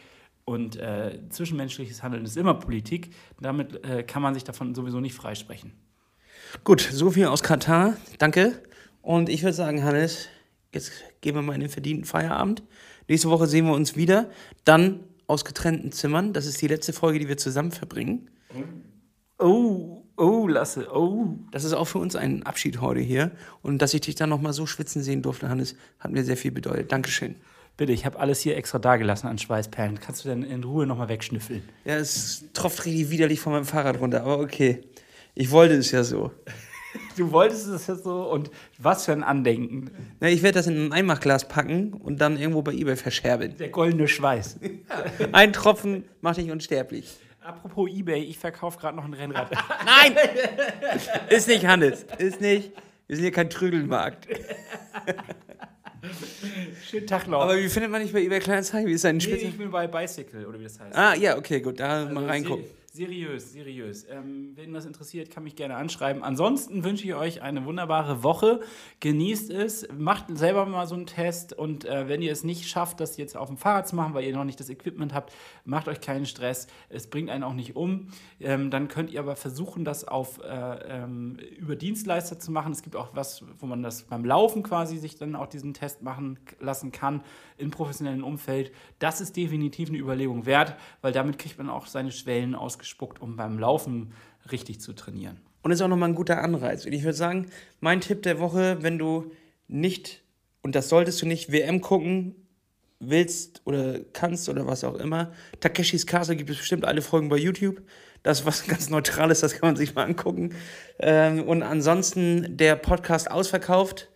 und 0.48 0.76
äh, 0.76 1.18
zwischenmenschliches 1.28 2.02
Handeln 2.02 2.24
ist 2.24 2.38
immer 2.38 2.54
Politik. 2.54 3.10
Damit 3.38 3.84
äh, 3.84 4.02
kann 4.02 4.22
man 4.22 4.32
sich 4.32 4.44
davon 4.44 4.74
sowieso 4.74 4.98
nicht 4.98 5.14
freisprechen. 5.14 5.72
Gut, 6.64 6.80
so 6.80 7.10
viel 7.10 7.26
aus 7.26 7.42
Katar. 7.42 7.98
Danke. 8.18 8.62
Und 9.02 9.28
ich 9.28 9.42
würde 9.42 9.52
sagen, 9.52 9.84
Hannes, 9.84 10.28
jetzt 10.72 10.92
gehen 11.20 11.34
wir 11.34 11.42
mal 11.42 11.52
in 11.52 11.60
den 11.60 11.68
verdienten 11.68 12.06
Feierabend. 12.06 12.62
Nächste 13.08 13.28
Woche 13.28 13.46
sehen 13.46 13.66
wir 13.66 13.74
uns 13.74 13.94
wieder. 13.94 14.30
Dann 14.64 15.00
aus 15.26 15.44
getrennten 15.44 15.92
Zimmern. 15.92 16.32
Das 16.32 16.46
ist 16.46 16.62
die 16.62 16.68
letzte 16.68 16.94
Folge, 16.94 17.18
die 17.18 17.28
wir 17.28 17.36
zusammen 17.36 17.70
verbringen. 17.70 18.30
Oh, 19.38 20.02
oh, 20.16 20.48
Lasse, 20.48 20.88
oh. 20.90 21.36
Das 21.52 21.64
ist 21.64 21.74
auch 21.74 21.84
für 21.84 21.98
uns 21.98 22.16
ein 22.16 22.42
Abschied 22.44 22.80
heute 22.80 23.00
hier. 23.00 23.32
Und 23.60 23.82
dass 23.82 23.92
ich 23.92 24.00
dich 24.00 24.14
dann 24.14 24.30
nochmal 24.30 24.54
so 24.54 24.64
schwitzen 24.64 25.02
sehen 25.02 25.20
durfte, 25.20 25.50
Hannes, 25.50 25.76
hat 25.98 26.10
mir 26.10 26.24
sehr 26.24 26.38
viel 26.38 26.52
bedeutet. 26.52 26.90
Dankeschön. 26.90 27.36
Bitte, 27.78 27.92
ich 27.92 28.04
habe 28.04 28.18
alles 28.18 28.40
hier 28.40 28.56
extra 28.56 28.80
dagelassen 28.80 29.28
an 29.28 29.38
Schweißperlen. 29.38 30.00
Kannst 30.00 30.24
du 30.24 30.28
denn 30.28 30.42
in 30.42 30.64
Ruhe 30.64 30.84
nochmal 30.84 31.08
wegschnüffeln? 31.08 31.62
Ja, 31.84 31.94
es 31.94 32.44
tropft 32.52 32.84
richtig 32.84 33.10
widerlich 33.10 33.38
von 33.38 33.52
meinem 33.52 33.64
Fahrrad 33.64 34.00
runter, 34.00 34.22
aber 34.22 34.40
okay. 34.40 34.80
Ich 35.36 35.52
wollte 35.52 35.74
es 35.74 35.92
ja 35.92 36.02
so. 36.02 36.32
Du 37.16 37.32
wolltest 37.32 37.66
es 37.66 37.86
ja 37.86 37.96
so 37.96 38.30
und 38.30 38.50
was 38.78 39.04
für 39.04 39.12
ein 39.12 39.22
Andenken. 39.22 39.90
Na, 40.20 40.28
ich 40.28 40.42
werde 40.42 40.54
das 40.54 40.66
in 40.68 40.86
ein 40.86 40.92
Einmachglas 40.92 41.46
packen 41.46 41.92
und 41.92 42.20
dann 42.20 42.38
irgendwo 42.38 42.62
bei 42.62 42.72
eBay 42.72 42.96
verscherbeln. 42.96 43.56
Der 43.58 43.68
goldene 43.68 44.08
Schweiß. 44.08 44.58
ein 45.32 45.52
Tropfen 45.52 46.04
macht 46.22 46.38
dich 46.38 46.50
unsterblich. 46.50 47.18
Apropos 47.42 47.90
eBay, 47.90 48.22
ich 48.22 48.38
verkaufe 48.38 48.78
gerade 48.78 48.96
noch 48.96 49.04
ein 49.04 49.12
Rennrad. 49.12 49.50
Nein! 49.84 50.16
Ist 51.28 51.46
nicht, 51.46 51.66
Hannes. 51.66 52.06
Ist 52.16 52.40
nicht. 52.40 52.72
Wir 53.06 53.16
sind 53.16 53.24
hier 53.24 53.32
kein 53.32 53.50
Trügelmarkt. 53.50 54.26
Schönen 56.90 57.06
Tag 57.06 57.26
noch. 57.26 57.42
Aber 57.42 57.56
wie 57.56 57.68
findet 57.68 57.90
man 57.90 58.02
dich 58.02 58.12
bei 58.12 58.22
eBay 58.22 58.40
Kleinanzeigen? 58.40 58.88
Wie 58.88 58.94
ist 58.94 59.04
dein 59.04 59.16
nee, 59.16 59.34
ich 59.34 59.58
bin 59.58 59.70
bei 59.70 59.86
Bicycle, 59.86 60.46
oder 60.46 60.58
wie 60.58 60.64
das 60.64 60.78
heißt. 60.78 60.96
Ah, 60.96 61.14
ja, 61.14 61.36
okay, 61.36 61.60
gut. 61.60 61.80
Da 61.80 62.04
also 62.04 62.14
mal 62.14 62.26
reingucken. 62.26 62.64
Seriös, 62.98 63.52
seriös. 63.52 64.06
Ähm, 64.10 64.50
wenn 64.56 64.72
das 64.72 64.84
interessiert, 64.84 65.30
kann 65.30 65.44
mich 65.44 65.54
gerne 65.54 65.76
anschreiben. 65.76 66.24
Ansonsten 66.24 66.82
wünsche 66.82 67.04
ich 67.04 67.14
euch 67.14 67.42
eine 67.42 67.64
wunderbare 67.64 68.24
Woche. 68.24 68.58
Genießt 68.98 69.52
es, 69.52 69.86
macht 69.96 70.36
selber 70.36 70.66
mal 70.66 70.84
so 70.88 70.96
einen 70.96 71.06
Test 71.06 71.52
und 71.52 71.84
äh, 71.84 72.08
wenn 72.08 72.22
ihr 72.22 72.32
es 72.32 72.42
nicht 72.42 72.68
schafft, 72.68 72.98
das 72.98 73.16
jetzt 73.16 73.36
auf 73.36 73.46
dem 73.46 73.56
Fahrrad 73.56 73.86
zu 73.86 73.94
machen, 73.94 74.14
weil 74.14 74.24
ihr 74.24 74.34
noch 74.34 74.42
nicht 74.42 74.58
das 74.58 74.68
Equipment 74.68 75.14
habt, 75.14 75.32
macht 75.64 75.86
euch 75.86 76.00
keinen 76.00 76.26
Stress. 76.26 76.66
Es 76.88 77.06
bringt 77.06 77.30
einen 77.30 77.44
auch 77.44 77.54
nicht 77.54 77.76
um. 77.76 78.08
Ähm, 78.40 78.68
dann 78.72 78.88
könnt 78.88 79.12
ihr 79.12 79.20
aber 79.20 79.36
versuchen, 79.36 79.84
das 79.84 80.02
auf, 80.04 80.40
äh, 80.42 80.48
ähm, 80.48 81.38
über 81.56 81.76
Dienstleister 81.76 82.40
zu 82.40 82.50
machen. 82.50 82.72
Es 82.72 82.82
gibt 82.82 82.96
auch 82.96 83.14
was, 83.14 83.44
wo 83.60 83.66
man 83.66 83.80
das 83.80 84.02
beim 84.02 84.24
Laufen 84.24 84.64
quasi 84.64 84.98
sich 84.98 85.14
dann 85.14 85.36
auch 85.36 85.46
diesen 85.46 85.72
Test 85.72 86.02
machen 86.02 86.40
lassen 86.58 86.90
kann 86.90 87.22
im 87.58 87.70
professionellen 87.70 88.22
Umfeld. 88.22 88.72
Das 88.98 89.20
ist 89.20 89.36
definitiv 89.36 89.88
eine 89.88 89.98
Überlegung 89.98 90.46
wert, 90.46 90.76
weil 91.02 91.12
damit 91.12 91.38
kriegt 91.38 91.58
man 91.58 91.68
auch 91.68 91.86
seine 91.86 92.12
Schwellen 92.12 92.54
ausgespuckt, 92.54 93.20
um 93.20 93.36
beim 93.36 93.58
Laufen 93.58 94.12
richtig 94.50 94.80
zu 94.80 94.92
trainieren. 94.92 95.40
Und 95.62 95.72
ist 95.72 95.82
auch 95.82 95.88
nochmal 95.88 96.10
ein 96.10 96.14
guter 96.14 96.42
Anreiz. 96.42 96.86
Und 96.86 96.92
ich 96.92 97.02
würde 97.02 97.16
sagen, 97.16 97.50
mein 97.80 98.00
Tipp 98.00 98.22
der 98.22 98.38
Woche, 98.38 98.78
wenn 98.82 98.98
du 98.98 99.32
nicht, 99.66 100.22
und 100.62 100.74
das 100.74 100.88
solltest 100.88 101.20
du 101.20 101.26
nicht, 101.26 101.52
WM 101.52 101.80
gucken 101.80 102.34
willst 103.00 103.62
oder 103.64 104.00
kannst 104.12 104.48
oder 104.48 104.66
was 104.66 104.82
auch 104.84 104.96
immer, 104.96 105.32
Takeshis 105.60 106.06
Castle 106.06 106.36
gibt 106.36 106.50
es 106.50 106.58
bestimmt 106.58 106.84
alle 106.84 107.02
Folgen 107.02 107.28
bei 107.28 107.36
YouTube. 107.36 107.82
Das 108.22 108.40
ist 108.40 108.46
was 108.46 108.66
ganz 108.66 108.88
Neutrales, 108.88 109.40
das 109.40 109.52
kann 109.52 109.68
man 109.68 109.76
sich 109.76 109.94
mal 109.94 110.04
angucken. 110.04 110.54
Ähm, 110.98 111.42
und 111.42 111.62
ansonsten 111.62 112.56
der 112.56 112.76
Podcast 112.76 113.30
ausverkauft, 113.30 114.08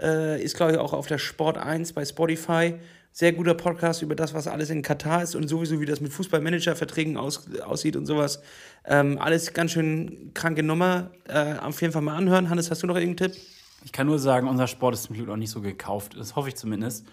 äh, 0.00 0.42
ist 0.42 0.56
glaube 0.56 0.72
ich 0.72 0.78
auch 0.78 0.92
auf 0.92 1.06
der 1.06 1.18
Sport 1.18 1.58
1 1.58 1.92
bei 1.92 2.04
Spotify 2.04 2.74
sehr 3.18 3.32
guter 3.32 3.54
Podcast 3.54 4.02
über 4.02 4.14
das, 4.14 4.32
was 4.32 4.46
alles 4.46 4.70
in 4.70 4.82
Katar 4.82 5.24
ist 5.24 5.34
und 5.34 5.48
sowieso, 5.48 5.80
wie 5.80 5.86
das 5.86 6.00
mit 6.00 6.12
Fußballmanager-Verträgen 6.12 7.16
aus, 7.16 7.48
aussieht 7.62 7.96
und 7.96 8.06
sowas. 8.06 8.40
Ähm, 8.84 9.18
alles 9.18 9.52
ganz 9.52 9.72
schön 9.72 10.30
kranke 10.34 10.62
Nummer. 10.62 11.10
Äh, 11.26 11.54
auf 11.58 11.80
jeden 11.80 11.92
Fall 11.92 12.02
mal 12.02 12.14
anhören. 12.14 12.48
Hannes, 12.48 12.70
hast 12.70 12.84
du 12.84 12.86
noch 12.86 12.94
irgendeinen 12.94 13.32
Tipp? 13.32 13.42
Ich 13.84 13.90
kann 13.90 14.06
nur 14.06 14.20
sagen, 14.20 14.46
unser 14.46 14.68
Sport 14.68 14.94
ist 14.94 15.04
zum 15.04 15.16
Glück 15.16 15.26
noch 15.26 15.36
nicht 15.36 15.50
so 15.50 15.60
gekauft. 15.60 16.16
Das 16.16 16.36
hoffe 16.36 16.48
ich 16.48 16.54
zumindest. 16.54 17.06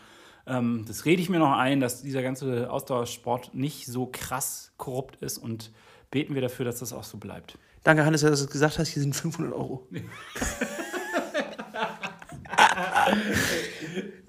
Ähm, 0.45 0.85
das 0.87 1.05
rede 1.05 1.23
ich 1.23 1.29
mir 1.29 1.39
noch 1.39 1.53
ein, 1.53 1.79
dass 1.79 2.03
dieser 2.03 2.21
ganze 2.21 2.69
Ausdauersport 2.69 3.55
nicht 3.55 3.87
so 3.87 4.07
krass 4.11 4.73
korrupt 4.77 5.15
ist 5.23 5.39
und 5.39 5.71
beten 6.11 6.35
wir 6.35 6.41
dafür, 6.41 6.65
dass 6.65 6.79
das 6.79 6.93
auch 6.93 7.03
so 7.03 7.17
bleibt. 7.17 7.57
Danke, 7.83 8.05
Hannes, 8.05 8.21
dass 8.21 8.39
du 8.39 8.45
es 8.45 8.51
gesagt 8.51 8.77
hast. 8.77 8.89
Hier 8.89 9.01
sind 9.01 9.15
500 9.15 9.53
Euro. 9.53 9.87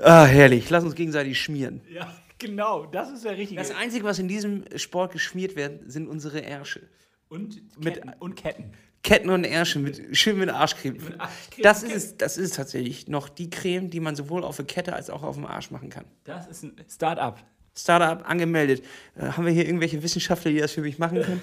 ah, 0.03 0.25
herrlich. 0.25 0.69
Lass 0.71 0.85
uns 0.85 0.95
gegenseitig 0.95 1.41
schmieren. 1.41 1.81
Ja, 1.91 2.13
genau. 2.39 2.87
Das 2.87 3.11
ist 3.11 3.25
der 3.25 3.37
richtige. 3.37 3.61
Das 3.61 3.71
Einzige, 3.71 4.05
was 4.05 4.19
in 4.19 4.29
diesem 4.29 4.65
Sport 4.77 5.13
geschmiert 5.13 5.57
wird, 5.57 5.91
sind 5.91 6.09
unsere 6.09 6.41
Ärsche. 6.41 6.83
und 7.29 7.61
mit- 7.83 7.95
Ketten. 7.95 8.13
und 8.19 8.37
Ketten. 8.37 8.73
Ketten 9.03 9.31
und 9.31 9.45
Ärsche 9.45 9.79
mit, 9.79 10.17
schön 10.17 10.37
mit 10.39 10.49
Arschcreme. 10.51 10.97
Arschcreme. 11.19 11.63
Das 11.63 11.85
ist, 11.85 11.93
es, 11.95 12.17
das 12.17 12.37
ist 12.39 12.57
tatsächlich 12.57 13.07
noch 13.07 13.29
die 13.29 13.51
Creme, 13.51 13.89
die 13.89 14.01
man 14.01 14.17
sowohl 14.17 14.43
auf 14.43 14.57
der 14.57 14.65
Kette 14.65 14.95
als 14.95 15.11
auch 15.11 15.23
auf 15.23 15.37
dem 15.37 15.47
Arsch 15.47 15.71
machen 15.71 15.91
kann. 15.91 16.05
Das 16.25 16.49
ist 16.49 16.65
ein 16.65 16.73
Start-up. 16.91 17.45
Startup 17.79 18.29
angemeldet. 18.29 18.83
Äh, 19.15 19.27
haben 19.27 19.45
wir 19.45 19.53
hier 19.53 19.65
irgendwelche 19.67 20.03
Wissenschaftler, 20.03 20.51
die 20.51 20.59
das 20.59 20.73
für 20.73 20.81
mich 20.81 20.99
machen 20.99 21.23
können? 21.23 21.43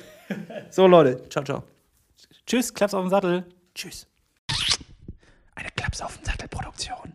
So, 0.71 0.88
Leute. 0.88 1.29
Ciao, 1.29 1.45
ciao. 1.45 1.63
Tschüss, 2.45 2.73
Klaps 2.73 2.93
auf 2.93 3.03
den 3.03 3.09
Sattel. 3.11 3.45
Tschüss. 3.75 4.07
Eine 5.55 5.69
Klaps 5.75 6.01
auf 6.01 6.17
den 6.17 6.25
Sattel 6.25 6.47
Produktion. 6.49 7.13